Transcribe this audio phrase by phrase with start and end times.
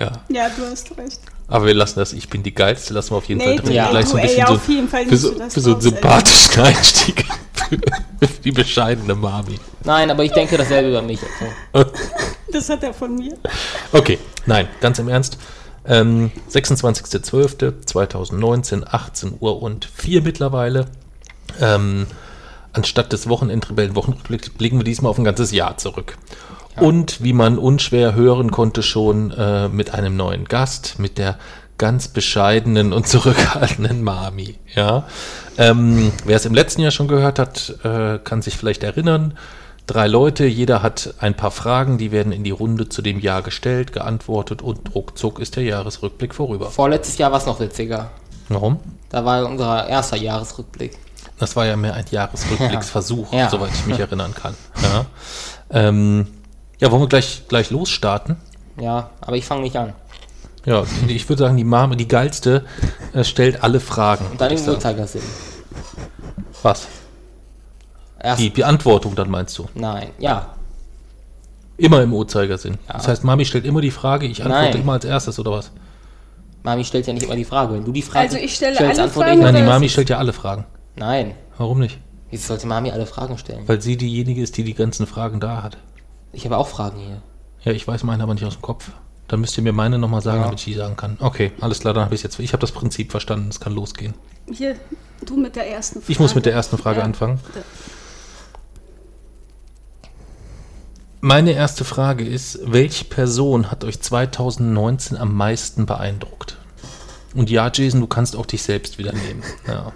[0.00, 1.20] ja, Ja, du hast recht.
[1.48, 2.12] aber wir lassen das.
[2.12, 2.92] Ich bin die geilste.
[2.92, 3.72] Lassen wir auf jeden Nee, Fall drin.
[3.74, 6.62] ja, Gleich so ein bisschen so, auf jeden Fall für so, für so einen sympathischen
[6.62, 7.24] Einstieg.
[7.70, 9.58] für die bescheidene Mami.
[9.84, 11.20] Nein, aber ich denke dasselbe über mich.
[11.72, 11.90] Also.
[12.52, 13.36] Das hat er von mir.
[13.92, 15.38] Okay, nein, ganz im Ernst.
[15.86, 20.86] Ähm, 26.12.2019, 18 Uhr und 4 mittlerweile.
[21.60, 22.06] Ähm,
[22.72, 26.16] anstatt des Wochenendrebellen-Wochenrückblicks blicken wir diesmal auf ein ganzes Jahr zurück.
[26.76, 31.38] Und wie man unschwer hören konnte schon, äh, mit einem neuen Gast, mit der
[31.76, 34.56] ganz bescheidenen und zurückhaltenden Mami.
[34.74, 35.06] Ja?
[35.56, 39.34] Ähm, wer es im letzten Jahr schon gehört hat, äh, kann sich vielleicht erinnern.
[39.88, 43.40] Drei Leute, jeder hat ein paar Fragen, die werden in die Runde zu dem Jahr
[43.40, 46.70] gestellt, geantwortet und ruckzuck ist der Jahresrückblick vorüber.
[46.70, 48.10] Vorletztes Jahr war es noch witziger.
[48.50, 48.80] Warum?
[49.08, 50.98] Da war unser erster Jahresrückblick.
[51.38, 53.48] Das war ja mehr ein Jahresrückblicksversuch, Ja.
[53.48, 54.54] soweit ich mich erinnern kann.
[54.82, 55.06] Ja,
[55.70, 56.26] ähm,
[56.80, 58.36] ja wollen wir gleich, gleich losstarten?
[58.78, 59.94] Ja, aber ich fange nicht an.
[60.66, 62.66] Ja, ich würde sagen, die Mame, die geilste,
[63.14, 64.26] äh, stellt alle Fragen.
[64.32, 64.72] Und dann sagen.
[64.72, 65.22] Uhrzeigersinn.
[66.62, 66.86] Was?
[68.20, 69.66] Erst, Die Beantwortung dann meinst du?
[69.74, 70.54] nein, ja.
[71.76, 72.76] Immer im Uhrzeigersinn.
[72.88, 72.94] Ja.
[72.94, 74.80] Das heißt, Mami stellt immer die Frage, ich antworte Nein.
[74.80, 75.70] immer als erstes, oder was?
[76.64, 77.74] Mami stellt ja nicht immer die Frage.
[77.74, 79.44] Wenn du die Frage Also ich stelle stellst, alle antworte Fragen ich.
[79.44, 80.64] Nein, die Mami stellt ja alle Fragen.
[80.96, 81.34] Nein.
[81.56, 81.98] Warum nicht?
[82.32, 83.62] Jetzt sollte Mami alle Fragen stellen.
[83.68, 85.78] Weil sie diejenige ist, die die ganzen Fragen da hat.
[86.32, 87.22] Ich habe auch Fragen hier.
[87.62, 88.90] Ja, ich weiß meine aber nicht aus dem Kopf.
[89.28, 90.44] Dann müsst ihr mir meine nochmal sagen, Ja.
[90.46, 91.16] damit ich die sagen kann.
[91.20, 92.40] Okay, alles klar, dann habe ich jetzt.
[92.40, 94.14] Ich habe das Prinzip verstanden, es kann losgehen.
[94.52, 94.74] Hier,
[95.24, 96.12] du mit der ersten Frage.
[96.12, 97.04] Ich muss mit der ersten Frage Ja.
[97.04, 97.38] anfangen.
[97.46, 97.64] bitte.
[101.20, 106.56] Meine erste Frage ist, welche Person hat euch 2019 am meisten beeindruckt?
[107.34, 109.42] Und ja, Jason, du kannst auch dich selbst wieder nehmen.
[109.66, 109.92] Ja.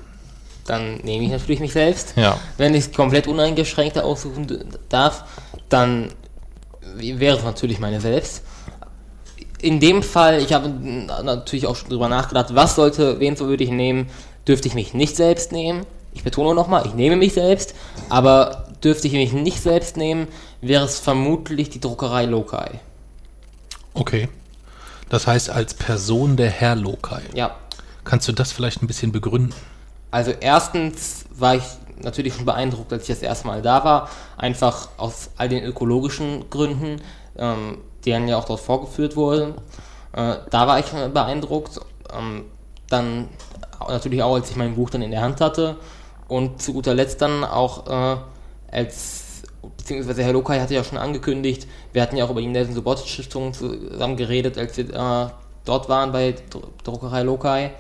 [0.65, 2.15] Dann nehme ich natürlich mich selbst.
[2.15, 2.39] Ja.
[2.57, 4.47] Wenn ich es komplett uneingeschränkter aussuchen
[4.89, 5.25] darf,
[5.69, 6.13] dann
[6.95, 8.43] wäre es natürlich meine selbst.
[9.61, 13.65] In dem Fall, ich habe natürlich auch schon drüber nachgedacht, was sollte, wen so würde
[13.65, 14.09] ich nehmen,
[14.47, 15.85] dürfte ich mich nicht selbst nehmen.
[16.15, 17.75] Ich betone nochmal, ich nehme mich selbst,
[18.09, 20.29] aber dürfte ich mich nicht selbst nehmen,
[20.63, 22.81] wäre es vermutlich die Druckerei Lokai.
[23.93, 24.29] Okay.
[25.11, 27.23] Das heißt, als Person der Herr Lokai.
[27.35, 27.57] Ja,
[28.05, 29.55] Kannst du das vielleicht ein bisschen begründen?
[30.11, 31.63] Also erstens war ich
[32.03, 36.51] natürlich schon beeindruckt, als ich das erste Mal da war, einfach aus all den ökologischen
[36.51, 37.01] Gründen,
[37.37, 39.55] ähm, die dann ja auch dort vorgeführt wurden.
[40.13, 41.81] Äh, da war ich beeindruckt.
[42.13, 42.45] Ähm,
[42.89, 43.29] dann
[43.89, 45.77] natürlich auch, als ich mein Buch dann in der Hand hatte.
[46.29, 48.17] Und zu guter Letzt dann auch äh,
[48.71, 49.22] als,
[49.77, 53.09] beziehungsweise Herr Lokai hatte ja schon angekündigt, wir hatten ja auch über die Nelson Subotic
[53.09, 55.31] Stiftung zusammen geredet, als wir äh,
[55.65, 57.71] dort waren bei Dru- Druckerei Lokai.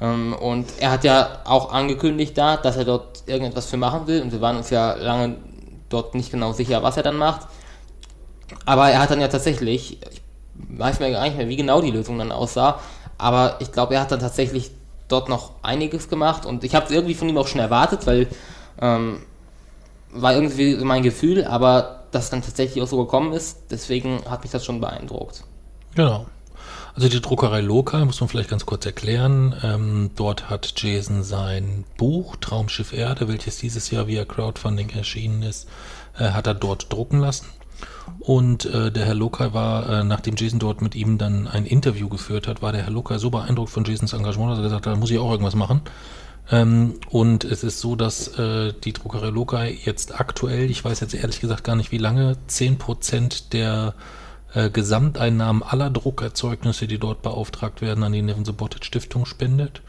[0.00, 4.22] Ähm, und er hat ja auch angekündigt da, dass er dort irgendetwas für machen will.
[4.22, 5.36] Und wir waren uns ja lange
[5.88, 7.48] dort nicht genau sicher, was er dann macht.
[8.64, 10.22] Aber er hat dann ja tatsächlich, ich
[10.78, 12.78] weiß mir gar nicht mehr, wie genau die Lösung dann aussah,
[13.18, 14.70] aber ich glaube, er hat dann tatsächlich
[15.08, 18.26] dort noch einiges gemacht und ich habe es irgendwie von ihm auch schon erwartet, weil
[18.80, 19.22] ähm,
[20.10, 24.42] war irgendwie so mein Gefühl, aber dass dann tatsächlich auch so gekommen ist, deswegen hat
[24.42, 25.44] mich das schon beeindruckt.
[25.94, 26.26] Genau.
[26.94, 29.54] Also die Druckerei Lokal muss man vielleicht ganz kurz erklären.
[29.62, 35.68] Ähm, dort hat Jason sein Buch Traumschiff Erde, welches dieses Jahr via Crowdfunding erschienen ist,
[36.18, 37.46] äh, hat er dort drucken lassen.
[38.18, 42.08] Und äh, der Herr Lokal war, äh, nachdem Jason dort mit ihm dann ein Interview
[42.08, 44.94] geführt hat, war der Herr Lokal so beeindruckt von Jasons Engagement, dass er gesagt hat,
[44.94, 45.82] da muss ich auch irgendwas machen.
[46.50, 51.14] Ähm, und es ist so, dass äh, die Druckerei Lokai jetzt aktuell, ich weiß jetzt
[51.14, 53.94] ehrlich gesagt gar nicht wie lange, 10% der
[54.54, 59.82] äh, Gesamteinnahmen aller Druckerzeugnisse, die dort beauftragt werden, an die Neven Subotic Stiftung spendet.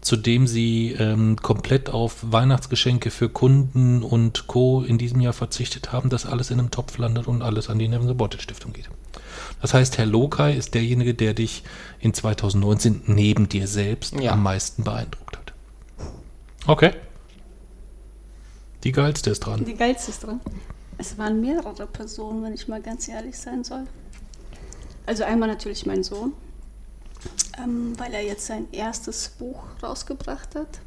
[0.00, 4.82] Zudem sie ähm, komplett auf Weihnachtsgeschenke für Kunden und Co.
[4.82, 7.86] in diesem Jahr verzichtet haben, dass alles in einem Topf landet und alles an die
[7.86, 8.88] Neven Subotic Stiftung geht.
[9.60, 11.64] Das heißt, Herr Lokai ist derjenige, der dich
[12.00, 14.32] in 2019 neben dir selbst Ja.
[14.32, 15.39] am meisten beeindruckt hat.
[16.66, 16.92] Okay.
[18.84, 19.64] Die geilste ist dran.
[19.64, 20.40] Die geilste ist dran.
[20.98, 23.86] Es waren mehrere Personen, wenn ich mal ganz ehrlich sein soll.
[25.06, 26.32] Also einmal natürlich mein Sohn,
[27.62, 30.80] ähm, weil er jetzt sein erstes Buch rausgebracht hat.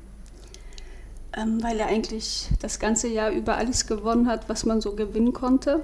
[1.35, 5.33] Ähm, weil er eigentlich das ganze Jahr über alles gewonnen hat, was man so gewinnen
[5.33, 5.83] konnte.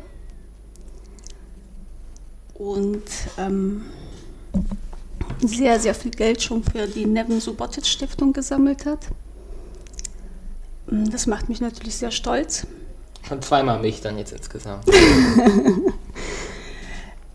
[2.53, 3.03] Und
[3.37, 3.85] ähm,
[5.41, 9.07] sehr, sehr viel Geld schon für die Nevin Subotic Stiftung gesammelt hat.
[10.91, 12.67] Ähm, Das macht mich natürlich sehr stolz.
[13.27, 14.85] Schon zweimal mich dann jetzt insgesamt.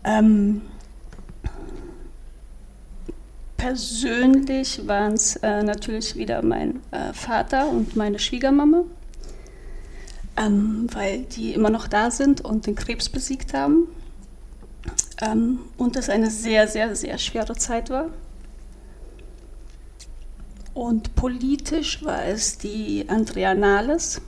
[0.05, 0.61] Ähm,
[3.57, 8.83] persönlich waren es äh, natürlich wieder mein äh, Vater und meine Schwiegermama,
[10.37, 13.87] ähm, weil die immer noch da sind und den Krebs besiegt haben.
[15.21, 18.09] Ähm, und es eine sehr, sehr, sehr schwere Zeit war.
[20.75, 24.21] Und politisch war es die Andrea Nahles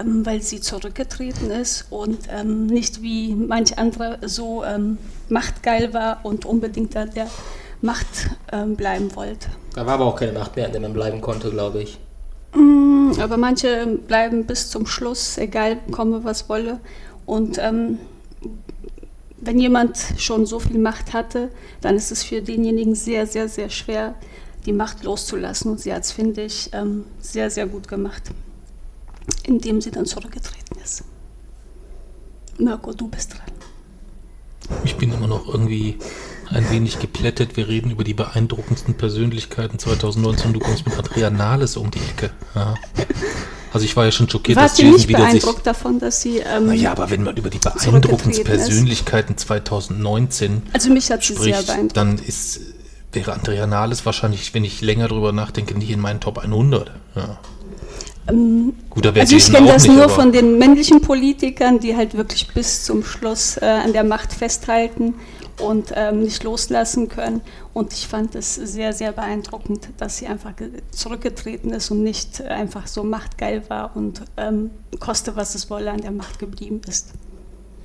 [0.00, 6.20] ähm, weil sie zurückgetreten ist und ähm, nicht wie manch andere so ähm, machtgeil war
[6.22, 7.26] und unbedingt an der
[7.82, 9.48] Macht ähm, bleiben wollte.
[9.74, 11.98] Da war aber auch keine Macht mehr, in der man bleiben konnte, glaube ich.
[12.54, 16.80] Mm, Aber manche bleiben bis zum Schluss, egal komme was wolle.
[17.26, 17.98] Und ähm,
[19.38, 21.50] wenn jemand schon so viel Macht hatte,
[21.80, 24.14] dann ist es für denjenigen sehr, sehr, sehr schwer,
[24.66, 25.72] die Macht loszulassen.
[25.72, 28.22] Und sie hat es, finde ich, ähm, sehr, sehr gut gemacht,
[29.44, 31.04] indem sie dann zurückgetreten ist.
[32.58, 33.40] Mirko, du bist dran.
[34.84, 35.98] Ich bin immer noch irgendwie
[36.50, 37.56] ein wenig geplättet.
[37.56, 40.52] Wir reden über die beeindruckendsten Persönlichkeiten 2019.
[40.52, 42.30] Du kommst mit Andrea Nahles um die Ecke.
[42.54, 42.74] Ja.
[43.72, 45.42] Also ich war ja schon schockiert, dass Warst du Jason nicht wieder sich...
[45.42, 46.38] beeindruckt davon, dass sie.
[46.38, 48.44] Ähm, Naja, aber wenn man über die beeindruckendsten ist.
[48.44, 51.96] Persönlichkeiten 2019 also mich hat sie sehr beeindruckt.
[51.96, 52.60] dann ist,
[53.12, 56.90] wäre Andrea Nahles wahrscheinlich, wenn ich länger drüber nachdenke, nicht in meinen Top 100.
[57.16, 57.38] Ja.
[58.90, 62.14] Gut, da wäre Also ich kenne das nicht, nur von den männlichen Politikern, die halt
[62.16, 65.14] wirklich bis zum Schluss äh, an der Macht festhalten
[65.60, 67.40] und ähm, nicht loslassen können.
[67.74, 72.40] Und ich fand es sehr, sehr beeindruckend, dass sie einfach ge- zurückgetreten ist und nicht
[72.42, 74.70] einfach so machtgeil war und ähm,
[75.00, 77.08] koste was es wolle an der Macht geblieben ist.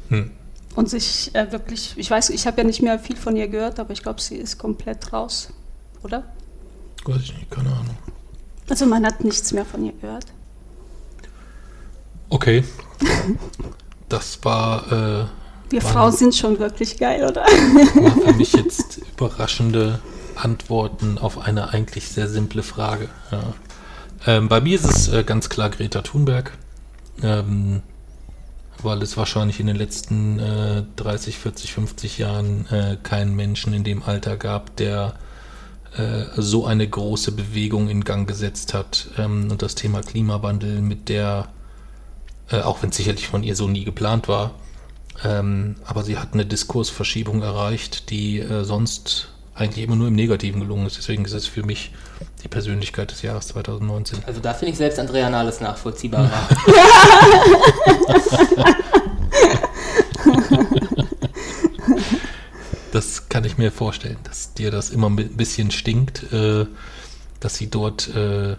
[0.09, 0.29] Hm.
[0.75, 3.79] Und sich äh, wirklich, ich weiß, ich habe ja nicht mehr viel von ihr gehört,
[3.79, 5.49] aber ich glaube, sie ist komplett raus,
[6.03, 6.23] oder?
[7.05, 7.97] Weiß ich nicht, keine Ahnung.
[8.69, 10.25] Also man hat nichts mehr von ihr gehört.
[12.29, 12.63] Okay.
[14.07, 15.25] Das war, äh,
[15.71, 15.91] Wir Wann?
[15.91, 17.41] Frauen sind schon wirklich geil, oder?
[17.41, 19.99] war für mich jetzt überraschende
[20.35, 23.09] Antworten auf eine eigentlich sehr simple Frage.
[23.31, 23.53] Ja.
[24.27, 26.51] Ähm, bei mir ist es äh, ganz klar Greta Thunberg,
[27.23, 27.81] ähm,
[28.81, 33.83] weil es wahrscheinlich in den letzten äh, 30, 40, 50 Jahren äh, keinen Menschen in
[33.83, 35.15] dem Alter gab, der
[35.97, 39.07] äh, so eine große Bewegung in Gang gesetzt hat.
[39.17, 41.49] Ähm, und das Thema Klimawandel mit der,
[42.49, 44.51] äh, auch wenn es sicherlich von ihr so nie geplant war,
[45.23, 50.59] ähm, aber sie hat eine Diskursverschiebung erreicht, die äh, sonst eigentlich immer nur im Negativen
[50.59, 50.97] gelungen ist.
[50.97, 51.91] Deswegen ist es für mich
[52.43, 54.19] die Persönlichkeit des Jahres 2019.
[54.25, 56.31] Also da finde ich selbst Andrea Nahles nachvollziehbarer.
[62.91, 66.65] Das kann ich mir vorstellen, dass dir das immer ein bisschen stinkt, äh,
[67.41, 68.55] dass sie dort, äh,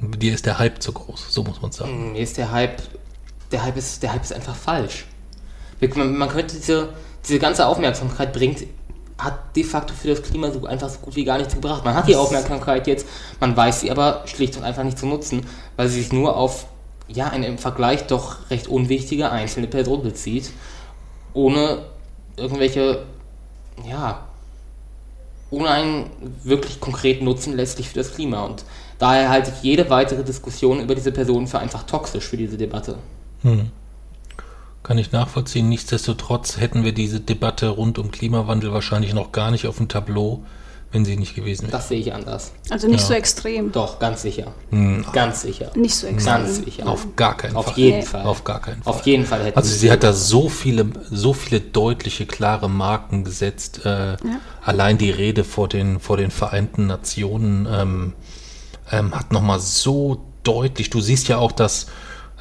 [0.00, 2.12] dir ist der Hype zu groß, so muss man sagen.
[2.12, 2.82] Mir ist der Hype,
[3.50, 5.06] der Hype ist, der Hype ist einfach falsch.
[5.96, 6.90] Man, man könnte diese,
[7.24, 8.62] diese ganze Aufmerksamkeit bringt,
[9.18, 11.84] hat de facto für das Klima so einfach so gut wie gar nichts gebracht.
[11.84, 13.06] Man hat die Aufmerksamkeit jetzt,
[13.40, 15.46] man weiß sie aber schlicht und einfach nicht zu nutzen,
[15.76, 16.66] weil sie sich nur auf
[17.08, 20.50] ja, eine im Vergleich doch recht unwichtige einzelne Person bezieht,
[21.32, 21.84] ohne
[22.36, 23.04] irgendwelche,
[23.88, 24.26] ja,
[25.50, 26.10] ohne einen
[26.42, 28.44] wirklich konkreten Nutzen letztlich für das Klima.
[28.44, 28.64] Und
[28.98, 32.98] daher halte ich jede weitere Diskussion über diese Person für einfach toxisch für diese Debatte.
[33.42, 33.70] Hm.
[34.86, 35.68] Kann ich nachvollziehen.
[35.68, 40.44] Nichtsdestotrotz hätten wir diese Debatte rund um Klimawandel wahrscheinlich noch gar nicht auf dem Tableau,
[40.92, 41.72] wenn sie nicht gewesen wäre.
[41.72, 42.52] Das sehe ich anders.
[42.70, 43.06] Also nicht Ja.
[43.08, 43.72] so extrem.
[43.72, 44.54] Doch, ganz sicher.
[44.70, 45.72] Hm, Ganz sicher.
[45.74, 46.34] Nicht so extrem.
[46.34, 46.86] Ganz sicher.
[46.86, 47.74] auf gar keinen Auf Fall.
[47.78, 48.04] jeden Nee.
[48.04, 48.24] Fall.
[48.26, 48.92] Auf gar keinen Fall.
[48.94, 53.24] Auf jeden Fall hätten Also sie hat da so viele, so viele deutliche, klare Marken
[53.24, 53.84] gesetzt.
[53.84, 54.16] Äh,
[54.64, 58.12] Allein die Rede vor den, vor den Vereinten Nationen ähm,
[58.92, 61.86] ähm, hat nochmal so deutlich, du siehst ja auch, dass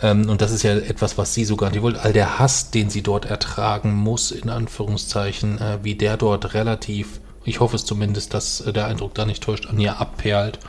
[0.01, 2.01] und das ist ja etwas, was sie sogar nicht wollte.
[2.01, 7.21] All der Hass, den sie dort ertragen muss, in Anführungszeichen, äh, wie der dort relativ,
[7.45, 10.59] ich hoffe es zumindest, dass äh, der Eindruck da nicht täuscht, an ihr abperlt.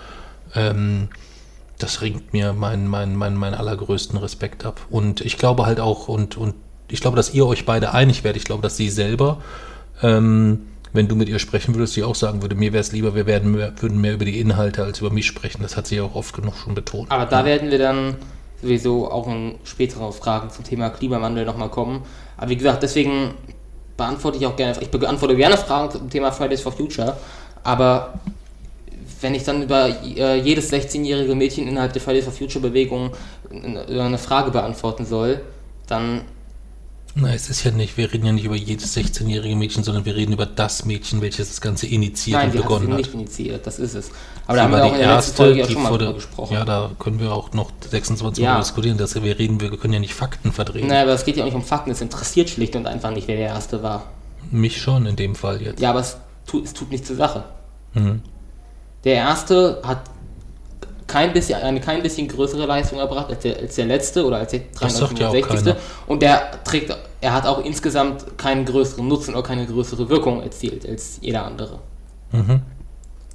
[0.54, 1.08] Ähm,
[1.78, 4.80] das ringt mir meinen mein, mein, mein allergrößten Respekt ab.
[4.90, 6.54] Und ich glaube halt auch, und, und
[6.88, 8.40] ich glaube, dass ihr euch beide einig werdet.
[8.40, 9.42] Ich glaube, dass sie selber,
[10.02, 13.14] ähm, wenn du mit ihr sprechen würdest, sie auch sagen würde, mir wäre es lieber,
[13.14, 15.62] wir werden mehr, würden mehr über die Inhalte als über mich sprechen.
[15.62, 17.10] Das hat sie ja auch oft genug schon betont.
[17.10, 18.16] Aber da werden wir dann
[18.66, 22.02] sowieso auch in späteren Fragen zum Thema Klimawandel nochmal kommen.
[22.36, 23.34] Aber wie gesagt, deswegen
[23.96, 27.16] beantworte ich auch gerne, ich beantworte gerne Fragen zum Thema Fridays for Future,
[27.62, 28.20] aber
[29.20, 33.12] wenn ich dann über äh, jedes 16-jährige Mädchen innerhalb der Fridays for Future Bewegung
[33.50, 35.40] eine Frage beantworten soll,
[35.86, 36.22] dann
[37.18, 40.14] Nein, es ist ja nicht, wir reden ja nicht über jedes 16-jährige Mädchen, sondern wir
[40.14, 42.88] reden über das Mädchen, welches das Ganze initiiert Nein, und begonnen hat.
[42.90, 44.10] Nein, nicht initiiert, das ist es.
[44.46, 46.52] Aber da haben wir auch in der erste, Folge ja schon mal drüber gesprochen.
[46.52, 48.52] Ja, da können wir auch noch 26 ja.
[48.52, 50.88] Mal diskutieren, dass wir reden, wir können ja nicht Fakten verdrehen.
[50.88, 53.28] Nein, aber es geht ja auch nicht um Fakten, es interessiert schlicht und einfach nicht,
[53.28, 54.04] wer der Erste war.
[54.50, 55.80] Mich schon in dem Fall jetzt.
[55.80, 57.44] Ja, aber es tut, es tut nichts zur Sache.
[57.94, 58.20] Mhm.
[59.04, 60.02] Der Erste hat
[61.06, 64.50] kein bisschen, eine kein bisschen größere Leistung erbracht als der, als der letzte oder als
[64.50, 65.66] der 360.
[65.66, 70.42] Ja und der trägt, er hat auch insgesamt keinen größeren Nutzen oder keine größere Wirkung
[70.42, 71.78] erzielt als jeder andere.
[72.32, 72.62] Mhm.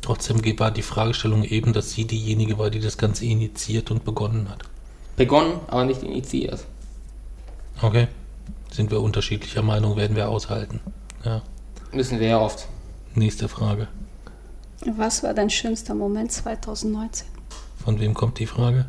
[0.02, 4.50] Trotzdem war die Fragestellung eben, dass sie diejenige war, die das Ganze initiiert und begonnen
[4.50, 4.64] hat.
[5.16, 6.66] Begonnen, aber nicht initiiert.
[7.82, 8.08] Okay.
[8.72, 10.80] Sind wir unterschiedlicher Meinung, werden wir aushalten.
[11.24, 11.42] Ja.
[11.92, 12.68] Müssen wir ja oft.
[13.16, 13.88] Nächste Frage.
[14.86, 17.28] Was war dein schönster Moment 2019?
[17.84, 18.86] Von wem kommt die Frage?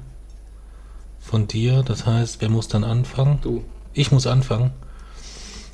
[1.19, 3.39] Von dir, das heißt, wer muss dann anfangen?
[3.43, 3.65] Du.
[3.95, 4.73] Ich muss anfangen.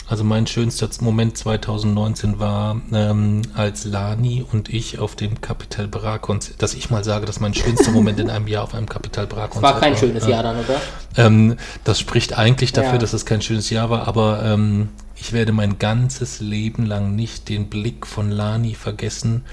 [0.07, 6.17] Also mein schönster Moment 2019 war, ähm, als Lani und ich auf dem Capital Bra
[6.17, 9.27] Konzert, dass ich mal sage, dass mein schönster Moment in einem Jahr auf einem Capital
[9.27, 9.75] Bra Konzert war.
[9.75, 10.81] War kein schönes Jahr dann, oder?
[11.17, 12.99] Ähm, das spricht eigentlich dafür, ja.
[12.99, 17.51] dass es kein schönes Jahr war, aber ähm, ich werde mein ganzes Leben lang nicht
[17.51, 19.45] den Blick von Lani vergessen,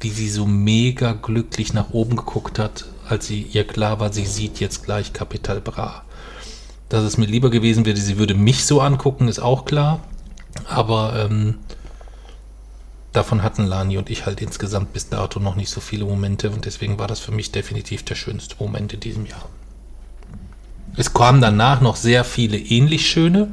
[0.00, 4.26] wie sie so mega glücklich nach oben geguckt hat, als sie ihr klar war, sie
[4.26, 6.02] sieht jetzt gleich Capital Bra.
[6.88, 10.00] Dass es mir lieber gewesen wäre, sie würde mich so angucken, ist auch klar.
[10.66, 11.58] Aber ähm,
[13.12, 16.64] davon hatten Lani und ich halt insgesamt bis dato noch nicht so viele Momente und
[16.64, 19.48] deswegen war das für mich definitiv der schönste Moment in diesem Jahr.
[20.96, 23.48] Es kamen danach noch sehr viele ähnlich schöne,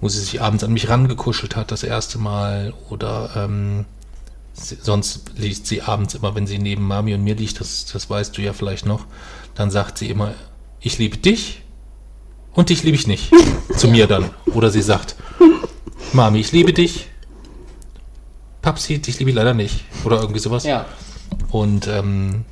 [0.00, 3.84] wo sie sich abends an mich rangekuschelt hat, das erste Mal, oder ähm,
[4.58, 8.08] sie, sonst liest sie abends immer, wenn sie neben Mami und mir liegt, das, das
[8.08, 9.06] weißt du ja vielleicht noch,
[9.54, 10.34] dann sagt sie immer,
[10.80, 11.62] ich liebe dich,
[12.58, 13.30] und dich liebe ich nicht.
[13.76, 14.30] Zu mir dann.
[14.46, 15.14] Oder sie sagt,
[16.12, 17.06] Mami, ich liebe dich.
[18.62, 19.84] Papsi, dich liebe ich leider nicht.
[20.04, 20.64] Oder irgendwie sowas.
[20.64, 20.86] Ja.
[21.52, 22.44] Und ähm,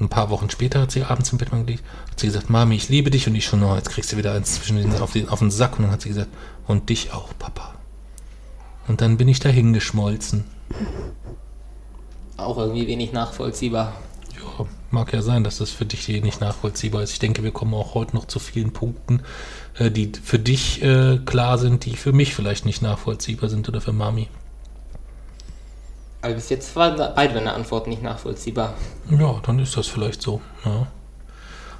[0.00, 2.88] ein paar Wochen später hat sie abends im Bett gelegt, hat sie gesagt, Mami, ich
[2.88, 3.28] liebe dich.
[3.28, 5.52] Und ich schon, oh, jetzt kriegst du wieder eins zwischen den, auf, den, auf den
[5.52, 5.78] Sack.
[5.78, 6.30] Und dann hat sie gesagt,
[6.66, 7.76] und dich auch, Papa.
[8.88, 10.42] Und dann bin ich dahin geschmolzen.
[12.38, 13.92] Auch irgendwie wenig nachvollziehbar
[14.90, 17.12] mag ja sein, dass das für dich hier nicht nachvollziehbar ist.
[17.12, 19.22] Ich denke, wir kommen auch heute noch zu vielen Punkten,
[19.78, 23.80] äh, die für dich äh, klar sind, die für mich vielleicht nicht nachvollziehbar sind oder
[23.80, 24.28] für Mami.
[26.22, 28.74] Aber bis jetzt waren beide deine Antworten nicht nachvollziehbar.
[29.10, 30.40] Ja, dann ist das vielleicht so.
[30.64, 30.88] Ja.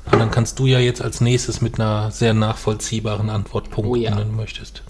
[0.06, 3.96] Aber dann kannst du ja jetzt als nächstes mit einer sehr nachvollziehbaren Antwort punkten, oh
[3.96, 4.16] ja.
[4.16, 4.82] wenn du möchtest.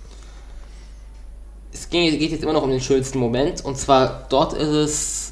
[1.73, 3.65] Es geht jetzt immer noch um den schönsten Moment.
[3.65, 5.28] Und zwar dort ist es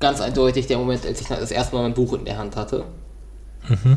[0.00, 2.84] ganz eindeutig der Moment, als ich das erste Mal mein Buch in der Hand hatte.
[3.68, 3.96] Mhm.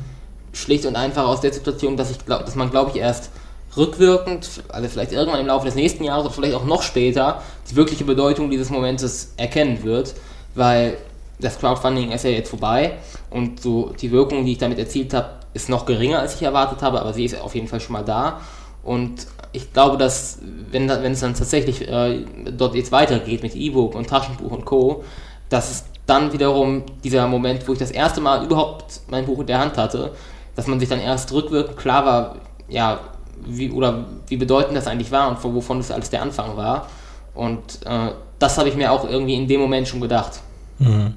[0.54, 3.30] Schlicht und einfach aus der Situation, dass ich glaube, dass man, glaube ich, erst
[3.78, 7.76] rückwirkend, also vielleicht irgendwann im Laufe des nächsten Jahres oder vielleicht auch noch später, die
[7.76, 10.14] wirkliche Bedeutung dieses Momentes erkennen wird,
[10.56, 10.98] weil
[11.40, 12.98] das Crowdfunding ist ja jetzt vorbei
[13.30, 16.82] und so die Wirkung, die ich damit erzielt habe, ist noch geringer, als ich erwartet
[16.82, 18.42] habe, aber sie ist auf jeden Fall schon mal da.
[18.84, 20.40] Und ich glaube, dass,
[20.72, 25.04] wenn, wenn es dann tatsächlich äh, dort jetzt weitergeht mit E-Book und Taschenbuch und Co.,
[25.50, 29.48] dass es dann wiederum dieser Moment, wo ich das erste Mal überhaupt mein Buch in
[29.48, 30.12] der Hand hatte,
[30.56, 32.36] dass man sich dann erst rückwirkend klar war,
[32.68, 33.00] ja,
[33.46, 36.88] wie, oder wie bedeutend das eigentlich war und wovon das alles der Anfang war.
[37.34, 40.42] Und äh, das habe ich mir auch irgendwie in dem Moment schon gedacht.
[40.80, 41.16] Mhm.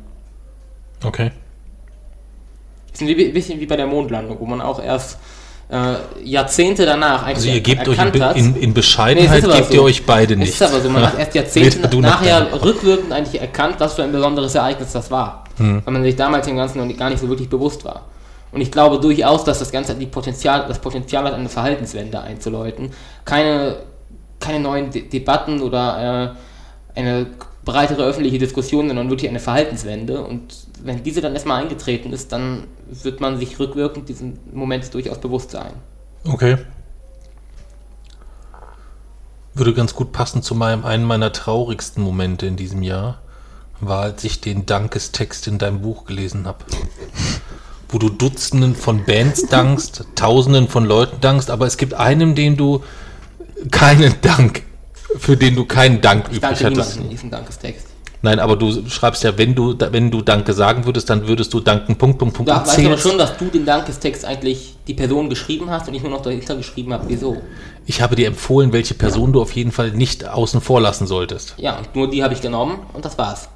[1.03, 1.33] Okay.
[2.93, 5.19] Ist ein bisschen wie bei der Mondlandung, wo man auch erst
[6.23, 9.75] Jahrzehnte danach eigentlich Also ihr gebt euch in, in, in Bescheidenheit, nee, gebt so.
[9.75, 10.51] ihr euch beide nicht.
[10.51, 14.13] Es ist aber so, man hat erst Jahrzehnte nachher rückwirkend eigentlich erkannt, was für ein
[14.13, 15.45] besonderes Ereignis das war.
[15.57, 15.83] Hm.
[15.85, 18.03] Weil man sich damals dem Ganzen noch gar nicht so wirklich bewusst war.
[18.53, 22.91] Und ich glaube durchaus, dass das Ganze die Potenzial, das Potenzial hat, eine Verhaltenswende einzuläuten.
[23.25, 23.77] Keine,
[24.39, 26.37] keine neuen De Debatten oder
[26.95, 27.27] äh, eine
[27.65, 30.21] breitere öffentliche Diskussion, sondern wirklich eine Verhaltenswende.
[30.21, 35.19] Und wenn diese dann erstmal eingetreten ist, dann wird man sich rückwirkend diesen Moment durchaus
[35.19, 35.73] bewusst sein.
[36.25, 36.59] Okay.
[39.55, 43.23] Würde ganz gut passen zu meinem, einem meiner traurigsten Momente in diesem Jahr,
[43.81, 46.65] war, als ich den Dankestext in deinem Buch gelesen habe.
[47.89, 52.57] Wo du Dutzenden von Bands dankst, Tausenden von Leuten dankst, aber es gibt einem, den
[52.57, 52.83] du
[53.71, 54.63] keinen Dank,
[55.17, 56.77] für den du keinen Dank Ich übrig danke hattest.
[56.77, 57.94] niemandem in diesem Dankestext.
[58.25, 61.61] Nein, aber du schreibst ja, wenn du, wenn du Danke sagen würdest, dann würdest du
[61.61, 64.77] danken, Punkt, Punkt, Punkt, Da und weißt du aber schon, dass du den Dankestext eigentlich
[64.89, 67.37] die Person geschrieben hast und ich nur noch dahinter geschrieben habe, wieso.
[67.85, 71.53] Ich habe dir empfohlen, welche Person du auf jeden Fall nicht außen vor lassen solltest.
[71.59, 73.47] Ja, und nur die habe ich genommen und das war's.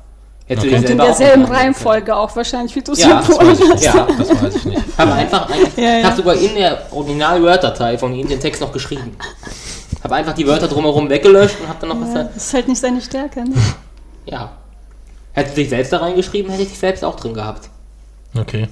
[0.45, 0.77] Hättest Okay.
[0.77, 3.49] du dir In auch derselben annehmen Reihenfolge auch wahrscheinlich, wie du es Ja, das empfohlen
[3.51, 3.75] weiß ich hast.
[3.75, 3.85] nicht.
[3.95, 4.07] Ja.
[4.19, 4.77] Das weiß ich nicht.
[4.77, 4.99] können.
[4.99, 5.99] Habe einfach eigentlich, Ja, ja.
[6.01, 9.17] ich habe sogar in der Original-Word-Datei von ihm den Text noch geschrieben.
[10.05, 12.53] Habe einfach die Wörter drumherum weggelöscht und habe dann noch was Ja, da, das ist
[12.53, 13.45] halt nicht seine Stärke.
[13.45, 13.55] Ne?
[14.27, 14.51] ja.
[15.39, 17.71] Hätte dich selbst da reingeschrieben, hätte ich dich selbst auch drin gehabt.
[18.37, 18.69] Okay.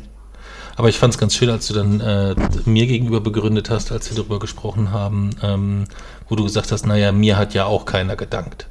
[0.74, 4.10] Aber ich fand es ganz schön, als du dann äh, mir gegenüber begründet hast, als
[4.10, 5.84] wir darüber gesprochen haben, ähm,
[6.28, 8.66] wo du gesagt hast, naja, mir hat ja auch keiner gedankt.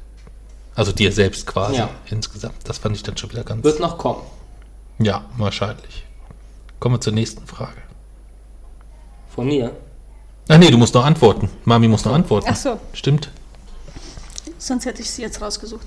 [0.74, 1.88] Also dir selbst quasi Ja.
[2.10, 2.56] insgesamt.
[2.64, 3.64] Das fand ich dann schon wieder ganz.
[3.64, 4.20] Wird noch kommen.
[4.98, 6.04] Ja, wahrscheinlich.
[6.78, 7.78] Kommen wir zur nächsten Frage.
[9.34, 9.72] Von mir.
[10.48, 11.48] Ach nee, du musst noch antworten.
[11.64, 12.46] Mami muss noch antworten.
[12.50, 12.78] Ach so.
[12.92, 13.30] Stimmt.
[14.58, 15.86] Sonst hätte ich sie jetzt rausgesucht.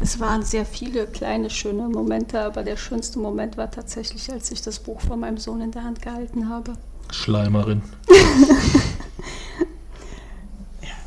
[0.00, 4.62] Es waren sehr viele kleine, schöne Momente, aber der schönste Moment war tatsächlich, als ich
[4.62, 6.74] das Buch von meinem Sohn in der Hand gehalten habe.
[7.10, 7.82] Schleimerin.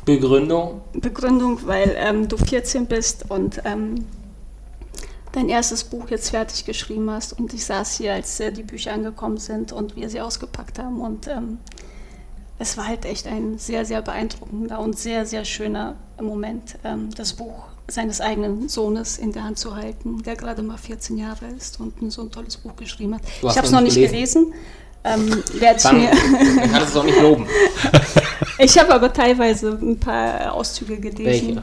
[0.04, 0.82] Begründung.
[0.92, 4.04] Begründung, weil ähm, du 14 bist und ähm,
[5.30, 8.92] dein erstes Buch jetzt fertig geschrieben hast und ich saß hier, als äh, die Bücher
[8.92, 11.58] angekommen sind und wir sie ausgepackt haben und ähm,
[12.58, 17.32] es war halt echt ein sehr, sehr beeindruckender und sehr, sehr schöner Moment, ähm, das
[17.32, 21.80] Buch seines eigenen Sohnes in der Hand zu halten, der gerade mal 14 Jahre ist
[21.80, 23.22] und so ein tolles Buch geschrieben hat.
[23.42, 24.54] Ich habe es noch nicht nicht gelesen.
[25.04, 27.46] Ähm, Dann, mir dann kannst du es auch nicht loben.
[28.58, 31.56] ich habe aber teilweise ein paar Auszüge gelesen.
[31.56, 31.62] Welche?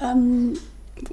[0.00, 0.54] Ähm,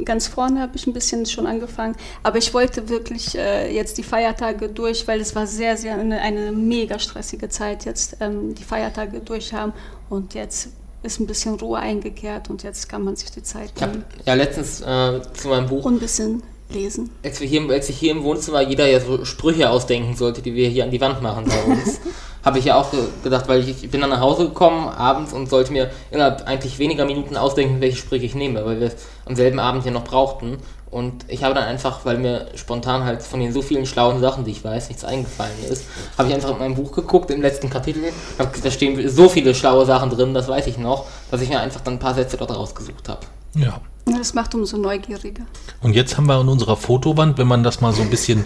[0.06, 4.04] ganz vorne habe ich ein bisschen schon angefangen, aber ich wollte wirklich äh, jetzt die
[4.04, 8.64] Feiertage durch, weil es war sehr, sehr eine, eine mega stressige Zeit jetzt, ähm, die
[8.64, 9.74] Feiertage durch haben
[10.10, 10.70] und jetzt
[11.04, 14.34] ist ein bisschen Ruhe eingekehrt und jetzt kann man sich die Zeit Ich nehmen ja
[14.34, 17.10] letztens äh, zu meinem Buch und ein bisschen lesen.
[17.24, 20.54] als, wir hier, als sich hier im Wohnzimmer jeder ja so Sprüche ausdenken sollte, die
[20.54, 22.00] wir hier an die Wand machen bei uns,
[22.44, 25.34] habe ich ja auch ge gedacht, weil ich, ich bin dann nach Hause gekommen abends
[25.34, 28.96] und sollte mir innerhalb eigentlich weniger Minuten ausdenken, welche Sprüche ich nehme, weil wir es
[29.26, 30.58] am selben Abend ja noch brauchten.
[30.92, 34.44] Und ich habe dann einfach, weil mir spontan halt von den so vielen schlauen Sachen,
[34.44, 35.86] die ich weiß, nichts eingefallen ist,
[36.18, 38.04] habe ich einfach in meinem Buch geguckt, im letzten Kapitel.
[38.40, 41.60] Hab, da stehen so viele schlaue Sachen drin, das weiß ich noch, dass ich mir
[41.60, 43.22] einfach dann ein paar Sätze dort rausgesucht habe.
[43.56, 43.80] Ja.
[44.06, 45.44] Das macht umso neugieriger.
[45.82, 48.46] Und jetzt haben wir an unserer Fotowand, wenn man das mal so ein bisschen,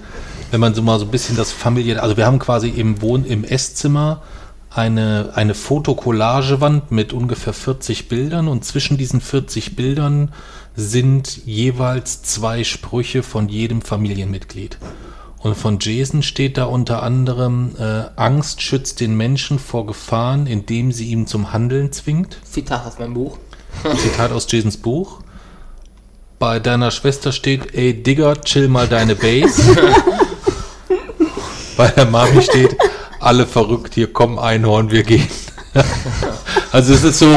[0.51, 3.25] wenn man so mal so ein bisschen das familiäre, also wir haben quasi im Wohn-,
[3.25, 4.21] im Esszimmer
[4.73, 10.33] eine, eine Fotokollagewand mit ungefähr 40 Bildern und zwischen diesen 40 Bildern
[10.75, 14.79] sind jeweils zwei Sprüche von jedem Familienmitglied.
[15.37, 20.91] Und von Jason steht da unter anderem, äh, Angst schützt den Menschen vor Gefahren, indem
[20.91, 22.37] sie ihn zum Handeln zwingt.
[22.49, 23.37] Zitat aus meinem Buch.
[23.97, 25.19] Zitat aus Jasons Buch.
[26.39, 29.77] Bei deiner Schwester steht, ey Digger, chill mal deine Base.
[31.77, 32.75] Bei der Mami steht,
[33.23, 35.27] alle verrückt, hier komm Einhorn, wir gehen.
[36.71, 37.35] also es ist so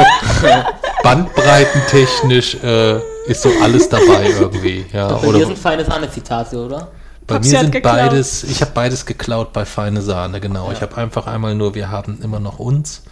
[1.03, 2.97] bandbreitentechnisch äh,
[3.27, 4.87] ist so alles dabei irgendwie.
[4.93, 6.89] Ja, bei oder dir sind feine Sahne-Zitate, oder?
[7.27, 7.97] bei Papsi mir sind geklaut.
[7.97, 10.71] beides, ich habe beides geklaut bei Feine Sahne, genau.
[10.73, 13.03] Ich habe einfach einmal nur, wir haben immer noch uns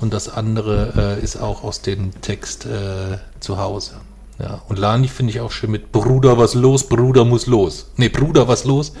[0.00, 3.92] und das andere äh, ist auch aus dem Text äh, zu Hause.
[4.40, 7.90] Ja, und Lani finde ich auch schön mit Bruder, was los, Bruder muss los.
[7.96, 8.92] Nee, Bruder, was los,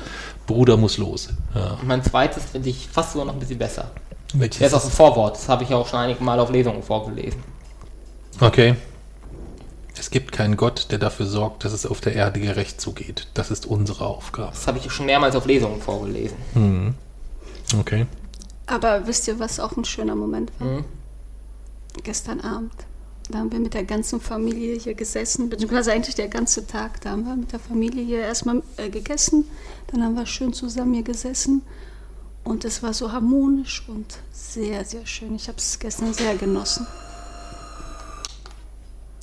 [0.46, 1.28] Bruder muss los.
[1.54, 1.78] Ja.
[1.82, 3.90] Mein zweites finde ich fast sogar noch ein bisschen besser.
[4.34, 6.82] Welches Der ist aus dem Vorwort, das habe ich auch schon einige Mal auf Lesungen
[6.82, 7.42] vorgelesen.
[8.40, 8.74] Okay.
[9.96, 13.28] Es gibt keinen Gott, der dafür sorgt, dass es auf der Erde gerecht zugeht.
[13.34, 14.50] Das ist unsere Aufgabe.
[14.50, 16.36] Das habe ich schon mehrmals auf Lesungen vorgelesen.
[16.54, 16.94] Mhm.
[17.78, 18.06] Okay.
[18.66, 20.66] Aber wisst ihr, was auch ein schöner Moment war?
[20.66, 20.84] Mhm.
[22.02, 22.72] Gestern Abend.
[23.30, 27.00] Da haben wir mit der ganzen Familie hier gesessen, beziehungsweise eigentlich der ganze Tag.
[27.00, 29.44] Da haben wir mit der Familie hier erstmal äh, gegessen,
[29.88, 31.62] dann haben wir schön zusammen hier gesessen
[32.44, 35.34] und es war so harmonisch und sehr, sehr schön.
[35.34, 36.86] Ich habe es gestern sehr genossen.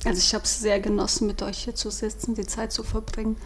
[0.04, 3.36] Also ich habe es sehr genossen, mit euch hier zu sitzen, die Zeit zu verbringen.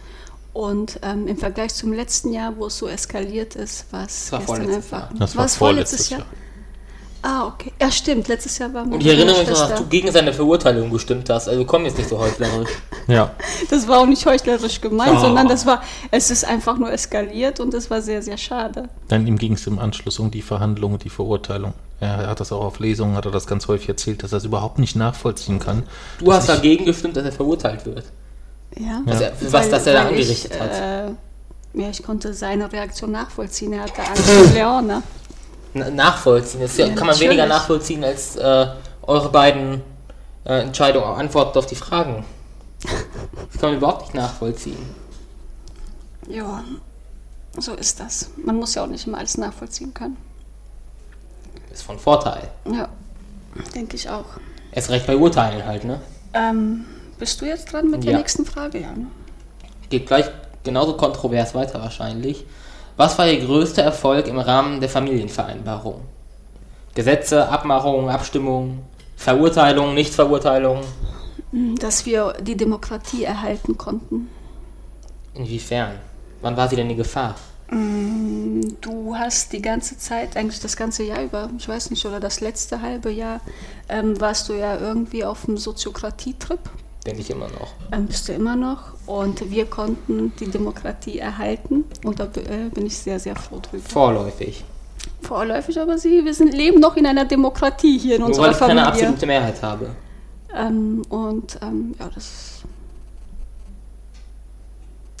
[0.53, 4.67] Und ähm, im Vergleich zum letzten Jahr, wo es so eskaliert ist, war es gestern
[4.67, 5.11] einfach.
[5.11, 5.19] Jahr.
[5.19, 6.25] Das war es vorletztes Jahr.
[7.23, 7.71] Ah, okay.
[7.81, 8.27] Ja, stimmt.
[8.27, 11.49] Letztes Jahr war Und ich erinnere mich noch, dass du gegen seine Verurteilung gestimmt hast.
[11.49, 12.69] Also komm jetzt nicht so heuchlerisch.
[13.07, 13.31] Ja.
[13.69, 15.19] Das war auch nicht heuchlerisch gemeint, Oh.
[15.21, 18.89] sondern das war, es ist einfach nur eskaliert und es war sehr, sehr schade.
[19.07, 21.73] Dann ihm ging es im Anschluss um die Verhandlung und die Verurteilung.
[22.01, 24.45] Er hat das auch auf Lesungen, hat er das ganz häufig erzählt, dass er das
[24.45, 25.83] überhaupt nicht nachvollziehen kann.
[26.19, 28.03] Du hast dagegen gestimmt, dass er verurteilt wird.
[28.77, 29.01] Ja.
[29.05, 30.71] Was er, für was das er da weil angerichtet ich, hat.
[30.73, 33.71] Äh, ja, ich konnte seine Reaktion nachvollziehen.
[33.71, 35.01] Er hatte Angst vor Leona.
[35.73, 36.61] Na- nachvollziehen.
[36.61, 37.49] Das ja, kann man weniger natürlich.
[37.49, 38.67] nachvollziehen als äh,
[39.03, 39.81] eure beiden
[40.45, 42.25] äh, Entscheidungen, Antworten auf die Fragen.
[42.81, 44.77] Das kann man überhaupt nicht nachvollziehen.
[46.29, 46.63] Ja,
[47.57, 48.29] so ist das.
[48.37, 50.17] Man muss ja auch nicht immer alles nachvollziehen können.
[51.71, 52.49] Ist von Vorteil.
[52.71, 52.89] Ja,
[53.73, 54.25] denke ich auch.
[54.71, 55.99] Erst recht bei Urteilen halt, ne?
[56.33, 56.85] Ähm,
[57.17, 58.17] bist du jetzt dran mit der Ja.
[58.17, 58.79] nächsten Frage?
[58.81, 58.91] Ja.
[58.91, 59.07] Ne?
[59.89, 60.25] Geht gleich
[60.63, 62.45] genauso kontrovers weiter wahrscheinlich.
[62.97, 66.01] Was war Ihr größter Erfolg im Rahmen der Familienvereinbarung?
[66.95, 68.81] Gesetze, Abmachungen, Abstimmungen,
[69.15, 70.81] Verurteilung, Nichtverurteilung?
[71.79, 74.29] Dass wir die Demokratie erhalten konnten.
[75.35, 75.93] Inwiefern?
[76.41, 77.35] Wann war sie denn in Gefahr?
[77.69, 82.39] Du hast die ganze Zeit, eigentlich das ganze Jahr über, ich weiß nicht, oder das
[82.39, 83.41] letzte halbe Jahr,
[83.89, 86.61] ähm, warst du ja irgendwie auf dem Soziokratie-Trip.
[87.07, 87.71] Denke ich immer noch.
[87.93, 88.81] Ähm, bist du immer noch.
[89.05, 91.85] Und wir konnten die Demokratie erhalten.
[92.03, 93.87] Und da äh, bin ich sehr, sehr froh drüber.
[93.87, 94.65] Vorläufig.
[95.21, 98.51] Vorläufig, aber sie, wir sind, leben noch in einer Demokratie hier in Nur unserer weil
[98.51, 99.07] ich keine Familie.
[99.07, 99.89] absolute Mehrheit habe.
[100.53, 102.63] Ähm, und ähm, ja, das.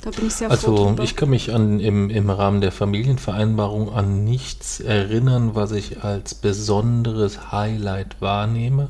[0.03, 3.93] Da bin ich sehr froh Also ich kann mich an im, im Rahmen der Familienvereinbarung
[3.93, 8.89] an nichts erinnern, was ich als besonderes Highlight wahrnehme.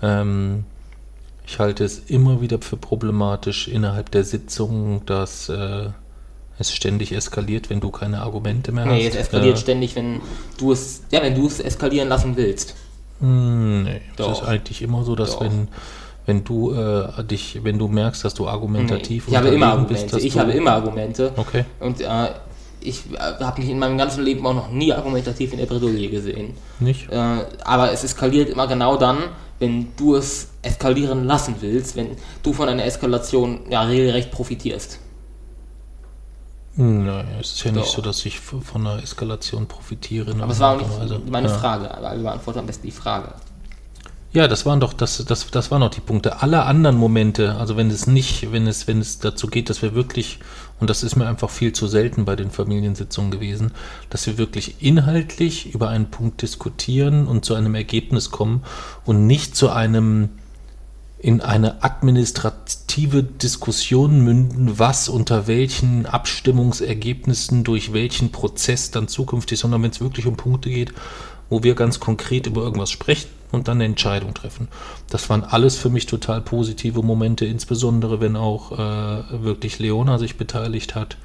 [0.00, 0.64] Ähm,
[1.46, 5.88] ich halte es immer wieder für problematisch innerhalb der Sitzung, dass äh,
[6.58, 9.14] es ständig eskaliert, wenn du keine Argumente mehr Nee, hast.
[9.14, 10.20] es eskaliert Äh, ständig, wenn
[10.58, 12.74] du es, ja, wenn du es eskalieren lassen willst.
[13.20, 14.32] Hm, Nee, Doch.
[14.32, 15.40] es ist eigentlich immer so, dass Doch.
[15.42, 15.68] wenn,
[16.26, 20.04] wenn du äh, dich, wenn du merkst, dass du Nee, argumentativ ich habe immer bist,
[20.04, 20.14] Argumente.
[20.14, 21.32] dass ich habe immer Argumente.
[21.36, 21.64] Okay.
[21.80, 22.06] Und äh,
[22.80, 26.08] ich äh, habe mich in meinem ganzen Leben auch noch nie argumentativ in der Bredouille
[26.08, 26.54] gesehen.
[26.80, 27.10] Nicht?
[27.10, 27.16] Äh,
[27.64, 29.18] aber es eskaliert immer genau dann,
[29.62, 34.98] wenn du es eskalieren lassen willst, wenn du von einer Eskalation ja regelrecht profitierst.
[36.74, 37.94] Nein, es ist ja nicht Doch.
[37.96, 40.34] so, dass ich von einer Eskalation profitiere.
[40.40, 41.54] Aber es war auch nicht Also, meine ja.
[41.58, 43.34] Frage, aber wir beantworten am besten die Frage.
[44.32, 46.40] Ja, das waren doch, das, das, das waren doch die Punkte.
[46.40, 49.94] Alle anderen Momente, also wenn es nicht, wenn es, wenn es dazu geht, dass wir
[49.94, 50.38] wirklich,
[50.82, 53.70] und das ist mir einfach viel zu selten bei den Familiensitzungen gewesen,
[54.10, 58.64] dass wir wirklich inhaltlich über einen Punkt diskutieren und zu einem Ergebnis kommen
[59.04, 60.30] und nicht zu einem
[61.20, 69.84] in eine administrative Diskussion münden, was unter welchen Abstimmungsergebnissen durch welchen Prozess dann zukünftig, sondern
[69.84, 70.92] wenn es wirklich um Punkte geht,
[71.48, 74.68] wo wir ganz konkret über irgendwas sprechen und dann eine Entscheidung treffen.
[75.10, 80.36] Das waren alles für mich total positive Momente, insbesondere wenn auch äh, wirklich Leona sich
[80.36, 81.16] beteiligt hat.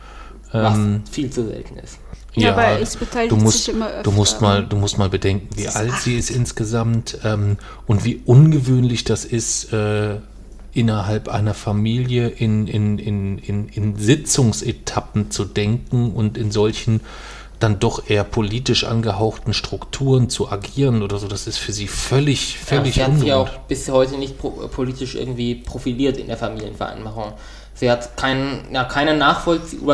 [0.52, 2.00] Was Ähm, viel zu selten ist.
[2.36, 4.46] Ja, aber es beteiligt du musst, sich immer du musst öfter.
[4.46, 6.20] mal, du musst mal bedenken, wie alt sie acht.
[6.20, 10.18] ist insgesamt ähm, und wie ungewöhnlich das ist, äh,
[10.78, 17.02] innerhalb einer Familie in, in, in, in, in Sitzungsetappen zu denken und in solchen
[17.60, 21.28] dann doch eher politisch angehauchten Strukturen zu agieren oder so.
[21.28, 24.50] Das ist für sie völlig, Ja, völlig sie hat sich auch bis heute nicht pro
[24.68, 27.34] politisch irgendwie profiliert in der Familienvereinbarung.
[27.74, 29.14] Sie hat keinen, ja, keine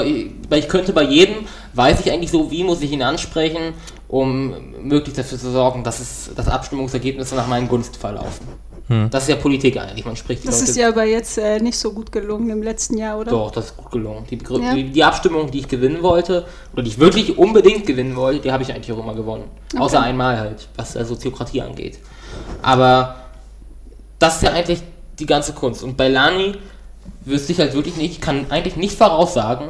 [0.05, 3.73] ich, weil ich könnte bei jedem, weiß ich eigentlich so, wie muss ich ihn ansprechen,
[4.07, 8.47] um möglichst dafür zu sorgen, dass es, dass Abstimmungsergebnisse nach meinen Gunst verlaufen.
[8.89, 9.09] Hm.
[9.09, 11.59] Das ist ja Politik eigentlich, man spricht die Das Leute ist ja aber jetzt äh,
[11.59, 13.31] nicht so gut gelungen im letzten Jahr, oder?
[13.31, 14.25] Doch, das ist gut gelungen.
[14.29, 14.73] Die, Begrü- Ja.
[14.75, 18.51] die, die Abstimmung, die ich gewinnen wollte, oder die ich wirklich unbedingt gewinnen wollte, die
[18.51, 19.45] habe ich eigentlich auch immer gewonnen.
[19.77, 21.99] Außer einmal halt, was der Soziokratie angeht.
[22.61, 23.15] Aber
[24.19, 24.81] das ist ja eigentlich
[25.17, 25.81] die ganze Kunst.
[25.83, 26.53] Und bei Lani
[27.23, 29.69] wüsste ich halt wirklich nicht, ich kann eigentlich nicht voraussagen,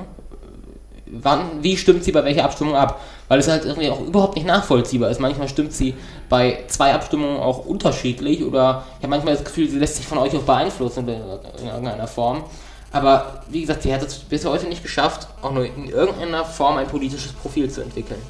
[1.22, 3.02] wann, wie stimmt sie bei welcher Abstimmung ab.
[3.28, 5.20] Weil es halt irgendwie auch überhaupt nicht nachvollziehbar ist.
[5.20, 5.94] Manchmal stimmt sie
[6.30, 10.18] bei zwei Abstimmungen auch unterschiedlich oder ich habe manchmal das Gefühl, sie lässt sich von
[10.18, 11.22] euch auch beeinflussen in
[11.62, 12.44] in irgendeiner Form.
[12.92, 16.78] Aber wie gesagt, sie hat es bis heute nicht geschafft, auch nur in irgendeiner Form
[16.78, 18.22] ein politisches Profil zu entwickeln.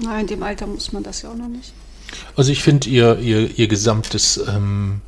[0.00, 1.72] Nein, in dem Alter muss man das ja auch noch nicht.
[2.36, 5.00] Also ich finde ihr, ihr, ihr gesamtes, ähm,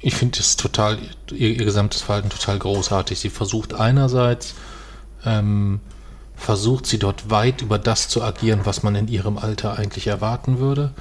[0.00, 0.98] ich finde es total,
[1.30, 3.20] ihr, ihr gesamtes Verhalten total großartig.
[3.20, 4.54] Sie versucht einerseits,
[5.24, 5.80] ähm,
[6.36, 10.58] versucht sie dort weit über das zu agieren, was man in ihrem Alter eigentlich erwarten
[10.58, 10.92] würde.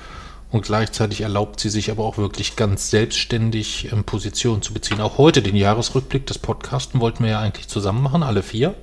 [0.51, 4.99] Und gleichzeitig erlaubt sie sich aber auch wirklich ganz selbstständig ähm, Positionen zu beziehen.
[4.99, 8.73] Auch heute den Jahresrückblick des Podcasten wollten wir ja eigentlich zusammen machen, alle vier.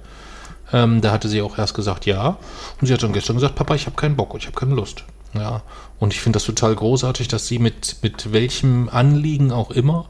[0.72, 2.38] Ähm, da hatte sie auch erst gesagt, ja.
[2.80, 5.04] Und sie hat dann gestern gesagt, Papa, ich habe keinen Bock, ich habe keine Lust.
[5.34, 5.62] Ja,
[5.98, 10.06] und ich finde das total großartig, dass sie mit, mit welchem Anliegen auch immer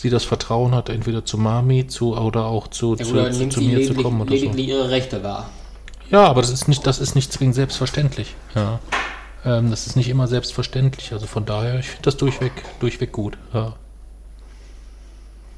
[0.00, 3.60] sie das Vertrauen hat, entweder zu Mami zu, oder auch zu, Ja, zu, zu, zu
[3.60, 4.36] mir zu kommen oder so.
[4.36, 5.48] lediglich ihre Rechte wahr.
[6.10, 8.34] Ja, aber das ist nicht, das ist nicht zwingend selbstverständlich.
[8.54, 8.80] Ja.
[9.44, 11.12] Ähm, das ist nicht immer selbstverständlich.
[11.12, 13.38] Also von daher, ich finde das durchweg, durchweg gut.
[13.54, 13.74] Ja.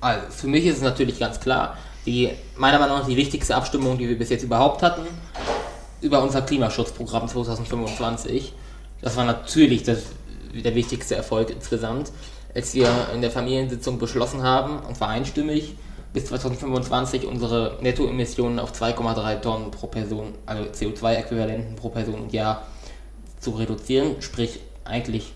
[0.00, 1.76] Also, für mich ist es natürlich ganz klar,
[2.06, 5.02] die, meiner Meinung nach die wichtigste Abstimmung, die wir bis jetzt überhaupt hatten,
[6.00, 8.52] über unser Klimaschutzprogramm 2025.
[9.00, 10.00] Das war natürlich das,
[10.52, 12.10] der wichtigste Erfolg insgesamt,
[12.54, 15.76] als wir in der Familiensitzung beschlossen haben, und zwar einstimmig,
[16.12, 22.66] bis 2025 unsere Nettoemissionen auf 2,3 Tonnen pro Person, also CO2-Äquivalenten pro Person und Jahr
[23.40, 25.32] zu reduzieren, sprich eigentlich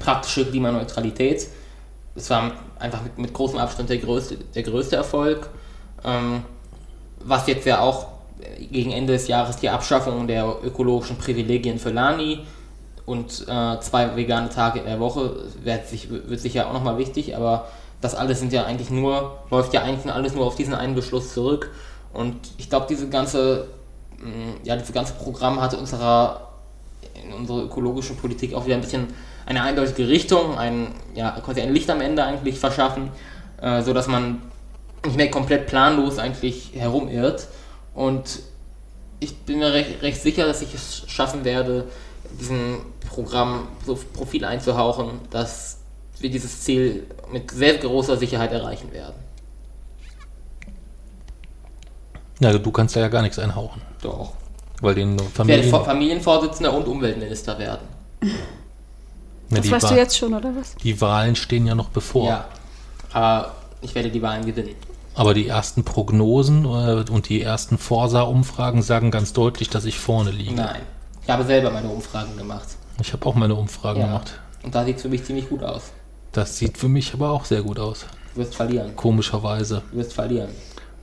[0.00, 1.48] praktische Klimaneutralität.
[2.14, 5.50] Es war einfach mit, mit großem Abstand der größte, der größte Erfolg.
[6.04, 6.42] Ähm,
[7.20, 8.08] was jetzt ja auch
[8.70, 12.40] gegen Ende des Jahres die Abschaffung der ökologischen Privilegien für Lani
[13.06, 17.36] und äh, zwei vegane Tage in der Woche wird, sich, wird sicher auch nochmal wichtig,
[17.36, 17.68] aber
[18.00, 21.32] das alles sind ja eigentlich nur, läuft ja eigentlich alles nur auf diesen einen Beschluss
[21.32, 21.70] zurück.
[22.12, 23.68] Und ich glaube, diese ganze,
[24.18, 26.48] mh, ja, dieses ganze Programm hat unserer,
[27.14, 29.06] in unserer ökologischen Politik auch wieder ein bisschen
[29.46, 33.10] eine eindeutige Richtung, ein, ja, quasi ein Licht am Ende eigentlich verschaffen,
[33.62, 34.42] äh, so dass man
[35.04, 37.46] nicht mehr komplett planlos eigentlich herumirrt.
[37.94, 38.40] Und
[39.20, 41.86] ich bin mir recht, recht sicher, dass ich es schaffen werde,
[42.40, 45.78] diesem Programm so Profil einzuhauchen, dass
[46.18, 49.14] wir dieses Ziel mit sehr großer Sicherheit erreichen werden.
[52.40, 53.80] ja, du kannst da ja gar nichts einhauchen.
[54.02, 54.32] Doch.
[54.82, 55.70] Weil den Ich werde Familien.
[55.70, 57.86] Fa- Familienvorsitzender und Umweltminister werden.
[59.48, 60.74] Ja, Das die, weißt Wa- du jetzt schon, oder was?
[60.74, 62.26] die Wahlen stehen ja noch bevor.
[62.28, 62.48] Ja.
[63.12, 64.74] Aber ich werde die Wahlen gewinnen.
[65.14, 70.32] Aber die ersten Prognosen äh, und die ersten Forsa-Umfragen sagen ganz deutlich, dass ich vorne
[70.32, 70.54] liege.
[70.56, 70.80] Nein.
[71.26, 72.68] Ich habe selber meine Umfragen gemacht.
[73.00, 74.06] Ich habe auch meine Umfragen Ja.
[74.06, 74.32] gemacht.
[74.62, 75.90] Und da sieht es für mich ziemlich gut aus.
[76.30, 78.06] Das sieht für mich aber auch sehr gut aus.
[78.34, 78.94] Du wirst verlieren.
[78.94, 79.82] Komischerweise.
[79.90, 80.50] Du wirst verlieren.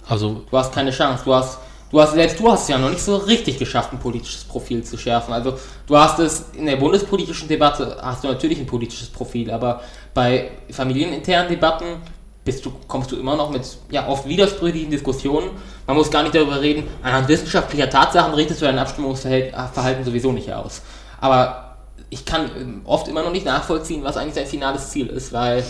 [0.07, 1.23] Also, Du hast keine Chance.
[1.25, 1.57] Du hast,
[1.91, 4.81] du hast, selbst du hast es ja noch nicht so richtig geschafft, ein politisches Profil
[4.85, 5.33] zu schärfen.
[5.33, 5.57] Also
[5.87, 9.81] du hast es in der bundespolitischen Debatte hast du natürlich ein politisches Profil, aber
[10.13, 11.97] bei familieninternen Debatten
[12.45, 15.51] bist du, kommst du immer noch mit ja, oft widersprüchlichen Diskussionen.
[15.87, 20.51] Man muss gar nicht darüber reden, anhand wissenschaftlicher Tatsachen richtest du dein Abstimmungsverhalten sowieso nicht
[20.51, 20.81] aus.
[21.21, 21.77] Aber
[22.09, 25.63] ich kann ähm, oft immer noch nicht nachvollziehen, was eigentlich dein finales Ziel ist, weil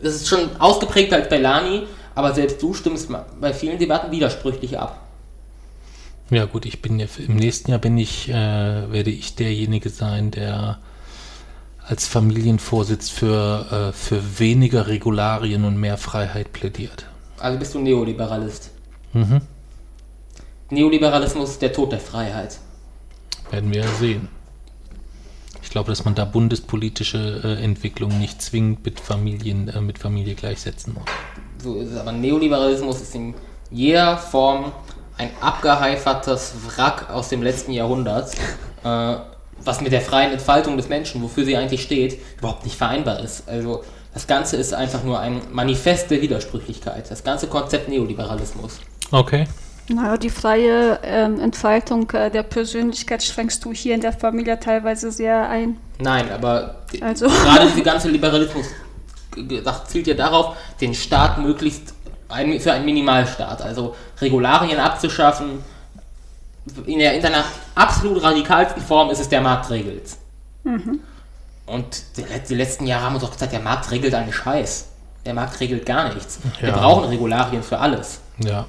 [0.00, 4.78] es ist schon ausgeprägter als bei Lani, aber selbst du stimmst bei vielen Debatten widersprüchlich
[4.78, 5.00] ab.
[6.30, 10.30] ja gut, ich bin ja im nächsten Jahr bin ich, äh, werde ich derjenige sein,
[10.30, 10.78] der
[11.88, 17.06] als Familienvorsitz für, äh, für weniger Regularien und mehr Freiheit plädiert.
[17.38, 18.70] Also bist du Neoliberalist.
[19.14, 19.40] Mhm.
[20.70, 22.58] Neoliberalismus ist der Tod der Freiheit.
[23.50, 24.28] Werden wir ja sehen.
[25.62, 30.34] Ich glaube, dass man da bundespolitische äh, Entwicklungen nicht zwingend mit Familien, äh, mit Familie
[30.34, 31.04] gleichsetzen muss.
[31.62, 31.96] So ist es.
[31.98, 33.34] Aber Neoliberalismus ist in
[33.70, 34.72] jeder Form
[35.16, 38.34] ein abgeheifertes Wrack aus dem letzten Jahrhundert,
[38.84, 39.16] äh,
[39.68, 43.46] was mit der freien Entfaltung des Menschen, wofür sie eigentlich steht, überhaupt nicht vereinbar ist.
[43.48, 47.10] Also das Ganze ist einfach nur ein Manifest der Widersprüchlichkeit.
[47.10, 48.80] Das ganze Konzept Neoliberalismus.
[49.12, 49.46] Okay.
[49.90, 55.10] Naja, die freie ähm, Entfaltung äh, der Persönlichkeit schränkst du hier in der Familie teilweise
[55.12, 55.76] sehr ein.
[55.98, 58.66] Nein, aber die- Also- gerade diese ganze Liberalismus
[59.64, 61.94] das zielt ja darauf, den Staat möglichst
[62.28, 65.62] ein, für einen Minimalstaat, also Regularien abzuschaffen.
[66.86, 70.16] In, der, in seiner absolut radikalsten Form ist es der Markt regelt.
[71.66, 74.88] Und die, die letzten Jahre haben uns auch gesagt, der Markt regelt einen Scheiß.
[75.26, 76.38] Der Markt regelt gar nichts.
[76.60, 76.76] Wir Ja.
[76.76, 78.20] brauchen Regularien für alles.
[78.38, 78.66] Ja.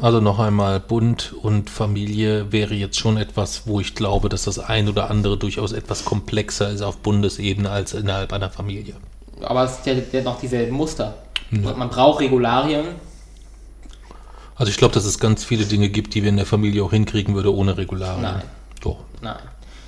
[0.00, 4.58] Also noch einmal, Bund und Familie wäre jetzt schon etwas, wo ich glaube, dass das
[4.58, 8.94] ein oder andere durchaus etwas komplexer ist auf Bundesebene als innerhalb einer Familie.
[9.42, 11.14] Aber es ist ja, ja noch dieselben Muster.
[11.50, 12.86] Man braucht Regularien,
[14.62, 16.92] Also ich glaube, dass es ganz viele Dinge gibt, die wir in der Familie auch
[16.92, 18.22] hinkriegen würde ohne Regularien.
[18.22, 18.42] Nein.
[18.80, 18.98] Doch.
[19.20, 19.40] Nein.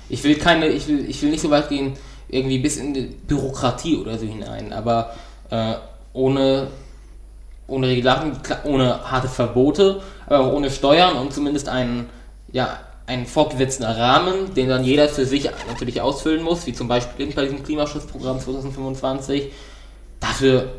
[0.09, 1.93] Ich will keine, ich will, ich will nicht so weit gehen,
[2.27, 5.15] irgendwie bis in die Bürokratie oder so hinein, aber
[5.49, 5.75] äh,
[6.11, 6.67] ohne,
[7.67, 8.33] ohne Regularien,
[8.65, 12.09] ohne harte Verbote, aber auch ohne Steuern und zumindest einen,
[12.51, 17.27] ja, einen vorgesetzten Rahmen, den dann jeder für sich natürlich ausfüllen muss, wie zum Beispiel
[17.27, 19.53] bei diesem Klimaschutzprogramm 2025.
[20.19, 20.73] Dafür,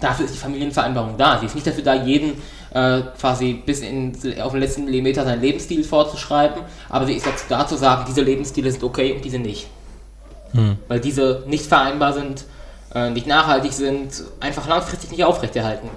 [0.00, 1.38] dafür ist die Familienvereinbarung da.
[1.38, 2.40] Sie ist nicht dafür da, jeden
[2.72, 7.44] äh, quasi bis in, auf den letzten Millimeter seinen Lebensstil vorzuschreiben, aber sie ist dazu
[7.48, 9.66] da zu sagen, diese Lebensstile sind okay und diese nicht.
[10.88, 12.44] Weil diese nicht vereinbar sind,
[12.94, 15.88] äh, nicht nachhaltig sind, einfach langfristig nicht aufrechterhalten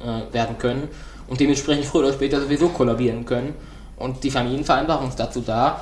[0.00, 0.88] äh, werden können
[1.28, 3.54] und dementsprechend früher oder später sowieso kollabieren können.
[3.96, 5.80] Und die Familienvereinbarung ist dazu da,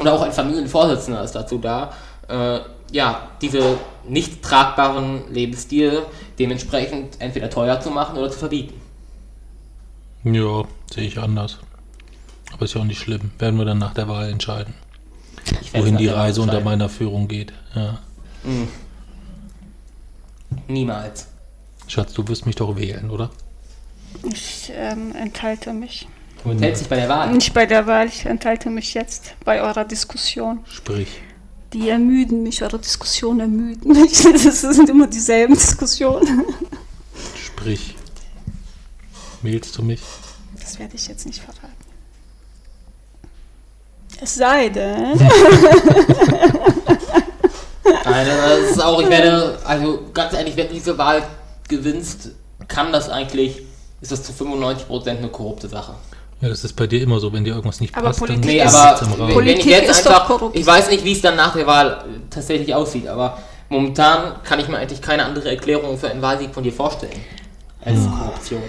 [0.00, 1.92] Und auch ein Familienvorsitzender ist dazu da,
[2.26, 2.60] äh,
[2.92, 6.02] ja, diese nicht tragbaren Lebensstil
[6.38, 8.80] dementsprechend entweder teuer zu machen oder zu verbieten.
[10.24, 11.58] Ja, sehe ich anders.
[12.52, 13.30] Aber ist ja auch nicht schlimm.
[13.38, 14.74] Werden wir dann nach der Wahl entscheiden,
[15.72, 17.52] wohin die Reise unter meiner Führung geht.
[17.74, 17.98] Ja.
[20.68, 21.28] Niemals.
[21.86, 23.30] Schatz, du wirst mich doch wählen, oder?
[24.24, 26.08] Ich ähm, enthalte mich.
[26.42, 27.32] Du enthältst dich bei der Wahl.
[27.32, 30.60] Nicht bei der Wahl, ich enthalte mich jetzt bei eurer Diskussion.
[30.66, 31.20] Sprich.
[31.72, 34.22] Die ermüden mich, eure Diskussionen ermüden mich.
[34.44, 36.44] Das sind immer dieselben Diskussionen.
[37.36, 37.96] Sprich.
[39.42, 40.00] Wählst du mich?
[40.58, 41.68] Das werde ich jetzt nicht verraten.
[44.22, 45.18] Es sei denn,
[48.04, 51.22] Nein, das ist auch, ich werde, also ganz ehrlich, wenn du diese Wahl
[51.68, 52.32] gewinnst,
[52.68, 53.62] kann das eigentlich,
[54.00, 55.94] ist das zu 95% eine korrupte Sache.
[56.40, 58.58] Ja, das ist bei dir immer so, wenn dir irgendwas nicht Aber passt, Politik Nee,
[58.58, 59.28] dann ist- aber im Raum.
[59.28, 60.56] wenn Politik ich jetzt ist doch einfach, korrupt.
[60.58, 64.58] ich weiß nicht, wie es dann nach der Wahl äh, tatsächlich aussieht, aber momentan kann
[64.58, 67.20] ich mir eigentlich keine andere Erklärung für einen Wahlsieg von dir vorstellen
[67.84, 68.62] als Korruption.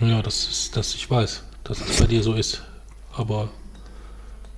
[0.00, 2.62] Ja, das ist, das ich weiß, dass es bei dir so ist.
[3.16, 3.48] Aber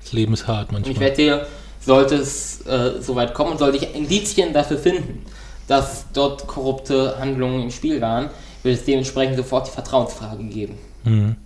[0.03, 1.01] das Leben ist hart Und ich manchmal.
[1.07, 1.47] werde dir,
[1.81, 5.25] sollte es äh, soweit kommen und sollte ich Indizien dafür finden,
[5.67, 8.29] dass dort korrupte Handlungen im Spiel waren,
[8.63, 10.79] wird es dementsprechend sofort die Vertrauensfrage geben.
[11.05, 11.37] Mhm.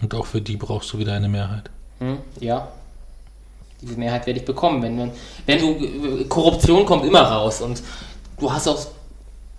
[0.00, 1.70] Und auch für die brauchst du wieder eine Mehrheit.
[1.98, 2.68] Hm, ja.
[3.80, 4.82] Diese Mehrheit werde ich bekommen.
[4.82, 5.10] Wenn, wenn,
[5.46, 6.24] wenn du.
[6.28, 7.82] Korruption kommt immer raus und
[8.38, 8.78] du hast auch.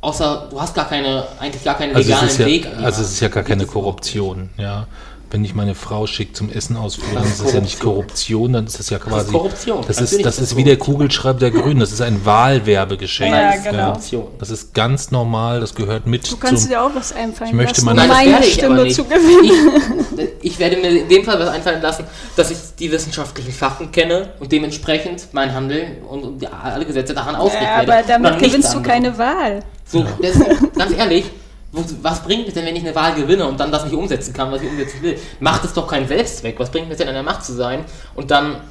[0.02, 2.68] Außer du hast gar keine, eigentlich gar keinen Also legalen ist ja, Weg.
[2.82, 4.88] also es ist ja gar keine Korruption, ja.
[5.32, 7.80] Wenn ich meine Frau schicke zum Essen ausführen, Das dann ist ist es ja nicht
[7.80, 9.32] Korruption, dann ist es ja quasi.
[9.32, 9.84] Korruption.
[9.86, 12.26] Das ist, Natürlich das ist ist das wie der Kugelschreiber der Grünen, das ist ein
[12.26, 13.32] Wahlwerbegeschenk.
[13.32, 13.86] Ja, das ist genau.
[13.90, 14.28] Korruption.
[14.40, 16.72] Das ist ganz normal, das gehört mit du kannst zum.
[16.72, 18.96] dir auch was einfallen Ich möchte lassen, Nein, das meine ich aber Stimme nicht.
[18.96, 20.28] zu gewinnen.
[20.42, 23.92] Ich, ich werde mir in dem Fall was einfallen lassen, dass ich die wissenschaftlichen Fakten
[23.92, 28.40] kenne und dementsprechend mein Handeln und, und die- alle Gesetze daran ausrichten Ja, aber damit
[28.40, 29.60] gewinnst du keine Wahl.
[29.86, 31.26] So, deswegen, ganz ehrlich,
[31.72, 34.52] was bringt es denn, wenn ich eine Wahl gewinne und dann das nicht umsetzen kann,
[34.52, 35.20] was ich umsetzen will?
[35.40, 36.60] Macht es doch keinen Selbstzweck.
[36.60, 38.62] Was bringt es denn, an der Macht zu sein und dann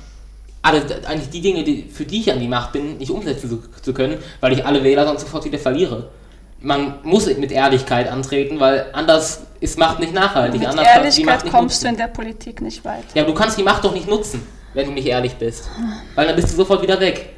[0.63, 3.63] alle, eigentlich die Dinge, die, für die ich an die Macht bin, nicht umsetzen zu,
[3.81, 6.09] zu können, weil ich alle Wähler sonst sofort wieder verliere?
[6.61, 10.61] Man muss mit Ehrlichkeit antreten, weil anders ist Macht nicht nachhaltig.
[10.61, 11.95] Mit anders Ehrlichkeit nicht kommst du nutzen.
[11.95, 13.05] in der Politik nicht weit.
[13.15, 15.71] Ja, aber du kannst die Macht doch nicht nutzen, wenn du nicht ehrlich bist.
[16.17, 17.38] Weil dann bist du sofort wieder weg.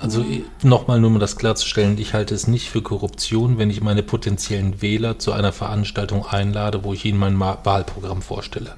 [0.00, 0.24] Also
[0.62, 4.80] nochmal nur um das klarzustellen, ich halte es nicht für Korruption, wenn ich meine potenziellen
[4.80, 8.76] Wähler zu einer Veranstaltung einlade, wo ich ihnen mein Wahlprogramm vorstelle.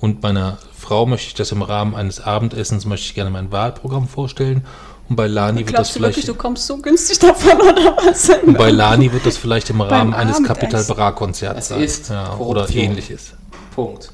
[0.00, 4.08] Und meiner Frau möchte ich das im Rahmen eines Abendessens, möchte ich gerne mein Wahlprogramm
[4.08, 4.66] vorstellen.
[5.08, 7.96] Und bei Lani wird das Glaubst du wirklich, vielleicht, du kommst so günstig davon oder
[8.04, 8.28] was?
[8.28, 10.42] und bei Lani wird das vielleicht im Rahmen eines.
[10.42, 11.82] Capital Bra Konzerts Das sein.
[11.82, 13.34] ist Ja, oder ähnliches.
[13.74, 14.10] Punkt.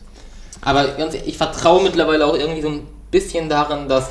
[0.60, 4.10] Aber ganz ehrlich, ich vertraue mittlerweile auch irgendwie so ein bisschen daran, dass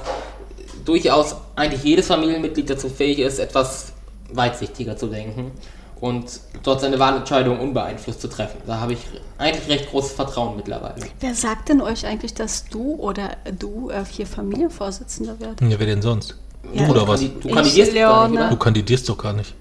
[0.84, 3.94] durchaus eigentlich jedes Familienmitglied dazu fähig ist, etwas
[4.34, 5.52] weitsichtiger zu denken
[6.00, 8.58] und dort seine Wahlentscheidung unbeeinflusst zu treffen.
[8.66, 9.00] Da habe ich
[9.38, 10.96] eigentlich recht großes Vertrauen mittlerweile.
[11.20, 15.62] Wer sagt denn euch eigentlich, dass du oder du äh, hier Familienvorsitzender werdet?
[15.62, 16.38] Ja, wer denn sonst?
[16.74, 17.20] Ja, du oder was?
[17.20, 18.52] Du Ich, kandidierst gar nicht.
[18.52, 19.54] Du kandidierst doch gar nicht.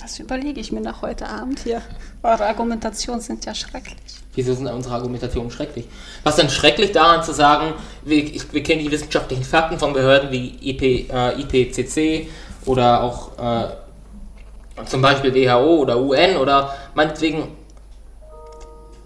[0.00, 1.82] Das überlege ich mir nach heute Abend hier.
[2.22, 3.96] Eure Argumentationen sind ja schrecklich.
[4.34, 5.86] Wieso sind unsere Argumentationen schrecklich?
[6.22, 7.74] Was denn schrecklich daran zu sagen,
[8.04, 12.28] wir, ich, wir kennen die wissenschaftlichen Fakten von Behörden wie IP, äh, IPCC
[12.66, 17.48] oder auch äh, zum Beispiel WHO oder UN oder meinetwegen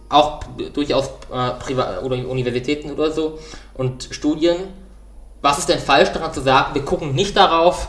[0.09, 0.41] auch
[0.75, 3.39] durchaus äh, oder Universitäten oder so
[3.75, 4.57] und Studien.
[5.41, 7.89] Was ist denn falsch daran zu sagen, wir gucken nicht darauf,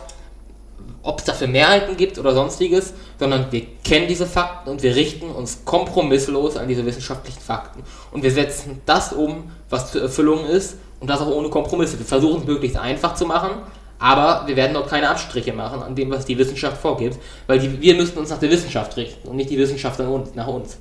[1.04, 5.30] ob es dafür Mehrheiten gibt oder sonstiges, sondern wir kennen diese Fakten und wir richten
[5.30, 7.84] uns kompromisslos an diese wissenschaftlichen Fakten.
[8.12, 12.00] Und wir setzen das um, was zur Erfüllung ist und das auch ohne Kompromisse.
[12.00, 13.52] Wir versuchen es möglichst einfach zu machen,
[14.00, 17.82] aber wir werden dort keine Abstriche machen an dem, was die Wissenschaft vorgibt, weil die,
[17.82, 20.00] wir müssten uns nach der Wissenschaft richten und nicht die Wissenschaft
[20.36, 20.78] nach uns.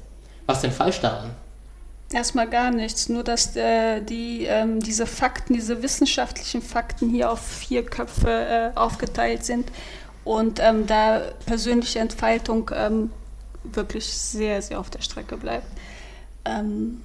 [0.47, 1.31] Was denn falsch daran?
[2.13, 7.41] Erstmal gar nichts, nur dass äh, die, ähm, diese Fakten, diese wissenschaftlichen Fakten hier auf
[7.41, 9.71] vier Köpfe äh, aufgeteilt sind
[10.25, 13.11] und ähm, da persönliche Entfaltung ähm,
[13.65, 15.67] wirklich sehr, sehr auf der Strecke bleibt.
[16.45, 17.01] Ähm,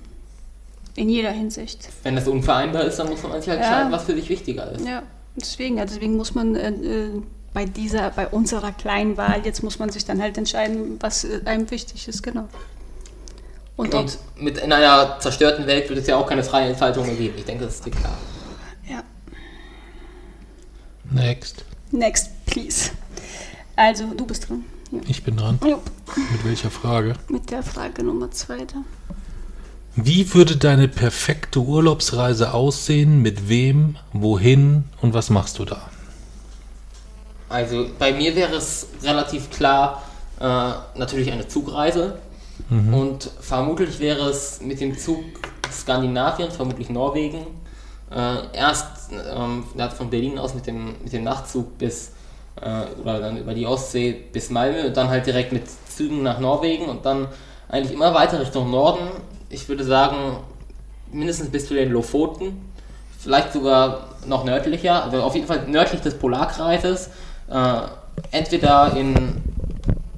[0.96, 1.90] in jeder Hinsicht.
[2.04, 3.66] Wenn das unvereinbar ist, dann muss man sich halt Ja.
[3.68, 4.84] entscheiden, was für sich wichtiger ist.
[4.86, 5.04] Ja,
[5.36, 7.22] deswegen, ja, deswegen muss man äh, äh,
[7.54, 11.42] bei dieser, bei unserer kleinen Wahl, jetzt muss man sich dann halt entscheiden, was äh,
[11.46, 12.48] einem wichtig ist, genau.
[13.76, 17.16] Und, Und mit in einer zerstörten Welt wird es ja auch keine freie Entfaltung mehr
[17.16, 17.36] geben.
[17.38, 18.18] Ich denke, das ist dir klar.
[18.90, 19.04] ja.
[21.12, 21.64] Next.
[21.92, 22.90] Next, please.
[23.78, 24.66] Also, du bist dran.
[24.92, 25.00] Ja.
[25.08, 25.60] Ich bin dran.
[25.64, 25.84] Jupp.
[26.32, 27.14] Mit welcher Frage?
[27.30, 28.84] Mit der Frage Nummer zwei da.
[29.96, 33.22] Wie würde deine perfekte Urlaubsreise aussehen?
[33.22, 33.96] Mit wem?
[34.14, 34.86] Wohin?
[35.02, 35.90] Und was machst du da?
[37.50, 40.04] Also bei mir wäre es relativ klar,
[40.40, 40.44] äh,
[40.98, 42.20] natürlich eine Zugreise.
[42.70, 45.24] Und vermutlich wäre es mit dem Zug
[45.72, 47.46] Skandinavien, vermutlich Norwegen.
[48.12, 52.12] Äh, erst ähm, ja, von Berlin aus mit dem, mit dem Nachtzug bis,
[52.62, 56.40] äh, oder dann über die Ostsee bis Malmö und dann halt direkt mit Zügen nach
[56.40, 57.28] Norwegen und dann
[57.70, 59.08] eigentlich immer weiter Richtung Norden.
[59.50, 60.38] Ich würde sagen,
[61.12, 62.62] mindestens bis zu den Lofoten,
[63.20, 67.10] vielleicht sogar noch nördlicher, also auf jeden Fall nördlich des Polarkreises.
[67.50, 67.82] Äh,
[68.32, 69.42] entweder in,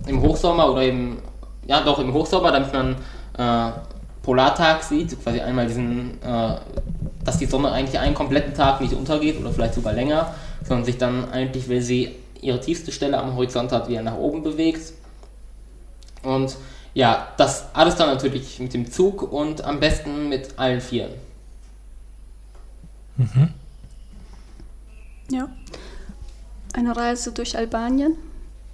[0.07, 1.19] im Hochsommer oder im,
[1.67, 2.95] ja doch im Hochsommer, damit man
[3.37, 3.71] äh,
[4.21, 6.55] Polartag sieht, quasi einmal diesen, äh,
[7.23, 10.33] dass die Sonne eigentlich einen kompletten Tag nicht untergeht oder vielleicht sogar länger,
[10.63, 14.43] sondern sich dann eigentlich, wenn sie ihre tiefste Stelle am Horizont hat, wieder nach oben
[14.43, 14.93] bewegt.
[16.23, 16.57] Und
[16.93, 21.13] ja, das alles dann natürlich mit dem Zug und am besten mit allen Vieren.
[25.29, 25.49] Ja.
[26.73, 28.15] Eine Reise durch Albanien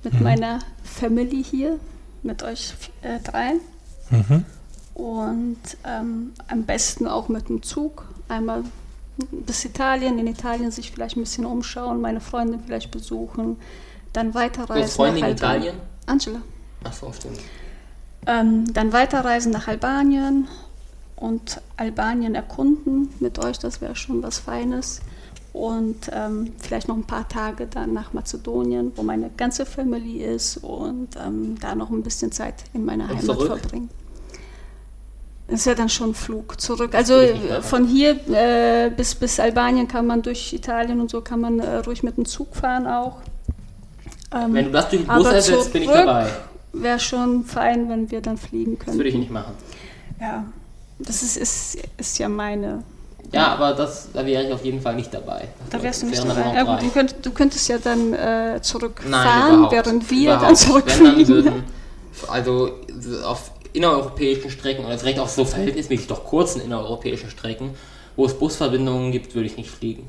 [0.04, 1.80] mit meiner Family hier,
[2.24, 3.60] mit euch äh, dreien.
[4.94, 8.06] Und ähm, am besten auch mit dem Zug.
[8.28, 8.64] Einmal
[9.32, 13.58] bis Italien, in Italien sich vielleicht ein bisschen umschauen, meine Freundin vielleicht besuchen,
[14.14, 14.84] dann weiterreisen.
[14.84, 15.62] hast Freunde in nach Albanien.
[15.76, 15.82] Italien?
[16.06, 16.42] Angela.
[16.84, 17.40] Achso, stimmt.
[18.28, 20.48] Ähm, dann weiterreisen nach Albanien
[21.16, 25.02] und Albanien erkunden mit euch, das wäre schon was Feines.
[25.54, 30.58] Und ähm, vielleicht noch ein paar Tage dann nach Mazedonien, wo meine ganze Family ist
[30.58, 33.60] und ähm, da noch ein bisschen Zeit in meiner Und Heimat zurück?
[33.60, 33.90] verbringen.
[35.48, 36.96] Das ist ja dann schon ein Flug zurück.
[36.96, 37.22] Also
[37.62, 41.78] von hier äh, bis, bis Albanien kann man durch Italien und so kann man äh,
[41.78, 43.18] ruhig mit dem Zug fahren auch.
[44.34, 46.28] Ähm, Wenn du das durch den Bus ersetzt, bin ich dabei.
[46.74, 48.98] Wäre schon fein, wenn wir dann fliegen Das können.
[48.98, 49.54] würde ich nicht machen.
[50.20, 50.46] Ja,
[51.00, 52.84] das ist, ist, ist ja meine.
[53.32, 55.48] Ja, aber das, da wäre ich auf jeden Fall nicht dabei.
[55.70, 56.54] Da wärst du Das nicht dabei.
[56.56, 59.72] Ja, gut, du, könnt, du könntest ja dann äh, Nein, zurückfahren, überhaupt.
[59.74, 60.42] während wir überhaupt.
[60.42, 61.28] dann Wenn dann zurückfliegen.
[61.28, 61.64] würden,
[62.28, 62.70] also
[63.26, 67.72] auf innereuropäischen Strecken oder vielleicht auch so verhältnismäßig doch kurzen innereuropäischen Strecken,
[68.16, 70.06] wo es Busverbindungen gibt, würde ich nicht fliegen.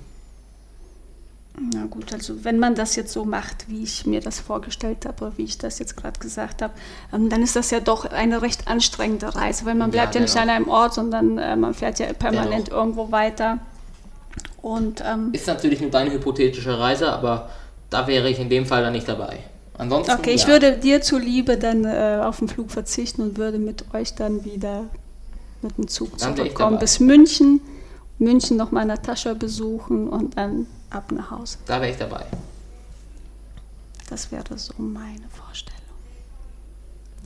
[1.72, 5.24] Na gut, also wenn man das jetzt so macht, wie ich mir das vorgestellt habe,
[5.24, 6.74] oder wie ich das jetzt gerade gesagt habe,
[7.14, 10.20] ähm, dann ist das ja doch eine recht anstrengende Reise, weil man Ja, bleibt ja,
[10.20, 10.42] nicht dennoch.
[10.48, 12.78] an einem Ort, sondern äh, man fährt ja permanent Dennoch.
[12.78, 13.58] irgendwo weiter.
[14.60, 17.48] Und ähm, Ist natürlich nur deine hypothetische Reise, aber
[17.88, 19.38] da wäre ich in dem Fall dann nicht dabei.
[19.78, 20.12] Ansonsten.
[20.12, 20.48] okay, ich ja.
[20.48, 24.84] würde dir zuliebe dann äh, auf den Flug verzichten und würde mit euch dann wieder
[25.62, 27.60] mit dem Zug Dann zurückkommen bis München,
[28.18, 31.58] München noch mal Natascha besuchen und dann ab nach Hause.
[31.66, 32.24] Da wäre ich dabei.
[34.08, 35.80] Das wäre so meine Vorstellung.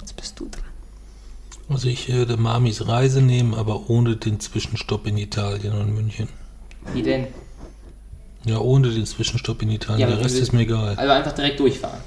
[0.00, 0.64] Jetzt bist du dran.
[1.68, 6.28] Also ich würde Mamis Reise nehmen, aber ohne den Zwischenstopp in Italien und München.
[6.92, 7.28] Wie denn?
[8.44, 10.00] Ja, ohne den Zwischenstopp in Italien.
[10.00, 10.96] Ja, Der Rest ist mir egal.
[10.96, 12.00] Also einfach direkt durchfahren.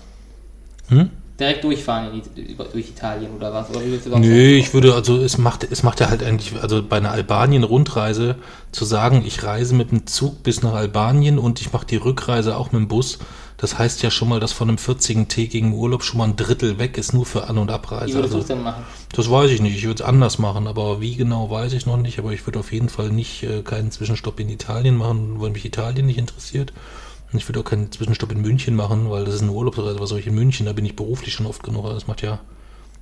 [0.94, 1.10] Hm?
[1.40, 3.70] Direkt durchfahren die, durch Italien oder was?
[3.72, 6.84] Oder wie du Nö, ich würde, also es macht, es macht ja halt eigentlich, also
[6.84, 8.36] bei einer Albanien-Rundreise
[8.72, 12.56] zu sagen, ich reise mit dem Zug bis nach Albanien und ich mache die Rückreise
[12.56, 13.18] auch mit dem Bus,
[13.58, 16.98] das heißt ja schon mal, dass von einem 40-tägigen Urlaub schon mal ein Drittel weg
[17.00, 18.14] ist, nur für An- und Wie Abreise.
[18.14, 18.84] würdest du Also, es denn machen?
[19.14, 21.98] das weiß ich nicht, ich würde es anders machen, aber wie genau weiß ich noch
[21.98, 25.50] nicht, aber ich würde auf jeden Fall nicht äh, keinen Zwischenstopp in Italien machen, weil
[25.50, 26.74] mich Italien nicht interessiert.
[27.34, 30.10] Und ich würde auch keinen Zwischenstopp in München machen, weil das ist eine Urlaubsreise, was
[30.10, 32.40] soll ich in München, da bin ich beruflich schon oft genug, das macht ja,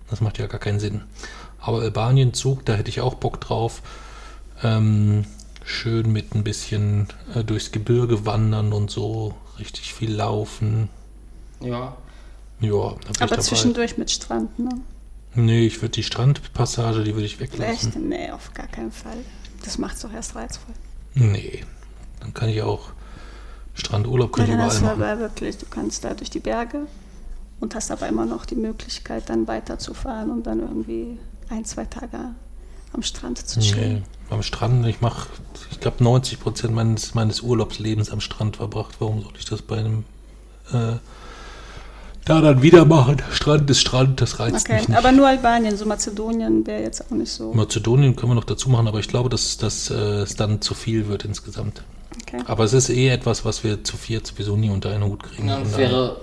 [0.10, 1.02] das macht ja gar keinen Sinn.
[1.60, 3.82] Aber Albanien Zug, da hätte ich auch Bock drauf.
[4.64, 5.26] Ähm,
[5.66, 10.90] schön mit ein bisschen äh, durchs Gebirge wandern und so, richtig viel laufen.
[11.60, 11.98] Ja.
[12.62, 13.38] Ja, Aber dabei.
[13.38, 14.70] zwischendurch mit Strand, ne?
[15.34, 17.90] Nee, ich würde die Strandpassage, die würde ich weglassen.
[17.90, 18.00] Echt?
[18.00, 19.18] Nee, auf gar keinen Fall.
[19.64, 20.76] Das macht es doch erst reizvoll.
[21.16, 21.64] Nee,
[22.20, 22.92] dann kann ich auch
[23.74, 25.12] Strandurlaub dann hast überall du machen.
[25.12, 26.88] aber wirklich, du kannst da durch die Berge
[27.60, 31.18] und hast aber immer noch die Möglichkeit, dann weiterzufahren und dann irgendwie
[31.50, 32.18] ein, zwei Tage
[32.94, 34.04] am Strand zu Nee, chillen.
[34.30, 35.28] am Strand, ich mache,
[35.72, 38.96] ich glaube 90 Prozent meines, meines Urlaubslebens am Strand verbracht.
[39.00, 40.04] Warum soll ich das bei einem
[40.74, 40.98] äh,
[42.26, 43.22] da dann wieder machen?
[43.32, 44.98] Strand ist Strand, das reizt Okay, mich nicht.
[44.98, 47.54] aber nur Albanien, so Mazedonien wäre jetzt auch nicht so.
[47.54, 50.74] Mazedonien können wir noch dazu machen, aber ich glaube, dass, dass äh, es dann zu
[50.74, 51.84] viel wird insgesamt.
[52.34, 52.44] Okay.
[52.48, 55.48] Aber es ist eh etwas, was wir zu viert sowieso nie unter einen Hut kriegen.
[55.50, 56.22] Ja, das wäre,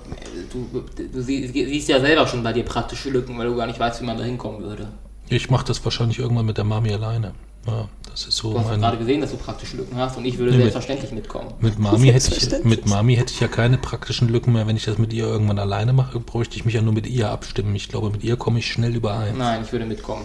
[0.53, 0.83] du,
[1.13, 4.01] du sie- siehst ja selber schon bei dir praktische Lücken, weil du gar nicht weißt,
[4.01, 4.89] wie man da hinkommen würde.
[5.29, 7.35] ich mache das wahrscheinlich irgendwann mit der Mami alleine.
[7.67, 8.81] Ja, das ist so Du hast mein.
[8.81, 11.53] gerade gesehen, dass du praktische Lücken hast und ich würde Nee, mit- selbstverständlich mitkommen.
[11.61, 14.67] Mit Mami, hätte ich, mit Mami hätte ich ja keine praktischen Lücken mehr.
[14.67, 17.29] Wenn ich das mit ihr irgendwann alleine mache, bräuchte ich mich ja nur mit ihr
[17.31, 17.75] abstimmen.
[17.75, 19.37] Ich glaube, mit ihr komme ich schnell überein.
[19.37, 20.23] Nein, ich würde mitkommen.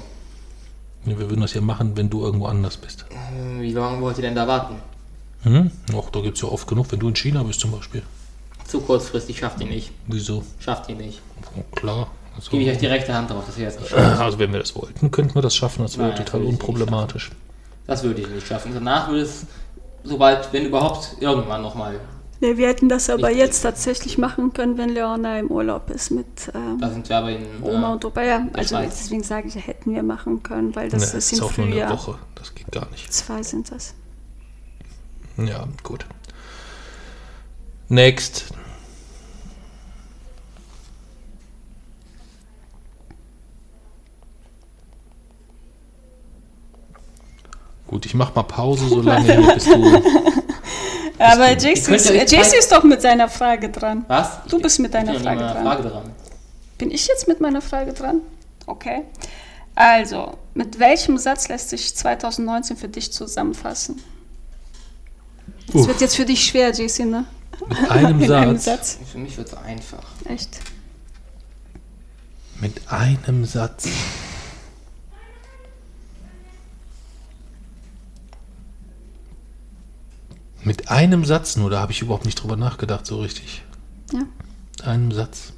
[1.05, 3.03] Ja, wir würden das ja machen, wenn du irgendwo anders bist.
[3.09, 4.75] Hm, Wie lange wollt ihr denn da warten?
[5.43, 5.71] Hm?
[5.97, 8.01] Ach, da gibt es ja oft genug, wenn du in China bist zum Beispiel.
[8.67, 9.91] Zu kurzfristig schafft ihr nicht.
[10.07, 10.43] Wieso?
[10.59, 11.21] Schafft ihr nicht.
[11.57, 12.07] Oh, klar.
[12.35, 14.19] Also, Gebe ich euch die rechte Hand drauf, dass ihr das nicht schafft.
[14.21, 15.83] also wenn wir das wollten, könnten wir das schaffen.
[15.83, 17.31] Das wäre Nein, das total nicht unproblematisch.
[17.85, 18.71] Das würde ich nicht schaffen.
[18.73, 19.45] Danach würde es,
[20.03, 21.99] sobald, wenn überhaupt, irgendwann nochmal.
[22.39, 23.61] Nee, wir hätten das aber Nicht jetzt richtig.
[23.63, 27.45] tatsächlich machen können, wenn Leona im Urlaub ist mit ähm, Da sind wir aber in.
[27.61, 28.21] Oma äh, und Opa.
[28.23, 31.45] Ja, also deswegen sage ich, hätten wir machen können, weil das Nee, ist ist im
[31.45, 31.91] auch nur eine Frühjahr.
[31.91, 32.15] Woche.
[32.35, 33.13] Das geht gar nicht.
[33.13, 33.93] Zwei sind das.
[35.37, 36.05] Ja, gut.
[37.89, 38.45] Next.
[47.87, 49.73] Gut, ich mach mal Pause, solange hier bist du.
[51.19, 51.51] Aber.
[51.51, 51.89] JC
[52.57, 54.05] ist, doch mit seiner Frage dran.
[54.07, 54.39] Was?
[54.49, 55.53] Du bist mit deiner ich bin ja Frage dran.
[55.53, 56.15] mit meiner Frage dran.
[56.77, 58.21] Bin ich jetzt mit meiner Frage dran?
[58.65, 59.03] Okay.
[59.75, 64.01] Also, mit welchem Satz lässt sich 2019 für dich zusammenfassen?
[65.67, 65.87] Das Uff.
[65.87, 67.25] wird jetzt für dich schwer, JC, ne?
[67.67, 68.93] Mit einem In einem Satz.
[68.95, 68.99] Satz.
[69.11, 70.03] Für mich wird es einfach.
[70.25, 70.59] Echt.
[72.59, 73.87] Mit einem Satz.
[80.63, 83.63] Mit einem Satz nur, da habe ich überhaupt nicht drüber nachgedacht, so richtig.
[84.13, 84.19] Ja.
[84.71, 85.51] Mit einem Satz.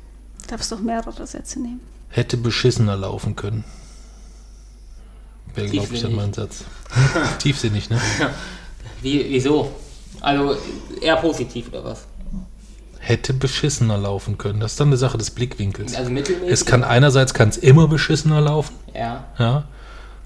[0.47, 1.79] Darfst doch mehrere Sätze nehmen.
[2.09, 3.63] Hätte beschissener laufen können.
[5.53, 6.63] Wäre, glaube ich, dann mein Satz.
[7.39, 7.99] Tiefsinnig, ne?
[9.01, 9.71] Wie, wieso?
[10.21, 10.55] Also
[11.01, 12.05] eher positiv oder was?
[12.99, 14.59] Hätte beschissener laufen können.
[14.59, 15.95] Das ist dann eine Sache des Blickwinkels.
[15.95, 16.51] Also mittelmäßig?
[16.51, 19.25] Es kann einerseits kann es immer beschissener laufen, Ja.
[19.37, 19.65] ja.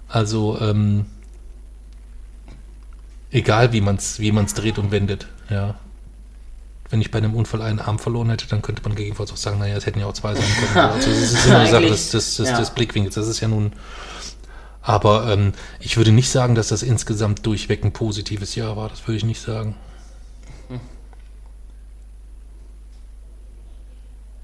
[0.07, 1.05] Also ähm,
[3.31, 5.75] egal wie man es wie man's dreht und wendet, ja.
[6.89, 9.59] Wenn ich bei einem Unfall einen Arm verloren hätte, dann könnte man gegebenenfalls auch sagen,
[9.59, 10.89] naja, es hätten ja auch zwei sein können.
[10.93, 12.57] Also das ist immer eine Sache des, des, des, ja.
[12.57, 13.13] des Blickwinkels.
[13.15, 13.73] Das ist ja nun.
[14.81, 18.89] Aber ähm, ich würde nicht sagen, dass das insgesamt durchweg ein positives Jahr war.
[18.89, 19.75] Das würde ich nicht sagen.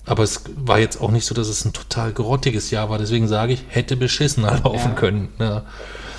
[0.08, 3.00] Aber es war jetzt auch nicht so, dass es ein total grottiges Jahr war.
[3.00, 4.96] Deswegen sage ich, hätte beschissener laufen Ja.
[4.96, 5.30] können.
[5.40, 5.66] Ja.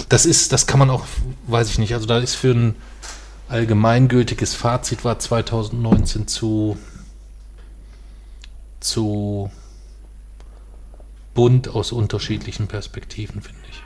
[0.09, 1.05] Das ist, das kann man auch,
[1.47, 1.95] weiß ich nicht.
[1.95, 2.75] Also da ist für ein
[3.49, 6.77] allgemeingültiges Fazit war 2019 zu
[8.81, 9.51] zu
[11.35, 13.83] bunt aus unterschiedlichen Perspektiven, finde ich.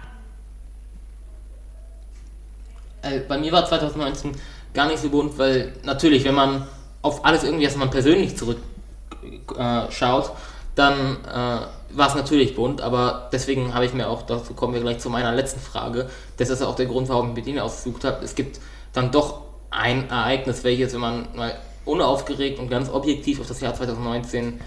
[3.03, 4.33] Äh, bei mir war 2019
[4.75, 6.67] gar nicht so bunt, weil natürlich, wenn man
[7.03, 10.31] auf alles irgendwie erstmal persönlich zurückschaut, äh,
[10.75, 11.61] dann äh,
[11.93, 15.11] war es natürlich bunt, aber deswegen habe ich mir auch, dazu kommen wir gleich zu
[15.11, 18.25] meiner letzten Frage, das ist auch der Grund, warum ich mit Ihnen ausgesucht habe.
[18.25, 18.61] Es gibt
[18.93, 23.75] dann doch ein Ereignis, welches, wenn man mal unaufgeregt und ganz objektiv auf das Jahr
[23.75, 24.61] 2019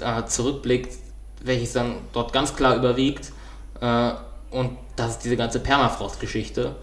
[0.00, 0.94] äh, zurückblickt,
[1.42, 3.32] welches dann dort ganz klar überwiegt.
[3.80, 4.12] Äh,
[4.50, 6.76] und das ist diese ganze Permafrost-Geschichte.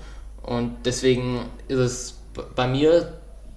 [0.45, 2.15] Und deswegen ist es
[2.55, 3.13] bei mir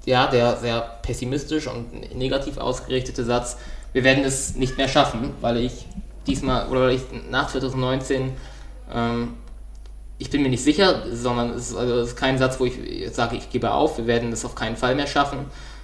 [0.07, 3.59] ja der sehr pessimistisch und negativ ausgerichtete Satz,
[3.93, 5.87] wir werden es nicht mehr schaffen, weil ich
[6.27, 8.33] diesmal oder weil ich nach 2019
[8.93, 9.35] ähm,
[10.19, 12.75] ich bin mir nicht sicher, sondern es ist, also es ist kein Satz, wo ich
[13.13, 15.39] sage, ich gebe auf, wir werden es auf keinen Fall mehr schaffen,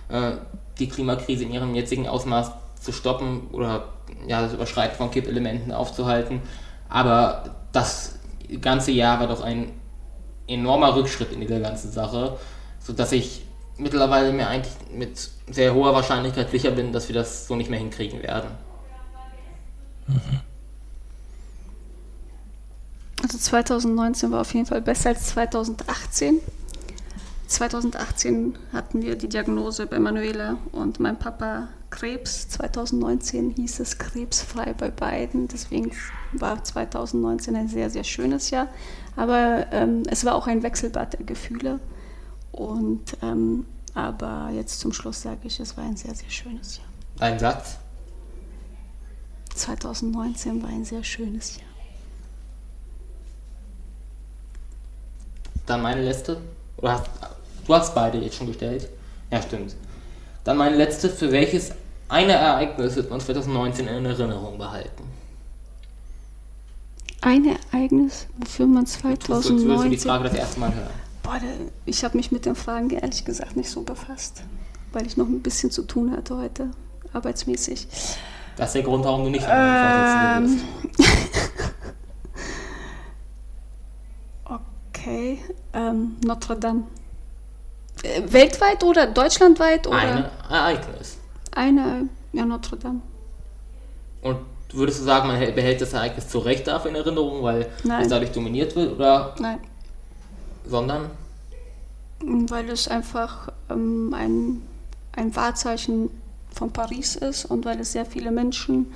[0.09, 0.33] äh,
[0.79, 2.51] die Klimakrise in ihrem jetzigen Ausmaß
[2.81, 3.89] zu stoppen oder
[4.27, 6.43] ja, das Überschreiten von Kippelementen aufzuhalten.
[6.89, 8.19] Aber das
[8.61, 9.71] ganze Jahr war doch ein
[10.47, 12.39] enormer Rückschritt in dieser ganzen Sache,
[12.81, 13.45] sodass ich
[13.77, 17.79] mittlerweile mir eigentlich mit sehr hoher Wahrscheinlichkeit sicher bin, dass wir das so nicht mehr
[17.79, 18.51] hinkriegen werden.
[23.23, 26.41] Also 2019 war auf jeden Fall besser als 2018.
[27.47, 32.49] 2018 hatten wir die Diagnose bei Manuela und mein Papa Krebs.
[32.51, 35.49] 2019 hieß es krebsfrei bei beiden.
[35.49, 35.93] Deswegen
[36.41, 38.69] war 2019 ein sehr, sehr schönes Jahr.
[39.17, 41.81] Aber ähm, es war auch ein Wechselbad der Gefühle.
[42.53, 46.87] Und, ähm, aber jetzt zum Schluss sage ich, es war ein sehr, sehr schönes Jahr.
[47.21, 47.79] Ein Satz?
[49.55, 51.69] 2019 war ein sehr schönes Jahr.
[55.67, 56.39] Dann meine letzte.
[56.77, 57.11] Oder hast,
[57.67, 58.89] du hast beide jetzt schon gestellt.
[59.31, 59.75] Ja, stimmt.
[60.43, 61.09] Dann meine letzte.
[61.09, 61.73] Für welches
[62.09, 65.05] eine Ereignis wird man 2019 in Erinnerung behalten?
[67.25, 70.91] Ein Ereignis, wofür man Jetzt würdest du die 2019 Frage das erste Mal hören.
[71.23, 71.41] Boah,
[71.87, 74.43] ich habe mich mit den Fragen ehrlich gesagt nicht so befasst,
[74.93, 76.71] weil ich noch ein bisschen zu tun hatte heute,
[77.15, 77.89] arbeitsmäßig.
[78.57, 80.61] Das ist der Grund, warum du nicht Ähm,
[84.91, 85.39] okay,
[85.73, 86.83] ähm, Notre Dame.
[88.03, 91.17] Äh, weltweit oder deutschlandweit oder Ein Ereignis.
[91.53, 93.01] eine, ja Notre Dame.
[94.21, 94.37] Und
[94.75, 98.03] würdest du sagen, man behält das Ereignis zu Recht dafür in Erinnerung, weil Nein.
[98.03, 98.93] es dadurch dominiert wird?
[98.93, 99.59] Oder Nein,
[100.67, 101.11] sondern?
[102.27, 104.63] weil es einfach ähm, ein,
[105.13, 106.11] ein Wahrzeichen
[106.53, 108.93] von Paris ist und weil es sehr viele Menschen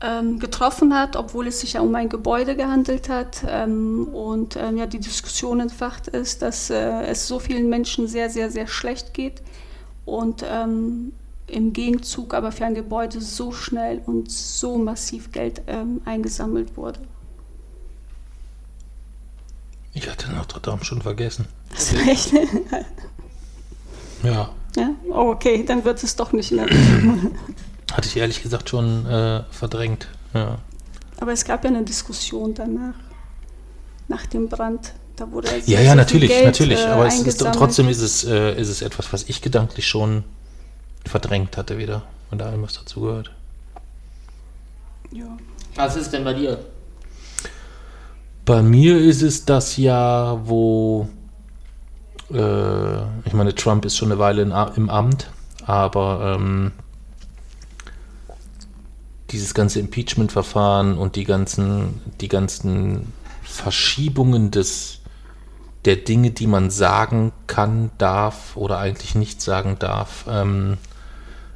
[0.00, 4.76] ähm, getroffen hat, obwohl es sich ja um ein Gebäude gehandelt hat ähm, und ähm,
[4.76, 9.14] ja die Diskussion entfacht ist, dass äh, es so vielen Menschen sehr, sehr, sehr schlecht
[9.14, 9.42] geht
[10.04, 11.12] und ähm,
[11.46, 17.00] im Gegenzug aber für ein Gebäude so schnell und so massiv Geld ähm, eingesammelt wurde.
[19.92, 21.46] Ich hatte Notre Dame schon vergessen.
[21.70, 22.32] Das ist echt.
[24.24, 24.50] Ja.
[24.76, 24.90] ja?
[25.10, 26.66] Oh, okay, dann wird es doch nicht mehr.
[27.92, 30.08] Hatte ich ehrlich gesagt schon äh, verdrängt.
[30.32, 30.58] Ja.
[31.20, 32.94] Aber es gab ja eine Diskussion danach,
[34.08, 34.94] nach dem Brand.
[35.16, 36.80] Da wurde Ja, ja, natürlich, Geld, natürlich.
[36.80, 40.24] äh, Aber es ist, trotzdem ist es, äh, ist es etwas, was ich gedanklich schon
[41.04, 42.02] verdrängt hatte wieder.
[42.30, 43.30] Und da was dazu gehört.
[45.12, 45.36] Ja.
[45.76, 46.58] Was ist denn bei dir?
[48.44, 51.08] Bei mir ist es das Jahr, wo
[52.30, 55.30] äh, ich meine, Trump ist schon eine Weile in, im Amt,
[55.66, 56.72] aber ähm,
[59.30, 65.00] dieses ganze Impeachment-Verfahren und die ganzen, die ganzen Verschiebungen des,
[65.84, 70.78] der Dinge, die man sagen kann, darf oder eigentlich nicht sagen darf, ähm,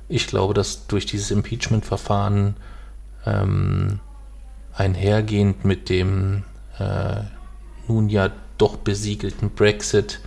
[0.08, 2.56] ich glaube, dass durch dieses Impeachment-Verfahren
[3.26, 4.00] ähm,
[4.72, 6.44] einhergehend mit dem
[6.78, 7.22] äh,
[7.88, 10.20] nun ja doch besiegelten Brexit,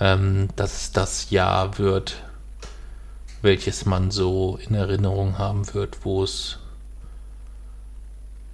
[0.00, 2.22] ähm, dass das Jahr wird,
[3.42, 6.58] welches man so in Erinnerung haben wird, wo es,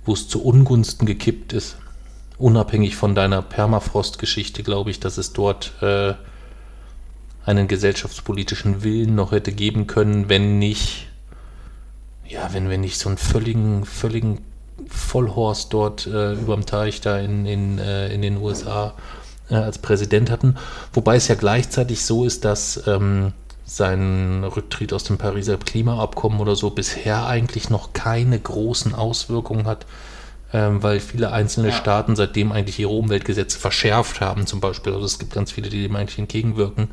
[0.04, 1.76] wo es zu Ungunsten gekippt ist.
[2.38, 6.14] Unabhängig von deiner Permafrost-Geschichte glaube ich, dass es dort äh,
[7.44, 11.08] einen gesellschaftspolitischen Willen noch hätte geben können, wenn nicht,
[12.26, 14.40] ja, wenn wir nicht so einen völligen, völligen
[14.88, 18.94] Vollhorst dort äh, überm Teich da in, in, äh, in den USA
[19.50, 20.56] äh, als Präsident hatten.
[20.92, 23.32] Wobei es ja gleichzeitig so ist, dass ähm,
[23.64, 29.86] sein Rücktritt aus dem Pariser Klimaabkommen oder so bisher eigentlich noch keine großen Auswirkungen hat,
[30.52, 31.74] ähm, weil viele einzelne Ja.
[31.74, 34.92] Staaten seitdem eigentlich ihre Umweltgesetze verschärft haben, zum Beispiel.
[34.92, 36.88] Also es gibt ganz viele, die dem eigentlich entgegenwirken.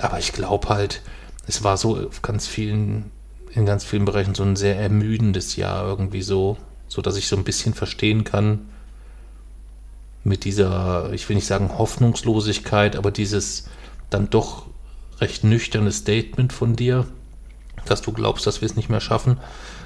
[0.00, 1.02] Aber ich glaube halt,
[1.46, 3.10] es war so ganz vielen,
[3.52, 6.56] in ganz vielen Bereichen so ein sehr ermüdendes Jahr irgendwie so,
[6.88, 8.68] so dass ich so ein bisschen verstehen kann
[10.22, 13.68] mit dieser, ich will nicht sagen Hoffnungslosigkeit, aber dieses
[14.10, 14.66] dann doch
[15.20, 17.06] recht nüchterne Statement von dir,
[17.86, 19.38] dass du glaubst, dass wir es nicht mehr schaffen.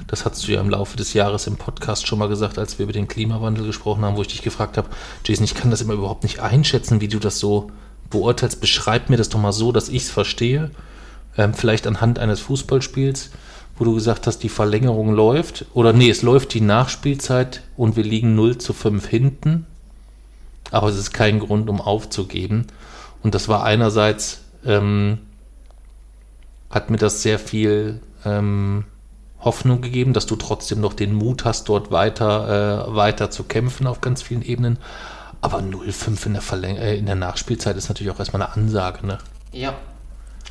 [0.09, 2.85] Das hast du ja im Laufe des Jahres im Podcast schon mal gesagt, als wir
[2.85, 4.89] über den Klimawandel gesprochen haben, wo ich dich gefragt habe,
[5.25, 7.71] Jason, ich kann das immer überhaupt nicht einschätzen, wie du das so
[8.15, 8.61] beurteilst.
[8.61, 10.71] Beschreib mir das doch mal so, dass ich es verstehe.
[11.37, 13.31] Ähm, vielleicht anhand eines Fußballspiels,
[13.77, 15.67] wo du gesagt hast, die Verlängerung läuft.
[15.75, 19.67] Oder nee, es läuft die Nachspielzeit und wir liegen 0 zu 5 hinten.
[20.71, 22.67] Aber es ist kein Grund, um aufzugeben.
[23.23, 25.19] Und das war einerseits, ähm,
[26.71, 28.85] hat mir das sehr viel ähm,
[29.41, 33.87] Hoffnung gegeben, dass du trotzdem noch den Mut hast, dort weiter, äh, weiter zu kämpfen
[33.87, 34.79] auf ganz vielen Ebenen.
[35.45, 39.07] Aber 0-5 in, der Verläng äh, in der Nachspielzeit ist natürlich auch erstmal eine Ansage,
[39.07, 39.19] ne?
[39.53, 39.75] Ja,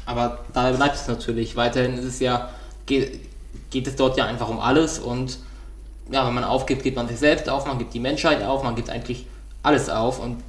[0.06, 1.56] aber dabei bleibt es natürlich.
[1.56, 2.50] Weiterhin ist es ja,
[2.86, 3.20] geht,
[3.72, 5.39] geht es dort ja einfach um alles und
[6.12, 8.76] ja, wenn man aufgibt, gibt man sich selbst auf, man gibt die Menschheit auf, man
[8.76, 9.26] gibt eigentlich
[9.64, 10.44] alles auf und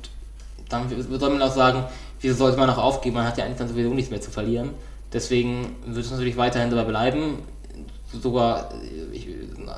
[0.68, 1.84] dann soll man auch sagen,
[2.20, 3.16] wieso sollte man noch aufgeben?
[3.16, 4.72] Man hat ja eigentlich dann sowieso nichts mehr zu verlieren.
[5.10, 7.38] Deswegen wird es natürlich weiterhin dabei bleiben,
[8.12, 9.26] sogar äh, ich,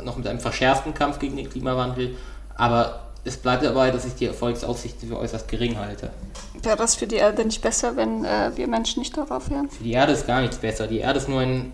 [0.02, 2.16] noch mit einem verschärften Kampf gegen den Klimawandel,
[2.56, 6.10] aber es bleibt dabei, dass ich die Erfolgsaussichten für äußerst gering halte.
[6.62, 9.68] Wäre das für die Erde nicht besser, wenn äh, wir Menschen nicht darauf hören?
[9.68, 10.86] Für die Erde ist gar nichts besser.
[10.86, 11.72] Die Erde ist nur ein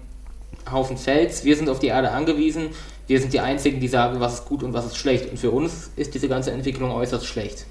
[0.70, 1.44] Haufen Fels.
[1.44, 2.70] Wir sind auf die Erde angewiesen.
[3.06, 5.30] Wir sind die Einzigen, die sagen, was ist gut und was ist schlecht.
[5.30, 7.66] Und für uns ist diese ganze Entwicklung äußerst schlecht.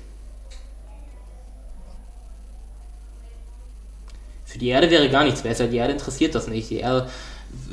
[4.46, 5.68] Für die Erde wäre gar nichts besser.
[5.68, 6.70] Die Erde interessiert das nicht.
[6.70, 7.10] Die Erde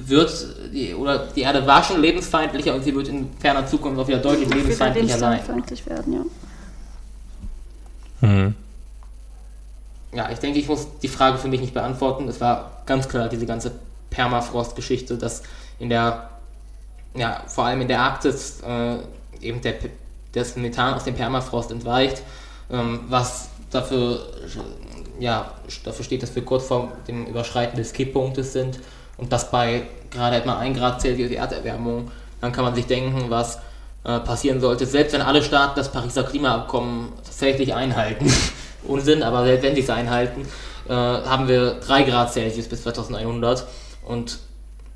[0.09, 4.09] wird, die, oder die Erde war schon lebensfeindlicher und sie wird in ferner Zukunft auch
[4.09, 5.33] wieder deutlich Wieder lebensfeindlicher sein.
[5.33, 6.25] lebensfeindlich werden, ja.
[8.21, 8.55] Hm.
[10.13, 12.27] Ja, ich denke, ich muss die Frage für mich nicht beantworten.
[12.29, 13.73] Es war ganz klar diese ganze
[14.11, 15.43] Permafrost-Geschichte, dass
[15.79, 16.31] in der,
[17.15, 18.97] ja, vor allem in der Arktis äh,
[19.41, 19.75] eben der,
[20.33, 22.23] das Methan aus dem Permafrost entweicht,
[22.71, 24.21] ähm, was dafür,
[25.21, 25.53] ja,
[25.85, 28.81] dafür steht, dass wir kurz vor dem Überschreiten des Kipppunktes sind
[29.19, 32.11] und das bei gerade etwa 1 Grad Celsius Erderwärmung,
[32.41, 33.59] dann kann man sich denken, was
[34.05, 38.33] äh, passieren sollte, selbst wenn alle Staaten das Pariser Klimaabkommen tatsächlich einhalten.
[38.85, 40.47] Unsinn, aber selbst wenn sie es einhalten,
[40.89, 43.67] äh, haben wir 3 Grad Celsius bis 2100
[44.07, 44.39] und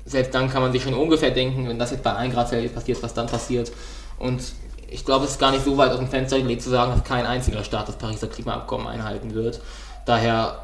[0.05, 2.73] selbst dann kann man sich schon ungefähr denken, wenn das jetzt bei 1 Grad Celsius
[2.73, 3.71] passiert, was dann passiert.
[4.19, 4.41] Und
[4.89, 7.03] ich glaube, es ist gar nicht so weit aus dem Fenster gelegt zu sagen, dass
[7.03, 9.59] kein einziger Staat das Pariser Klimaabkommen einhalten wird.
[10.05, 10.62] Daher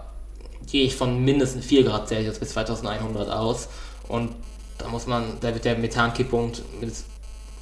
[0.68, 3.70] gehe ich von mindestens 4 Grad Celsius bis 2100 aus.
[4.07, 4.36] Und
[4.78, 6.93] da muss man, da wird der Methankipppunkt mit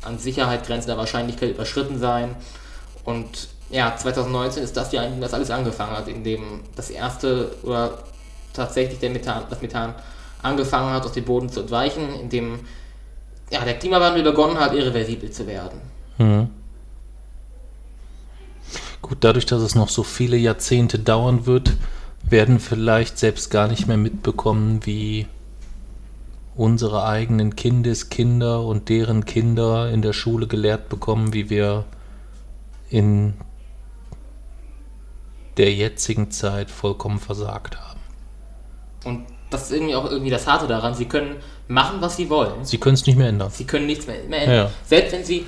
[0.03, 2.35] an Sicherheit grenzender Wahrscheinlichkeit überschritten sein.
[3.03, 7.55] Und ja, 2019 ist das in dem das alles angefangen hat, in dem das erste
[7.63, 7.99] oder
[8.53, 9.95] tatsächlich der Methan, das Methan
[10.41, 12.59] angefangen hat, aus dem Boden zu entweichen, in dem
[13.49, 15.81] ja, der Klimawandel begonnen hat, irreversibel zu werden.
[16.17, 16.49] Mhm.
[19.01, 21.73] Gut, dadurch, dass es noch so viele Jahrzehnte dauern wird,
[22.29, 25.27] werden vielleicht selbst gar nicht mehr mitbekommen, wie
[26.55, 31.85] unsere eigenen Kindeskinder und deren Kinder in der Schule gelehrt bekommen, wie wir
[32.89, 33.35] in
[35.57, 37.99] der jetzigen Zeit vollkommen versagt haben.
[39.05, 40.93] Und das ist irgendwie auch irgendwie das Harte daran.
[40.93, 42.63] Sie können machen, was sie wollen.
[42.63, 43.51] Sie können es nicht mehr ändern.
[43.51, 44.55] Sie können nichts mehr, mehr ändern.
[44.55, 44.71] Ja.
[44.85, 45.45] Selbst wenn sie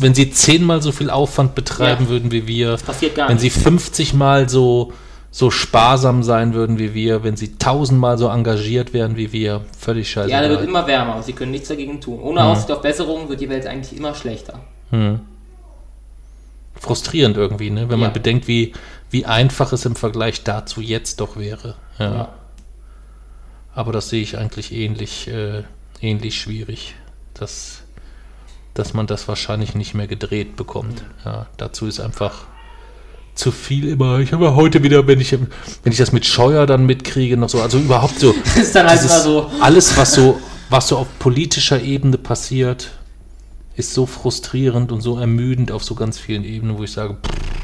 [0.00, 2.10] wenn sie zehnmal so viel Aufwand betreiben ja.
[2.10, 3.54] würden wie wir, das passiert gar wenn nicht.
[3.54, 4.92] sie 50 Mal so
[5.36, 10.10] so sparsam sein würden wie wir, wenn sie tausendmal so engagiert wären wie wir, völlig
[10.10, 10.30] scheiße.
[10.30, 12.20] Ja, da wird immer wärmer und sie können nichts dagegen tun.
[12.20, 12.46] Ohne hm.
[12.46, 14.60] Aussicht auf Besserung wird die Welt eigentlich immer schlechter.
[14.88, 15.20] Hm.
[16.76, 17.82] Frustrierend irgendwie, ne?
[17.90, 18.06] wenn ja.
[18.06, 18.72] man bedenkt, wie,
[19.10, 21.74] wie einfach es im Vergleich dazu jetzt doch wäre.
[21.98, 22.14] Ja.
[22.14, 22.28] ja.
[23.74, 25.64] Aber das sehe ich eigentlich ähnlich, äh,
[26.00, 26.94] ähnlich schwierig,
[27.34, 27.82] dass,
[28.72, 31.04] dass man das wahrscheinlich nicht mehr gedreht bekommt.
[31.26, 32.46] Ja, dazu ist einfach
[33.36, 34.18] zu viel immer.
[34.18, 37.60] Ich habe heute wieder, wenn ich, wenn ich das mit Scheuer dann mitkriege, noch so,
[37.60, 38.34] also überhaupt so.
[38.56, 39.50] Ist dann halt immer so.
[39.60, 42.90] Alles, was so, was so auf politischer Ebene passiert,
[43.76, 47.56] ist so frustrierend und so ermüdend auf so ganz vielen Ebenen, wo ich sage, pff,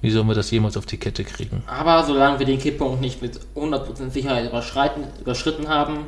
[0.00, 1.62] wie sollen wir das jemals auf die Kette kriegen?
[1.66, 4.50] Aber solange wir den Kipppunkt nicht mit 100% Sicherheit
[5.20, 6.06] überschritten haben,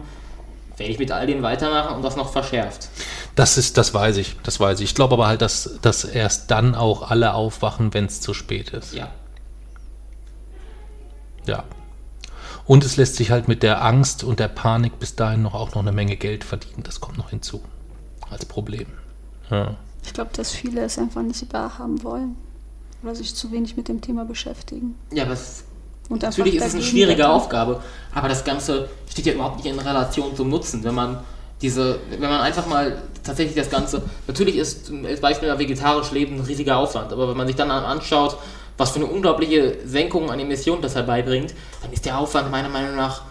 [0.76, 2.88] werde ich mit all dem weitermachen und das noch verschärft.
[3.34, 4.90] Das ist, das weiß ich, das weiß ich.
[4.90, 8.70] Ich glaube aber halt, dass, dass erst dann auch alle aufwachen, wenn es zu spät
[8.70, 8.94] ist.
[8.94, 9.10] Ja.
[11.46, 11.64] Ja.
[12.64, 15.74] Und es lässt sich halt mit der Angst und der Panik bis dahin noch auch
[15.74, 16.82] noch eine Menge Geld verdienen.
[16.84, 17.62] Das kommt noch hinzu.
[18.30, 18.86] Als Problem.
[19.50, 19.76] Ja.
[20.04, 22.36] Ich glaube, dass viele es einfach nicht wahrhaben wollen.
[23.02, 24.94] Oder sich zu wenig mit dem Thema beschäftigen.
[25.12, 25.64] Ja, was
[26.12, 27.80] und Natürlich ist es eine schwierige Aufgabe,
[28.14, 31.20] aber das Ganze steht ja überhaupt nicht in Relation zum Nutzen, wenn man
[31.62, 36.42] diese, wenn man einfach mal tatsächlich das Ganze, natürlich ist als Beispiel vegetarisch Leben ein
[36.42, 38.36] riesiger Aufwand, aber wenn man sich dann anschaut,
[38.76, 42.94] was für eine unglaubliche Senkung an Emissionen das herbeibringt, dann ist der Aufwand meiner Meinung
[42.94, 43.22] nach,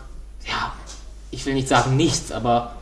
[0.47, 0.73] ja,
[1.29, 2.77] ich will nicht sagen nichts, aber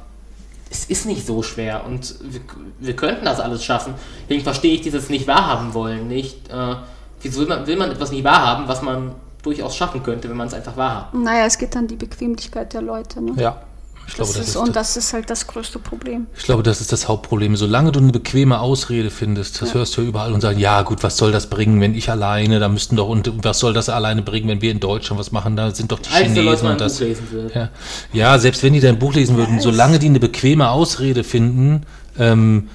[0.69, 2.41] es ist nicht so schwer und wir,
[2.79, 3.95] wir könnten das alles schaffen.
[4.23, 6.47] Deswegen verstehe ich dieses nicht wahrhaben wollen nicht.
[6.49, 6.75] Äh,
[7.21, 10.47] wieso will man, will man etwas nicht wahrhaben, was man durchaus schaffen könnte, wenn man
[10.47, 11.13] es einfach wahrhabt?
[11.13, 13.21] Naja, es geht dann die Bequemlichkeit der Leute.
[13.21, 13.33] Ne?
[13.37, 13.61] Ja.
[14.09, 16.25] Ich glaube, das, das ist, und das, das ist halt das größte Problem.
[16.35, 17.55] Ich glaube, das ist das Hauptproblem.
[17.55, 19.75] Solange du eine bequeme Ausrede findest, das ja.
[19.75, 22.59] hörst du ja überall und sagst, ja gut, was soll das bringen, wenn ich alleine,
[22.59, 25.55] da müssten doch, und was soll das alleine bringen, wenn wir in Deutschland was machen,
[25.55, 26.99] da sind doch die Chinesen Leute, und das.
[26.99, 27.69] Ja.
[28.11, 31.83] ja, selbst wenn die dein Buch lesen würden, ja, solange die eine bequeme Ausrede finden,
[32.17, 32.67] ähm,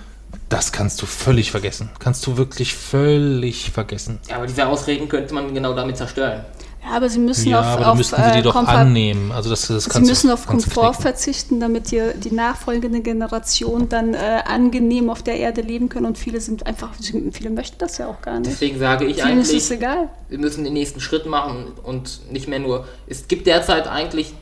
[0.48, 1.90] das kannst du völlig vergessen.
[1.98, 4.20] Kannst du wirklich völlig vergessen.
[4.28, 6.44] Ja, aber diese Ausreden könnte man genau damit zerstören.
[6.84, 9.32] Ja, aber sie müssen ja, auf, aber auf müssten sie die äh, doch annehmen.
[9.32, 11.02] Also das, das sie müssen auf Komfort knicken.
[11.02, 16.04] verzichten, damit die, die nachfolgende Generation dann äh, angenehm auf der Erde leben können.
[16.04, 16.90] Und viele sind einfach,
[17.32, 18.52] viele möchten das ja auch gar nicht.
[18.52, 20.10] Deswegen sage ich Vielen eigentlich, ist es egal.
[20.28, 22.86] wir müssen den nächsten Schritt machen und nicht mehr nur.
[23.06, 24.34] Es gibt derzeit eigentlich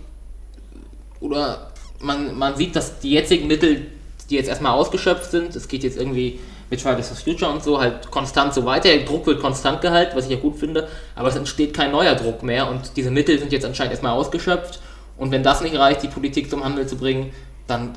[1.20, 3.86] oder man, man sieht, dass die jetzigen Mittel,
[4.32, 7.78] die jetzt erstmal ausgeschöpft sind, es geht jetzt irgendwie mit Fridays for Future und so
[7.78, 8.88] halt konstant so weiter.
[8.88, 12.14] Der Druck wird konstant gehalten, was ich ja gut finde, aber es entsteht kein neuer
[12.14, 14.80] Druck mehr und diese Mittel sind jetzt anscheinend erstmal ausgeschöpft.
[15.18, 17.30] Und wenn das nicht reicht, die Politik zum Handel zu bringen,
[17.66, 17.92] dann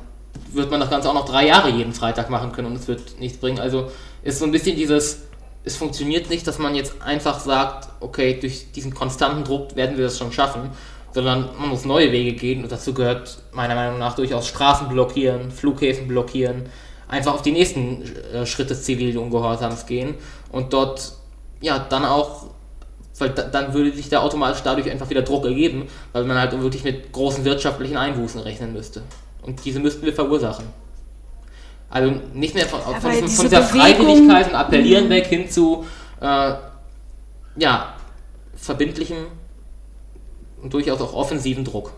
[0.52, 3.18] wird man das Ganze auch noch drei Jahre jeden Freitag machen können und es wird
[3.18, 3.58] nichts bringen.
[3.58, 3.90] Also
[4.22, 5.22] ist so ein bisschen dieses,
[5.64, 10.04] es funktioniert nicht, dass man jetzt einfach sagt, okay, durch diesen konstanten Druck werden wir
[10.04, 10.70] das schon schaffen,
[11.16, 15.50] sondern man muss neue Wege gehen und dazu gehört meiner Meinung nach durchaus Straßen blockieren,
[15.50, 16.66] Flughäfen blockieren,
[17.08, 18.02] einfach auf die nächsten
[18.34, 20.16] äh, Schritte des zivilen Ungehorsams gehen
[20.52, 21.14] und dort
[21.62, 22.48] ja dann auch,
[23.16, 26.52] weil da, dann würde sich da automatisch dadurch einfach wieder Druck ergeben, weil man halt
[26.60, 29.02] wirklich mit großen wirtschaftlichen Einbußen rechnen müsste.
[29.40, 30.66] Und diese müssten wir verursachen.
[31.88, 35.86] Also nicht mehr von, von, von, von dieser Freiwilligkeit und Appellieren weg hin zu
[36.20, 36.52] äh,
[37.56, 37.94] ja,
[38.54, 39.28] verbindlichem
[40.66, 41.92] und durchaus auch offensiven Druck.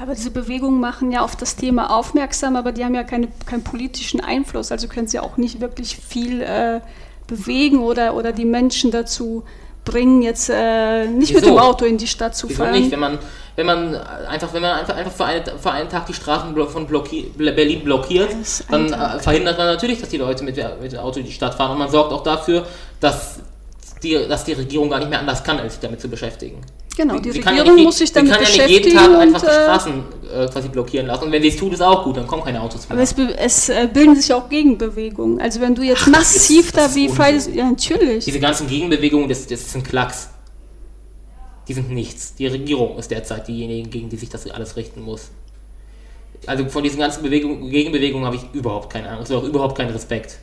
[0.00, 3.64] Aber diese Bewegungen machen ja auf das Thema aufmerksam, aber die haben ja keine, keinen
[3.64, 6.80] politischen Einfluss, also können sie auch nicht wirklich viel äh,
[7.26, 9.44] bewegen oder, oder die Menschen dazu
[9.84, 11.40] bringen, jetzt äh, nicht Wieso?
[11.40, 12.72] mit dem Auto in die Stadt zu Wieso fahren.
[12.72, 13.18] nicht, wenn man,
[13.56, 16.86] wenn man einfach, wenn man einfach, einfach für, eine, für einen Tag die Straßen von
[16.86, 18.30] Blocki Berlin blockiert,
[18.70, 19.16] dann Tag.
[19.16, 21.72] äh, verhindert man natürlich, dass die Leute mit, mit dem Auto in die Stadt fahren
[21.72, 22.66] und man sorgt auch dafür,
[23.00, 23.40] dass
[24.02, 26.60] die, dass die Regierung gar nicht mehr anders kann, als sich damit zu beschäftigen.
[26.96, 28.84] Genau, die Sie ja Regierung nicht- muss sich sie damit kann ja nicht beschäftigen.
[28.88, 29.92] jeden Tag einfach die äh, Straßen
[30.32, 31.24] äh, quasi blockieren lassen.
[31.24, 33.02] Und wenn sie es tut, ist auch gut, dann kommen keine Autos aber mehr.
[33.04, 35.40] es, be- es äh, bilden sich auch Gegenbewegungen.
[35.40, 37.08] Also wenn du jetzt Ach, massiv ist- da wie.
[37.08, 38.24] Fridays, ja natürlich.
[38.26, 40.28] Diese ganzen Gegenbewegungen, das, das sind Klacks.
[41.66, 42.34] Die sind nichts.
[42.36, 45.30] Die Regierung ist derzeit diejenige, gegen die sich das alles richten muss.
[46.46, 50.38] Also von diesen ganzen Bewegungen, Gegenbewegungen habe ich überhaupt keine Angst, auch überhaupt keinen Respekt.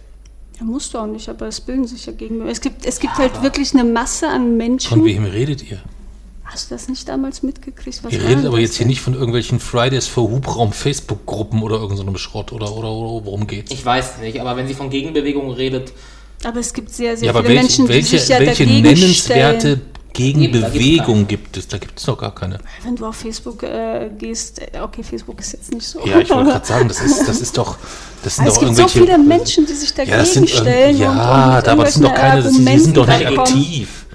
[0.60, 2.52] Ja, musst du auch nicht, aber es bilden sich ja Gegenbewegungen.
[2.52, 5.06] Es gibt, es gibt halt wirklich eine Masse an Von Menschen.
[5.06, 5.80] wem redet ihr?
[6.52, 8.04] Hast du das nicht damals mitgekriegt?
[8.04, 8.90] Was Ihr redet denn aber jetzt hier denn?
[8.90, 13.72] nicht von irgendwelchen Fridays for Hubraum Facebook-Gruppen oder irgendeinem Schrott oder, oder, oder worum geht's?
[13.72, 15.94] Ich weiß nicht, aber wenn sie von Gegenbewegungen redet,
[16.44, 18.82] Aber es gibt sehr, sehr Ja, viele welche, Menschen, die welche, sich ja welche dagegen
[18.82, 19.82] nennenswerte stellen.
[20.14, 21.70] Gegenbewegung gibt es?
[21.70, 22.60] Da gibt es noch gar keine.
[22.84, 26.00] Wenn du auf Facebook äh, gehst, äh, okay, Facebook ist jetzt nicht so.
[26.06, 27.78] Ja, ich wollte gerade sagen, das ist, das ist doch,
[28.24, 31.00] das sind es doch gibt so viele Menschen, die sich dagegen ja, das sind stellen.
[31.00, 34.06] irgend- und, und ja, aber das sind doch keine, die, die sind doch nicht aktiv.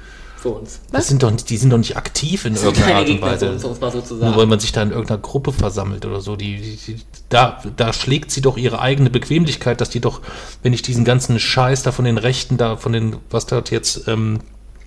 [0.47, 0.81] Für uns.
[0.93, 3.43] Das sind doch, die sind doch nicht aktiv in Das sind irgendeiner keine Art und
[3.53, 3.69] Weise.
[3.69, 6.37] uns mal so zu Nur weil man sich da in irgendeiner Gruppe versammelt oder so,
[6.37, 10.21] die, die, die, da, da schlägt sie doch ihre eigene Bequemlichkeit, dass die doch,
[10.63, 14.07] wenn ich diesen ganzen Scheiß da von den Rechten, da von den, was da jetzt
[14.09, 14.41] ähm,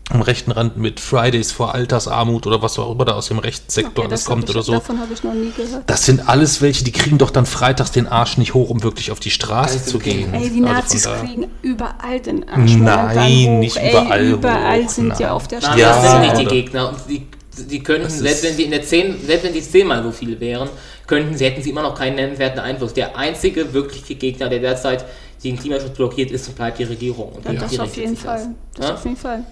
[0.09, 3.69] am rechten Rand mit Fridays vor Altersarmut oder was auch immer da aus dem rechten
[3.69, 4.71] Sektor Okay, alles das kommt ich, oder so.
[4.73, 5.83] Davon habe ich noch nie gehört.
[5.87, 9.11] Das sind alles welche, die kriegen doch dann freitags den Arsch nicht hoch, um wirklich
[9.11, 10.33] auf die Straße zu gehen.
[10.33, 12.75] Ey, die Also Nazis daher- kriegen überall den Arsch.
[12.75, 16.29] Nein, nicht Ey, überall Überall hoch, sind ja auf der Nein, Ja, das sind nicht
[16.31, 16.43] Straße.
[16.43, 16.93] die Gegner.
[17.07, 17.27] Die,
[17.67, 20.39] die könnten, Das selbst wenn die in der zehn, selbst wenn die zehnmal so viele
[20.39, 20.69] wären,
[21.05, 22.93] könnten sie, hätten sie immer noch keinen nennenswerten Einfluss.
[22.93, 25.05] Der einzige wirkliche Gegner, der derzeit
[25.43, 27.31] den Klimaschutz blockiert, ist und bleibt die Regierung.
[27.33, 28.47] Und Ja, die das richtet auf jeden Fall.
[28.75, 28.93] Das Ja?
[28.95, 29.43] auf jeden Fall.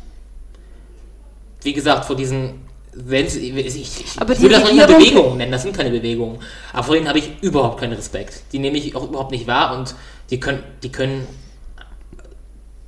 [1.61, 5.37] Wie gesagt, vor diesen, wenn sie, ich, ich, Aber will das noch nicht mal Bewegungen
[5.37, 6.39] nennen, das sind keine Bewegungen.
[6.73, 8.41] Aber vor denen habe ich überhaupt keinen Respekt.
[8.51, 9.95] Die nehme ich auch überhaupt nicht wahr und
[10.29, 11.27] die können, die können,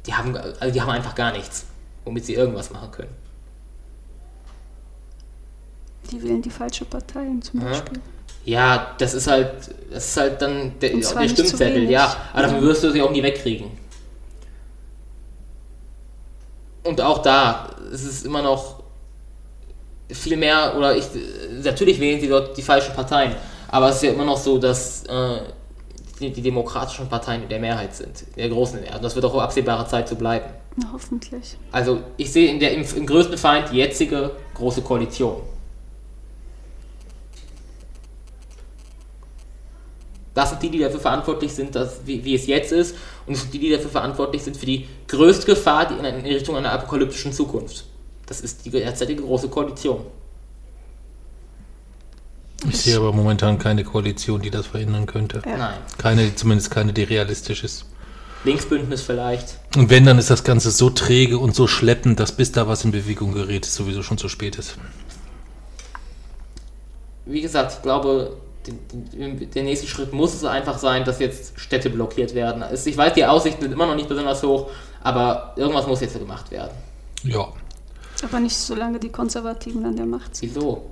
[0.05, 1.65] die haben, also die haben einfach gar nichts,
[2.05, 3.09] womit sie irgendwas machen können.
[6.11, 7.59] Die wählen die falsche Parteien zum.
[7.59, 7.99] Beispiel.
[8.45, 9.51] Ja, das ist halt,
[9.91, 12.15] das ist halt dann der, der Stimmzettel, ja.
[12.33, 12.63] Aber dafür Ja.
[12.63, 13.69] wirst du sie auch nie wegkriegen.
[16.83, 18.79] Und auch da ist es immer noch
[20.09, 21.05] viel mehr, oder ich,
[21.63, 23.35] natürlich wählen sie dort die falschen Parteien,
[23.67, 25.41] aber es ist ja immer noch so, dass äh,
[26.19, 28.97] die, die demokratischen Parteien in der Mehrheit sind, in der großen Mehrheit.
[28.97, 30.45] Und das wird auch absehbare Zeit so bleiben.
[30.75, 31.57] Na, hoffentlich.
[31.71, 35.41] Also ich sehe in der, im, im größten Feind die jetzige große Koalition.
[40.33, 42.95] Das sind die, die dafür verantwortlich sind, dass, wie, wie es jetzt ist.
[43.29, 46.25] Und es sind die, die dafür verantwortlich sind für die größte Gefahr die in, in
[46.25, 47.85] Richtung einer apokalyptischen Zukunft.
[48.25, 50.01] Das ist die derzeitige große Koalition.
[52.67, 55.43] Ich sehe aber momentan keine Koalition, die das verhindern könnte.
[55.45, 55.57] Ja.
[55.57, 55.77] Nein.
[55.99, 57.85] Keine, zumindest keine, die realistisch ist.
[58.45, 59.59] Linksbündnis vielleicht.
[59.77, 62.83] Und wenn, dann ist das Ganze so träge und so schleppend, dass bis da was
[62.83, 64.75] in Bewegung gerät, es sowieso schon zu spät ist.
[67.27, 72.35] Wie gesagt, ich glaube, der nächste Schritt muss es einfach sein, dass jetzt Städte blockiert
[72.35, 72.63] werden.
[72.85, 74.69] Ich weiß, die Aussichten sind immer noch nicht besonders hoch,
[75.01, 76.71] aber irgendwas muss jetzt gemacht werden.
[77.23, 77.47] Ja.
[78.23, 80.55] Aber nicht solange die Konservativen an der Macht sind.
[80.55, 80.91] Wieso?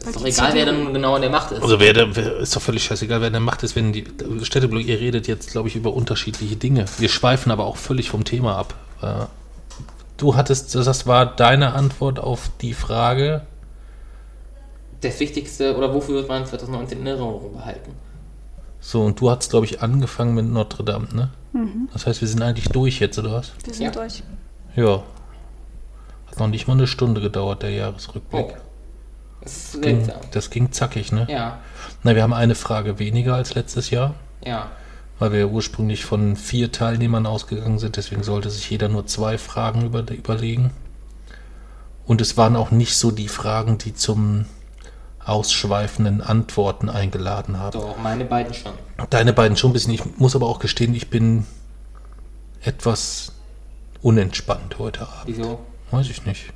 [0.00, 1.62] Weil ist doch egal, wer dann genau an der Macht ist.
[1.62, 4.04] Also wer, der, wer ist doch völlig scheißegal, wer der Macht ist, wenn die
[4.42, 6.84] Städteblock, ihr redet jetzt, glaube ich, über unterschiedliche Dinge.
[6.98, 8.74] Wir schweifen aber auch völlig vom Thema ab.
[9.02, 9.26] Äh,
[10.18, 13.42] Du hattest, das war deine Antwort auf die Frage.
[15.00, 17.92] Das Wichtigste, oder wofür wird man 2019 in Erinnerung behalten?
[18.80, 21.30] So, und du hast, glaube ich, angefangen mit Notre Dame, ne?
[21.92, 23.52] Das heißt, wir sind eigentlich durch jetzt, oder was?
[23.64, 23.90] Wir sind Ja.
[23.90, 24.22] durch.
[24.76, 25.02] Ja.
[26.30, 28.46] Hat noch nicht mal eine Stunde gedauert, der Jahresrückblick.
[28.50, 28.54] Oh.
[29.40, 31.26] Das ist Ging, das ging zackig, ne?
[31.30, 31.58] Ja,
[32.02, 34.68] Na, wir haben eine Frage weniger als letztes Jahr, ja.
[35.18, 37.96] weil wir ja ursprünglich von vier Teilnehmern ausgegangen sind.
[37.96, 40.70] Deswegen sollte sich jeder nur zwei Fragen über, überlegen.
[42.04, 44.46] Und es waren auch nicht so die Fragen, die zum
[45.28, 47.78] ausschweifenden Antworten eingeladen haben.
[47.78, 48.72] Doch, meine beiden schon.
[49.10, 49.92] Deine beiden schon ein bisschen.
[49.92, 51.46] Ich muss aber auch gestehen, ich bin
[52.62, 53.32] etwas
[54.02, 55.26] unentspannt heute Abend.
[55.26, 55.60] Wieso?
[55.90, 56.52] Weiß ich nicht.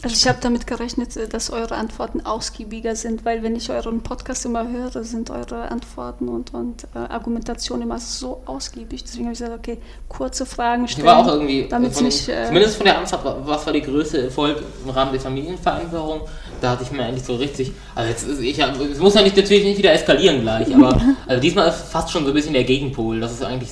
[0.00, 4.00] Also ich habe damit gerechnet, äh, dass eure Antworten ausgiebiger sind, weil wenn ich euren
[4.02, 9.02] Podcast immer höre, sind eure Antworten und, und äh, Argumentationen immer so ausgiebig.
[9.02, 9.78] Deswegen habe ich gesagt, okay,
[10.08, 11.06] kurze Fragen Die stellen.
[11.06, 14.22] war auch irgendwie, damit von, nicht, äh, zumindest von der Amtszeit, was war die größte
[14.22, 16.20] Erfolg im Rahmen der Familienvereinbarung?
[16.60, 19.36] Da hatte ich mir eigentlich so richtig, also jetzt ist, ich, es muss ja nicht,
[19.36, 22.64] natürlich nicht wieder eskalieren gleich, aber also diesmal ist fast schon so ein bisschen der
[22.64, 23.70] Gegenpol, dass es eigentlich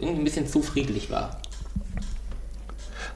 [0.00, 1.40] irgendwie ein bisschen zu friedlich war.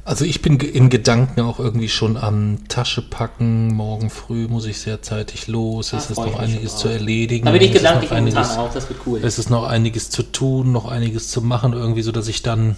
[0.06, 3.68] Also ich bin in Gedanken auch irgendwie schon am Tasche packen.
[3.68, 5.90] Morgen früh muss ich sehr zeitig los.
[5.90, 7.46] Da Es ist noch einiges zu erledigen.
[7.46, 9.20] Da bin ich gedanklich einiges, auch, das wird cool.
[9.24, 12.76] es ist noch einiges zu tun, noch einiges zu machen, irgendwie so, dass ich dann,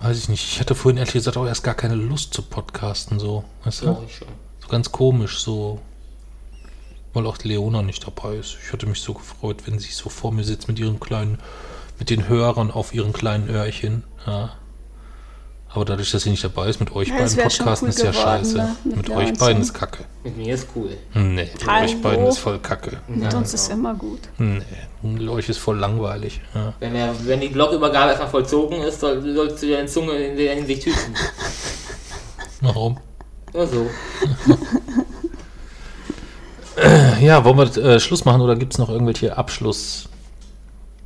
[0.00, 3.20] weiß ich nicht, ich hatte vorhin ehrlich gesagt auch erst gar keine Lust zu podcasten,
[3.20, 3.98] so, weißt du?
[4.08, 4.28] Ich schon.
[4.60, 5.80] So ganz komisch, so,
[7.12, 8.56] weil auch Leona nicht dabei ist.
[8.66, 11.38] Ich hatte mich so gefreut, wenn sie so vor mir sitzt mit ihren kleinen,
[12.00, 14.56] mit den Hörern auf ihren kleinen Öhrchen, ja.
[15.74, 18.10] Aber dadurch, dass sie nicht dabei ist, mit euch Ja, beiden Podcasten cool ist ja
[18.10, 18.56] geworden, scheiße.
[18.58, 18.76] ne?
[18.84, 20.04] Mit, Mit euch beiden ist kacke.
[20.22, 20.90] Mit mir ist cool.
[21.14, 21.84] Nee, mit Hallo.
[21.86, 23.00] euch beiden ist voll kacke.
[23.08, 24.20] Mit uns ist immer gut.
[24.36, 24.60] Nee,
[25.02, 26.42] mit euch ist voll langweilig.
[26.54, 26.74] Ja.
[26.78, 30.54] Wenn, der, wenn die Blockübergabe erstmal vollzogen ist, soll, sollst du deine Zunge in der
[30.56, 31.14] Hinsicht hüten.
[32.60, 32.98] Warum?
[33.54, 33.86] Nur so.
[37.20, 40.08] Ja, wollen wir äh, Schluss machen oder gibt es noch irgendwelche Abschluss?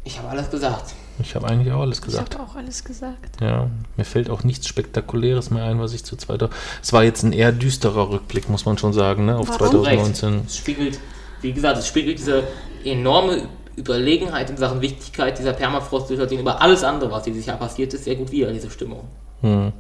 [0.04, 0.94] Ich habe alles gesagt.
[1.18, 2.34] Ich habe eigentlich auch alles Ich gesagt.
[2.34, 3.40] habe auch alles gesagt.
[3.40, 6.50] Ja, mir fällt auch nichts Spektakuläres mehr ein, was ich zu zweiter.
[6.82, 9.84] Es war jetzt ein eher düsterer Rückblick, muss man schon sagen, ne, auf Warum?
[9.84, 10.42] 2019.
[10.46, 10.98] Es spiegelt,
[11.40, 12.44] wie gesagt, es spiegelt diese
[12.84, 18.04] enorme Überlegenheit in Sachen Wichtigkeit dieser Permafrost-Situation über alles andere, was dieses Jahr passiert ist,
[18.04, 19.04] sehr gut wieder, diese Stimmung.
[19.42, 19.72] Hm.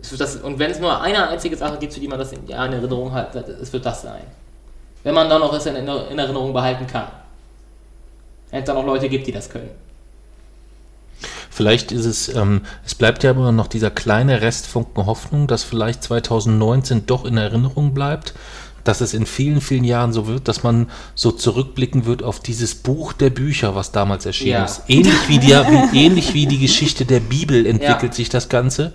[0.00, 2.32] Es wird das, und wenn es nur eine einzige Sache gibt, für die man das
[2.32, 4.22] in, ja, in Erinnerung hat, es wird das sein.
[5.02, 7.06] Wenn man dann noch es in, in Erinnerung behalten kann.
[8.50, 9.70] Wenn es dann noch Leute gibt, die das können.
[11.56, 16.02] Vielleicht ist es, ähm, es bleibt ja immer noch dieser kleine Restfunken Hoffnung, dass vielleicht
[16.02, 18.34] 2019 doch in Erinnerung bleibt,
[18.84, 22.74] dass es in vielen, vielen Jahren so wird, dass man so zurückblicken wird auf dieses
[22.74, 24.64] Buch der Bücher, was damals erschienen Ja.
[24.66, 24.82] ist.
[24.86, 28.16] Ähnlich wie, die, wie, ähnlich wie die Geschichte der Bibel entwickelt Ja.
[28.16, 28.92] sich das Ganze.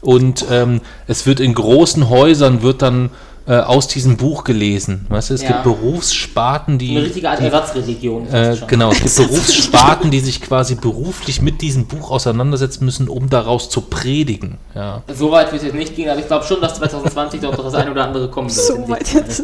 [0.00, 3.10] Und ähm, es wird in großen Häusern, wird dann
[3.50, 5.06] äh, aus diesem Buch gelesen.
[5.08, 5.48] Weißt du, es Ja.
[5.48, 6.96] gibt Berufssparten, die...
[6.96, 8.28] Eine richtige Art Ersatzreligion.
[8.28, 8.68] äh, schon.
[8.68, 13.68] genau, es gibt Berufssparten, die sich quasi beruflich mit diesem Buch auseinandersetzen müssen, um daraus
[13.68, 14.58] zu predigen.
[14.76, 15.02] Ja.
[15.12, 17.64] So weit wird es jetzt nicht gehen, aber ich glaube schon, dass 2020 dort noch
[17.64, 18.64] das eine oder andere kommen wird.
[18.66, 19.42] So weit jetzt.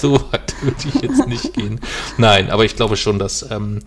[0.00, 1.80] So weit würde ich jetzt nicht gehen.
[2.16, 3.80] Nein, aber ich glaube schon, dass ähm,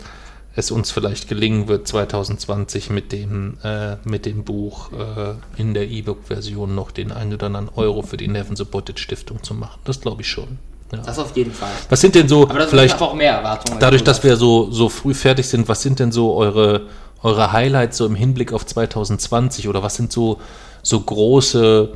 [0.54, 5.88] es uns vielleicht gelingen wird, 2020 mit dem, äh, mit dem Buch äh, in der
[5.90, 9.80] E-Book-Version noch den einen oder anderen Euro für die Neven Supported Stiftung zu machen.
[9.84, 10.58] Das glaube ich schon.
[10.92, 10.98] Ja.
[10.98, 11.70] Das auf jeden Fall.
[11.88, 13.80] Was sind denn so, vielleicht auch mehr Erwartungen.
[13.80, 16.82] dadurch, dass wir so, so früh fertig sind, was sind denn so eure,
[17.22, 20.38] eure Highlights so im Hinblick auf 2020 oder was sind so,
[20.82, 21.88] so große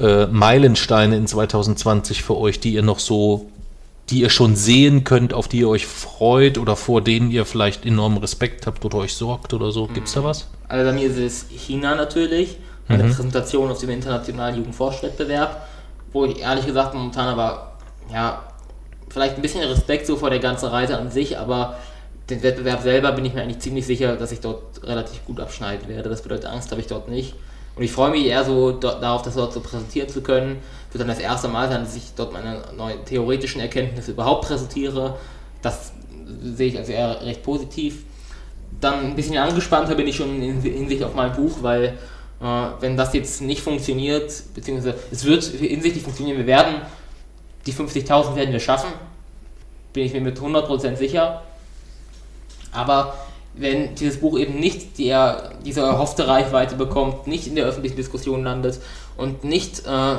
[0.00, 3.46] äh, Meilensteine in 2020 für euch, die ihr noch so,
[4.10, 7.84] die ihr schon sehen könnt, auf die ihr euch freut oder vor denen ihr vielleicht
[7.84, 9.86] enormen Respekt habt oder euch sorgt oder so?
[9.88, 10.48] Gibt's da was?
[10.68, 15.66] Also bei mir ist es China natürlich, meine Präsentation auf dem internationalen Jugendforschwettbewerb,
[16.12, 17.72] wo ich ehrlich gesagt momentan aber,
[18.12, 18.44] ja,
[19.08, 21.76] vielleicht ein bisschen Respekt so vor der ganzen Reise an sich, aber
[22.30, 25.88] den Wettbewerb selber bin ich mir eigentlich ziemlich sicher, dass ich dort relativ gut abschneiden
[25.88, 26.08] werde.
[26.08, 27.34] Das bedeutet, Angst habe ich dort nicht.
[27.76, 30.62] Und ich freue mich eher so darauf, das dort so präsentieren zu können.
[30.90, 35.18] Wird dann das erste Mal sein, dass ich dort meine neuen theoretischen Erkenntnisse überhaupt präsentiere.
[35.62, 35.92] Das
[36.42, 38.04] sehe ich also eher recht positiv
[38.80, 41.98] dann ein bisschen angespannter bin ich schon in Hinsicht auf mein Buch, weil
[42.40, 46.82] äh, wenn das jetzt nicht funktioniert, beziehungsweise es wird hinsichtlich funktionieren, wir werden
[47.66, 48.90] die 50.000 werden wir schaffen,
[49.92, 51.42] bin ich mir mit 100% sicher.
[52.70, 53.16] Aber
[53.56, 55.14] wenn dieses Buch eben nicht die,
[55.64, 58.80] diese erhoffte Reichweite bekommt, nicht in der öffentlichen Diskussion landet
[59.16, 60.16] und nicht äh,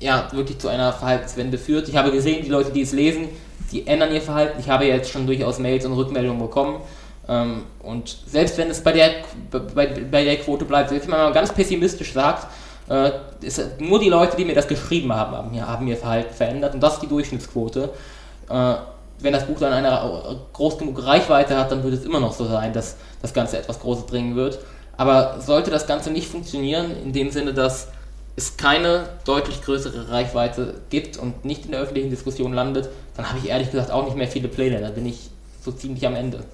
[0.00, 1.88] ja, wirklich zu einer Verhaltenswende führt.
[1.88, 3.28] Ich habe gesehen, die Leute, die es lesen,
[3.70, 4.58] die ändern ihr Verhalten.
[4.58, 6.80] Ich habe jetzt schon durchaus Mails und Rückmeldungen bekommen.
[7.28, 9.10] Ähm, und selbst wenn es bei der,
[9.50, 12.48] bei, bei der Quote bleibt, selbst wenn man mal ganz pessimistisch sagt,
[12.88, 13.10] äh,
[13.40, 16.80] ist, nur die Leute, die mir das geschrieben haben, haben, haben ihr Verhalten verändert und
[16.80, 17.90] das ist die Durchschnittsquote.
[18.48, 18.74] Äh,
[19.22, 22.46] wenn das Buch dann eine groß genug Reichweite hat, dann wird es immer noch so
[22.46, 24.58] sein, dass das Ganze etwas Großes bringen wird.
[24.96, 27.88] Aber sollte das Ganze nicht funktionieren, in dem Sinne, dass
[28.36, 33.38] es keine deutlich größere Reichweite gibt und nicht in der öffentlichen Diskussion landet, dann habe
[33.38, 34.80] ich ehrlich gesagt auch nicht mehr viele Pläne.
[34.80, 35.30] Da bin ich
[35.62, 36.44] so ziemlich am Ende.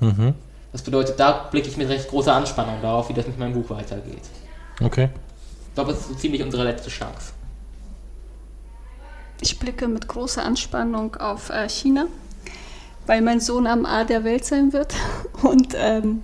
[0.00, 0.34] Mhm.
[0.72, 3.70] Das bedeutet, da blicke ich mit recht großer Anspannung darauf, wie das mit meinem Buch
[3.70, 4.22] weitergeht.
[4.80, 5.08] Okay.
[5.68, 7.32] Ich glaube, das ist so ziemlich unsere letzte Chance.
[9.42, 12.06] Ich blicke mit großer Anspannung auf äh, China,
[13.06, 14.94] weil mein Sohn am A der Welt sein wird
[15.42, 16.22] und ähm,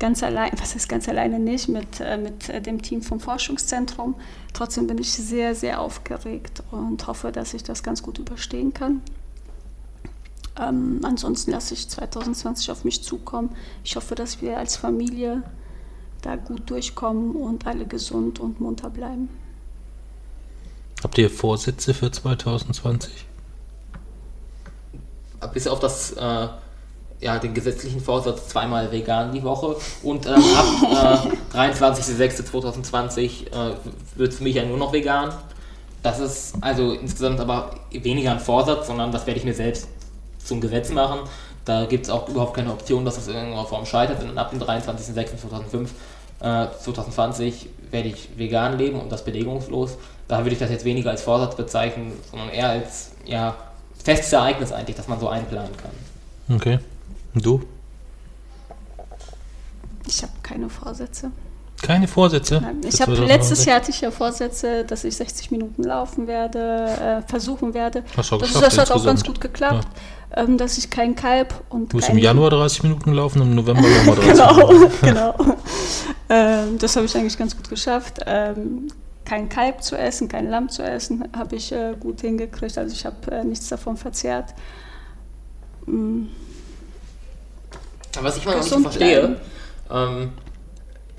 [0.00, 4.16] ganz allein, was ist ganz alleine nicht, mit, äh, mit äh, dem Team vom Forschungszentrum.
[4.52, 9.02] Trotzdem bin ich sehr, sehr aufgeregt und hoffe, dass ich das ganz gut überstehen kann.
[10.58, 13.50] Ähm, ansonsten lasse ich 2020 auf mich zukommen.
[13.84, 15.44] Ich hoffe, dass wir als Familie
[16.22, 19.28] da gut durchkommen und alle gesund und munter bleiben.
[21.02, 23.26] Habt ihr Vorsätze für 2020?
[25.54, 26.48] Bis auf das äh,
[27.20, 33.74] ja, den gesetzlichen Vorsatz zweimal vegan die Woche und ähm, ab äh, 23.06.2020 äh,
[34.16, 35.32] wird es für mich ja nur noch vegan.
[36.02, 39.88] Das ist also insgesamt aber weniger ein Vorsatz, sondern das werde ich mir selbst
[40.42, 41.20] zum Gesetz machen.
[41.66, 44.22] Da gibt es auch überhaupt keine Option, dass das in irgendeiner Form scheitert.
[44.22, 45.88] Und ab dem 23.06.2005
[46.40, 49.98] äh, 2020 werde ich vegan leben und das bedingungslos.
[50.30, 53.56] Da würde ich das jetzt weniger als Vorsatz bezeichnen, sondern eher als ja,
[54.00, 56.54] festes Ereignis eigentlich, dass man so einplanen kann.
[56.56, 56.78] Okay.
[57.34, 57.60] Und du?
[60.06, 61.32] Ich habe keine Vorsätze.
[61.82, 62.60] Keine Vorsätze?
[62.62, 63.26] Nein, ich habe 2019?
[63.26, 68.04] letztes Jahr hatte ich ja Vorsätze, dass ich 60 Minuten laufen werde, äh, versuchen werde.
[68.16, 69.88] Hast du auch das das hat auch ganz gut geklappt,
[70.36, 73.82] ähm, dass ich kein Kalb und Du kein im Januar 30 Minuten gelaufen, im November
[74.06, 75.00] nochmal 30 Minuten.
[75.02, 75.56] genau, genau.
[76.28, 78.20] ähm, das habe ich eigentlich ganz gut geschafft.
[78.26, 78.92] Ähm,
[79.30, 82.76] kein Kalb zu essen, kein Lamm zu essen, habe ich äh, gut hingekriegt.
[82.76, 84.52] Also ich habe äh, nichts davon verzehrt.
[85.86, 86.24] Mm,
[88.16, 89.36] Aber was ich mal noch nicht verstehe,
[89.88, 90.32] ähm,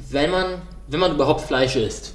[0.10, 2.12] wenn, man, wenn man überhaupt Fleisch isst,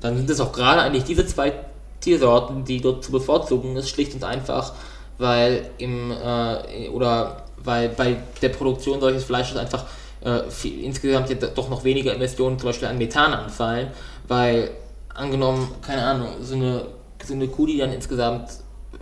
[0.00, 1.52] dann sind es auch gerade eigentlich diese zwei
[2.00, 4.74] Tiersorten, die dort zu bevorzugen ist, schlicht und einfach,
[5.18, 9.86] weil im äh, oder weil bei der Produktion solches Fleisches einfach
[10.20, 13.88] äh, viel, insgesamt ja doch noch weniger Emissionen zum Beispiel an Methan anfallen,
[14.30, 14.70] weil
[15.12, 16.86] angenommen, keine Ahnung, so eine,
[17.24, 18.48] so eine Kuh, die dann insgesamt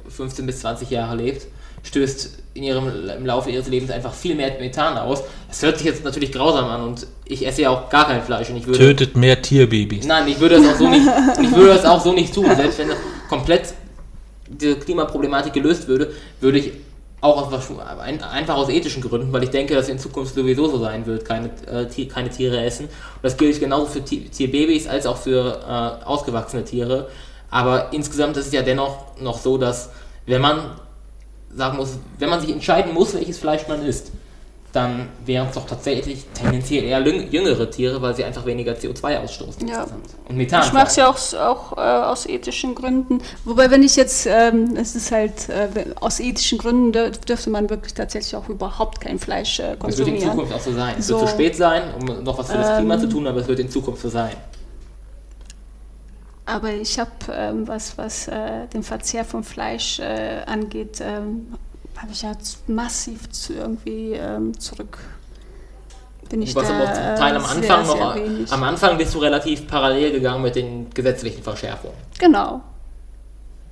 [0.08, 1.46] 15 bis 20 Jahre lebt,
[1.82, 5.22] stößt in ihrem, im Laufe ihres Lebens einfach viel mehr Methan aus.
[5.48, 8.48] Das hört sich jetzt natürlich grausam an und ich esse ja auch gar kein Fleisch
[8.48, 10.06] und ich würde Tötet mehr Tierbabys.
[10.06, 11.06] Nein, ich würde das auch so nicht,
[11.42, 12.46] ich würde das auch so nicht tun.
[12.56, 12.88] Selbst wenn
[13.28, 13.74] komplett
[14.48, 16.10] diese Klimaproblematik gelöst würde,
[16.40, 16.72] würde ich
[17.20, 17.70] auch aus,
[18.32, 21.50] einfach aus ethischen Gründen, weil ich denke, dass in Zukunft sowieso so sein wird, keine,
[21.66, 22.86] äh, keine Tiere essen.
[22.86, 22.92] Und
[23.22, 27.08] das gilt genauso für Ti- Tierbabys als auch für äh, ausgewachsene Tiere.
[27.50, 29.90] Aber insgesamt ist es ja dennoch noch so, dass
[30.26, 30.60] wenn man
[31.54, 34.12] sagen muss, wenn man sich entscheiden muss, welches Fleisch man isst,
[34.72, 39.66] dann wären es doch tatsächlich tendenziell eher jüngere Tiere, weil sie einfach weniger CO2 ausstoßen.
[39.66, 39.86] Ja.
[40.28, 40.62] Und Methan.
[40.66, 43.22] Ich mache es ja auch, auch äh, aus ethischen Gründen.
[43.44, 45.68] Wobei, wenn ich jetzt, ähm, es ist halt, äh,
[46.00, 50.08] aus ethischen Gründen dür- dürfte man wirklich tatsächlich auch überhaupt kein Fleisch äh, Das wird
[50.08, 50.30] in konsumieren.
[50.32, 50.94] Zukunft auch so sein.
[50.98, 51.18] Es So.
[51.18, 53.00] wird zu spät sein, um noch was für das Klima Ähm.
[53.00, 54.32] zu tun, aber es wird in Zukunft so sein.
[56.46, 61.48] Aber ich habe, ähm, was, was äh, den Verzehr von Fleisch äh, angeht, ähm,
[61.98, 62.32] habe ich ja
[62.66, 64.98] massiv zu irgendwie ähm, zurück.
[66.28, 68.14] Bin ich Du warst da, aber auch zum Teil am äh, Anfang sehr, noch.
[68.16, 68.52] wenig.
[68.52, 71.96] Am Anfang bist du relativ parallel gegangen mit den gesetzlichen Verschärfungen.
[72.18, 72.60] Genau,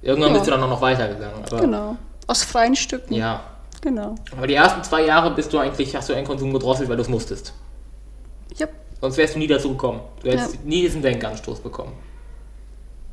[0.02, 0.38] Irgendwann Ja.
[0.38, 1.42] bist du dann auch noch weitergegangen.
[1.50, 1.96] Genau.
[2.26, 3.14] Aus freien Stücken.
[3.14, 3.40] Ja.
[3.80, 4.14] Genau.
[4.36, 7.02] Aber die ersten zwei Jahre bist du eigentlich, hast du einen Konsum gedrosselt, weil du
[7.02, 7.52] es musstest.
[8.56, 8.66] Ja,
[9.00, 10.00] Sonst wärst du nie dazu gekommen.
[10.22, 10.60] Du hättest Ja.
[10.64, 11.92] nie diesen Denkanstoß bekommen.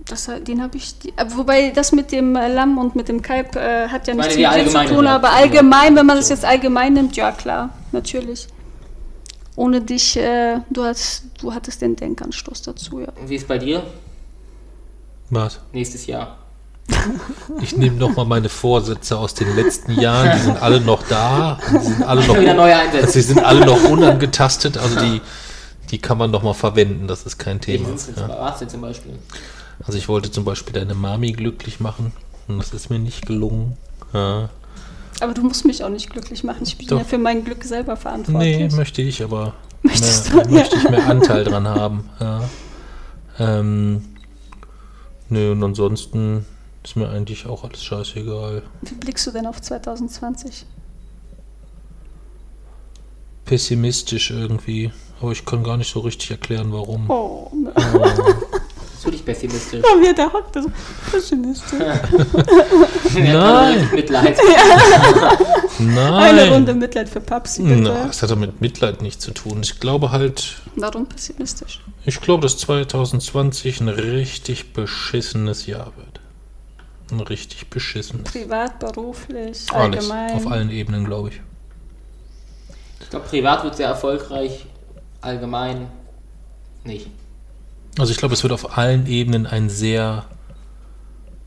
[0.06, 0.98] Das, den habe ich.
[1.00, 4.14] Die, aber wobei das mit dem äh, Lamm und mit dem Kalb äh, hat ja
[4.14, 7.32] nichts die mit dir zu tun, aber allgemein, wenn man das jetzt allgemein nimmt, ja
[7.32, 8.48] klar, natürlich.
[9.56, 13.08] Ohne dich, äh, du, hast, du hattest den Denkanstoß dazu, ja.
[13.20, 13.84] Und wie ist bei dir?
[15.30, 15.60] Was?
[15.72, 16.38] Nächstes Jahr.
[17.62, 20.32] Ich nehme nochmal meine Vorsätze aus den letzten Jahren.
[20.38, 21.58] Die sind alle noch da.
[21.72, 24.78] Die sind alle noch, sie sind alle noch unangetastet.
[24.78, 25.22] Also die,
[25.92, 27.08] die kann man nochmal verwenden.
[27.08, 27.98] Das ist kein Thema.
[27.98, 28.68] sind es Ja.
[28.68, 29.14] zum Beispiel?
[29.86, 32.14] Also ich wollte zum Beispiel deine Mami glücklich machen.
[32.48, 33.78] Und das ist mir nicht gelungen.
[34.14, 34.50] Ja.
[35.20, 36.64] Aber du musst mich auch nicht glücklich machen.
[36.64, 36.98] Ich bin Doch.
[37.00, 38.74] ja für mein Glück selber Nee, verantwortlich.
[38.74, 40.52] möchte ich, aber Möchtest mehr, du?
[40.52, 42.10] möchte ich mehr Anteil dran haben.
[42.20, 42.50] Ja.
[43.40, 44.04] Ähm,
[45.30, 46.46] nö, und ansonsten
[46.84, 48.64] ist mir eigentlich auch alles scheißegal.
[48.82, 50.66] Wie blickst du denn auf 2020?
[53.46, 54.92] Pessimistisch irgendwie.
[55.22, 57.10] Aber ich kann gar nicht so richtig erklären, warum.
[57.10, 57.72] Oh, ne.
[57.74, 58.53] Bist
[59.24, 59.84] dich pessimistisch?
[59.84, 60.66] Oh, der hockt das.
[61.12, 61.80] Pessimistisch.
[63.16, 63.90] Nein.
[63.94, 64.38] Mitleid.
[65.80, 66.14] Nein.
[66.14, 67.82] Eine Runde Mitleid für Papsi, bitte.
[67.82, 69.62] Na, das hat doch mit Mitleid nichts zu tun.
[69.64, 71.82] Ich glaube halt, Warum pessimistisch?
[72.06, 76.20] ich glaube, dass 2020 ein richtig beschissenes Jahr wird.
[77.12, 78.32] Ein richtig beschissenes.
[78.32, 80.10] Privat, beruflich, Alles.
[80.10, 80.32] allgemein.
[80.34, 81.42] Auf allen Ebenen, glaube ich.
[83.02, 84.66] Ich glaube, privat wird sehr erfolgreich,
[85.22, 85.88] allgemein
[86.84, 87.08] nicht.
[87.98, 90.26] Also ich glaube, es wird auf allen Ebenen ein sehr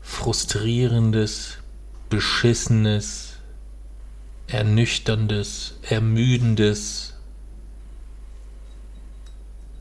[0.01, 1.57] frustrierendes,
[2.09, 3.33] beschissenes,
[4.47, 7.16] ernüchterndes, ermüdendes,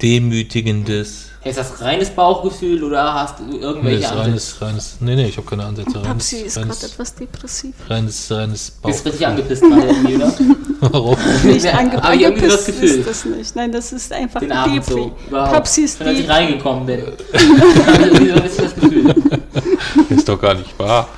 [0.02, 1.26] demütigendes.
[1.44, 4.20] Ist das reines Bauchgefühl oder hast du Nee, irgendwelche ist Ansätze?
[4.28, 5.94] reines, reines, nee, nee, ich habe keine Ansätze.
[5.94, 7.74] Reines, Papsi ist gerade etwas depressiv.
[7.88, 9.26] reines, reines Bist richtig Bauchgefühl.
[9.26, 10.34] angepisst gerade irgendwie, oder?
[10.80, 11.16] Warum?
[11.44, 12.98] Nicht ange aber irgendwie das angepisst Gefühl.
[13.00, 13.56] ist das nicht.
[13.56, 14.92] Nein, das ist einfach Den Abend Depri.
[14.92, 15.16] so.
[15.28, 15.52] Überhaupt.
[15.52, 17.02] Papsi ist als ich reingekommen bin.
[17.32, 19.14] Das Gefühl.
[20.10, 21.08] Ist doch gar nicht wahr.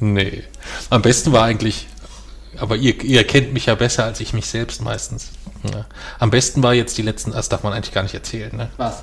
[0.00, 0.42] Nee.
[0.90, 1.86] Am besten war eigentlich,
[2.58, 5.28] aber ihr, ihr kennt mich ja besser als ich mich selbst meistens.
[5.64, 5.84] Ja.
[6.18, 8.68] Am besten war jetzt die letzten, das darf man eigentlich gar nicht erzählen, ne?
[8.76, 9.02] Was?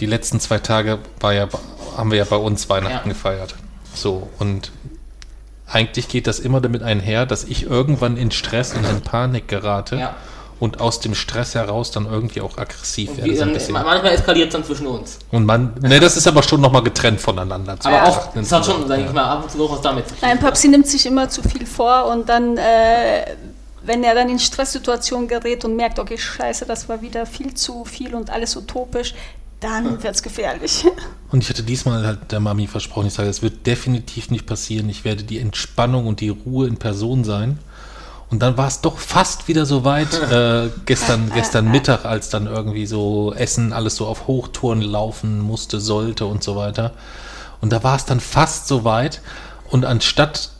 [0.00, 1.48] Die letzten zwei Tage war ja,
[1.96, 3.12] haben wir ja bei uns Weihnachten Ja.
[3.14, 3.54] gefeiert.
[3.94, 4.72] So, und
[5.66, 9.96] eigentlich geht das immer damit einher, dass ich irgendwann in Stress und in Panik gerate
[9.96, 10.14] Ja.
[10.58, 13.30] und aus dem Stress heraus dann irgendwie auch aggressiv Und werde.
[13.30, 13.72] wie, So bisschen.
[13.74, 15.18] manchmal eskaliert es dann zwischen uns.
[15.30, 17.76] Und man, ne, das ist aber schon nochmal getrennt voneinander.
[17.84, 20.14] Aber auch, das hat schon, sag ich mal, ab und zu auch was damit zu
[20.14, 20.18] tun.
[20.22, 23.24] Nein, Papsi nimmt sich immer zu viel vor und dann, äh,
[23.82, 27.84] wenn er dann in Stresssituationen gerät und merkt, okay, scheiße, das war wieder viel zu
[27.84, 29.14] viel und alles utopisch,
[29.60, 30.86] dann wird es gefährlich.
[31.30, 34.88] Und ich hatte diesmal halt der Mami versprochen, ich sage, es wird definitiv nicht passieren.
[34.88, 37.58] Ich werde die Entspannung und die Ruhe in Person sein.
[38.30, 42.46] Und dann war es doch fast wieder so weit, äh, gestern, gestern Mittag, als dann
[42.46, 46.94] irgendwie so Essen alles so auf Hochtouren laufen musste, sollte und so weiter.
[47.60, 49.20] Und da war es dann fast so weit.
[49.68, 50.50] Und anstatt,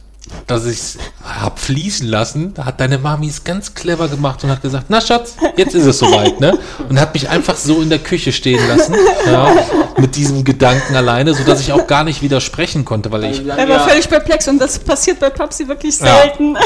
[0.46, 4.50] dass ich es hab fließen lassen, da hat deine Mami es ganz clever gemacht und
[4.50, 6.56] hat gesagt, na Schatz, jetzt ist es soweit, ne?
[6.88, 8.94] Und hat mich einfach so in der Küche stehen lassen,
[9.26, 9.52] ja,
[9.96, 13.56] mit diesem Gedanken alleine, so dass ich auch gar nicht widersprechen konnte, weil ich, Er
[13.56, 16.06] war ja- völlig perplex und das passiert bei Papsi wirklich Ja.
[16.18, 16.54] selten.
[16.56, 16.58] Äh,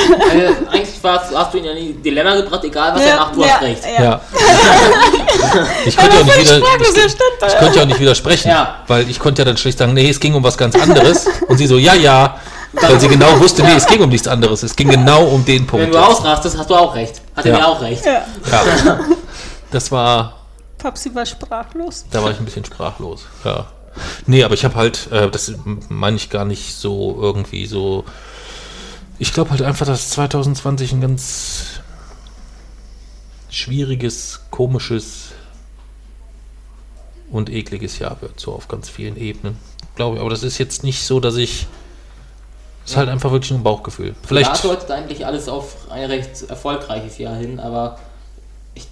[0.70, 3.44] eigentlich warst, hast du ihn ja in ein Dilemma gebracht, egal was er macht, du
[3.44, 3.82] hast recht.
[3.98, 4.02] Ja.
[4.04, 4.20] ja.
[5.86, 6.60] Ich konnte ja auch nicht wieder, er
[7.40, 7.46] da.
[7.46, 8.76] ich konnte ja auch nicht widersprechen, Ja.
[8.86, 11.26] weil ich konnte ja dann schlicht sagen, nee, es ging um was ganz anderes.
[11.48, 12.36] Und sie so, ja, ja,
[12.80, 14.62] weil sie genau wusste, nee, es ging um nichts anderes.
[14.62, 15.86] Es ging genau um den Punkt.
[15.86, 17.20] Wenn du ausrastest, hast du auch recht.
[17.36, 17.58] Hat er Ja.
[17.58, 18.04] mir auch recht.
[18.06, 18.24] Ja.
[18.50, 19.00] Ja.
[19.70, 20.46] Das war,
[20.78, 22.04] Papsi war sprachlos.
[22.12, 23.24] da war ich ein bisschen sprachlos.
[23.44, 23.66] Ja.
[24.26, 25.52] Nee, aber ich habe halt, äh, das
[25.88, 28.04] meine ich gar nicht so irgendwie so.
[29.18, 31.80] Ich glaube halt einfach, dass 2020 ein ganz
[33.50, 35.30] schwieriges, komisches
[37.30, 39.56] und ekliges Jahr wird, so auf ganz vielen Ebenen.
[39.96, 40.20] Glaube ich.
[40.20, 41.66] Aber das ist jetzt nicht so, dass ich.
[42.84, 44.14] Es ist halt einfach wirklich nur ein Bauchgefühl.
[44.26, 44.62] Vielleicht.
[44.62, 47.98] Da deutet eigentlich alles auf ein recht erfolgreiches Jahr hin, aber
[48.74, 48.86] ich,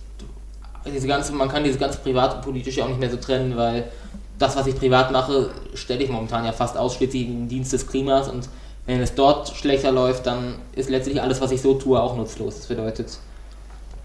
[0.87, 3.91] diese ganze, man kann dieses ganze Privat und Politische auch nicht mehr so trennen, weil
[4.39, 7.87] das, was ich privat mache, stelle ich momentan ja fast ausschließlich in den Dienst des
[7.87, 8.49] Klimas und
[8.87, 12.57] wenn es dort schlechter läuft, dann ist letztlich alles, was ich so tue, auch nutzlos.
[12.57, 13.19] Das bedeutet,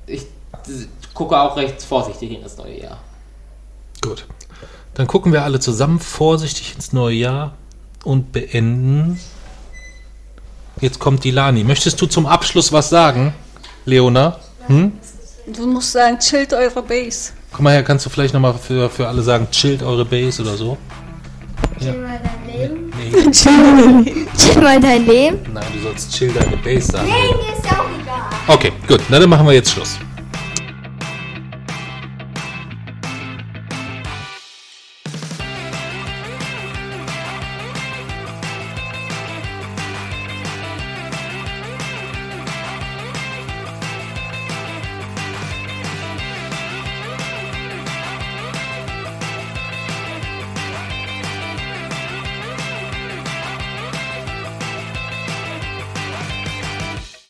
[0.05, 0.27] ich
[1.13, 2.99] gucke auch recht vorsichtig in das neue Jahr.
[4.01, 4.27] Gut.
[4.93, 7.53] Dann gucken wir alle zusammen vorsichtig ins neue Jahr
[8.03, 9.19] und beenden.
[10.79, 11.63] Jetzt kommt die Lani.
[11.63, 13.33] Möchtest du zum Abschluss was sagen,
[13.85, 14.37] Leona?
[14.67, 14.91] Hm?
[15.47, 17.31] Du musst sagen, chillt eure Base.
[17.53, 20.55] Komm mal her, kannst du vielleicht nochmal für, für alle sagen, chillt eure Base oder
[20.55, 20.77] so?
[21.79, 21.91] Ja.
[21.93, 22.93] Chill mal dein Leben.
[22.97, 23.31] Nee,
[24.37, 25.39] Chill mal dein Leben.
[25.53, 27.07] nein, du sollst chill deine Base sagen.
[27.07, 28.55] Nee, mir ist ja auch egal.
[28.55, 29.97] Okay, gut, na, dann machen wir jetzt Schluss.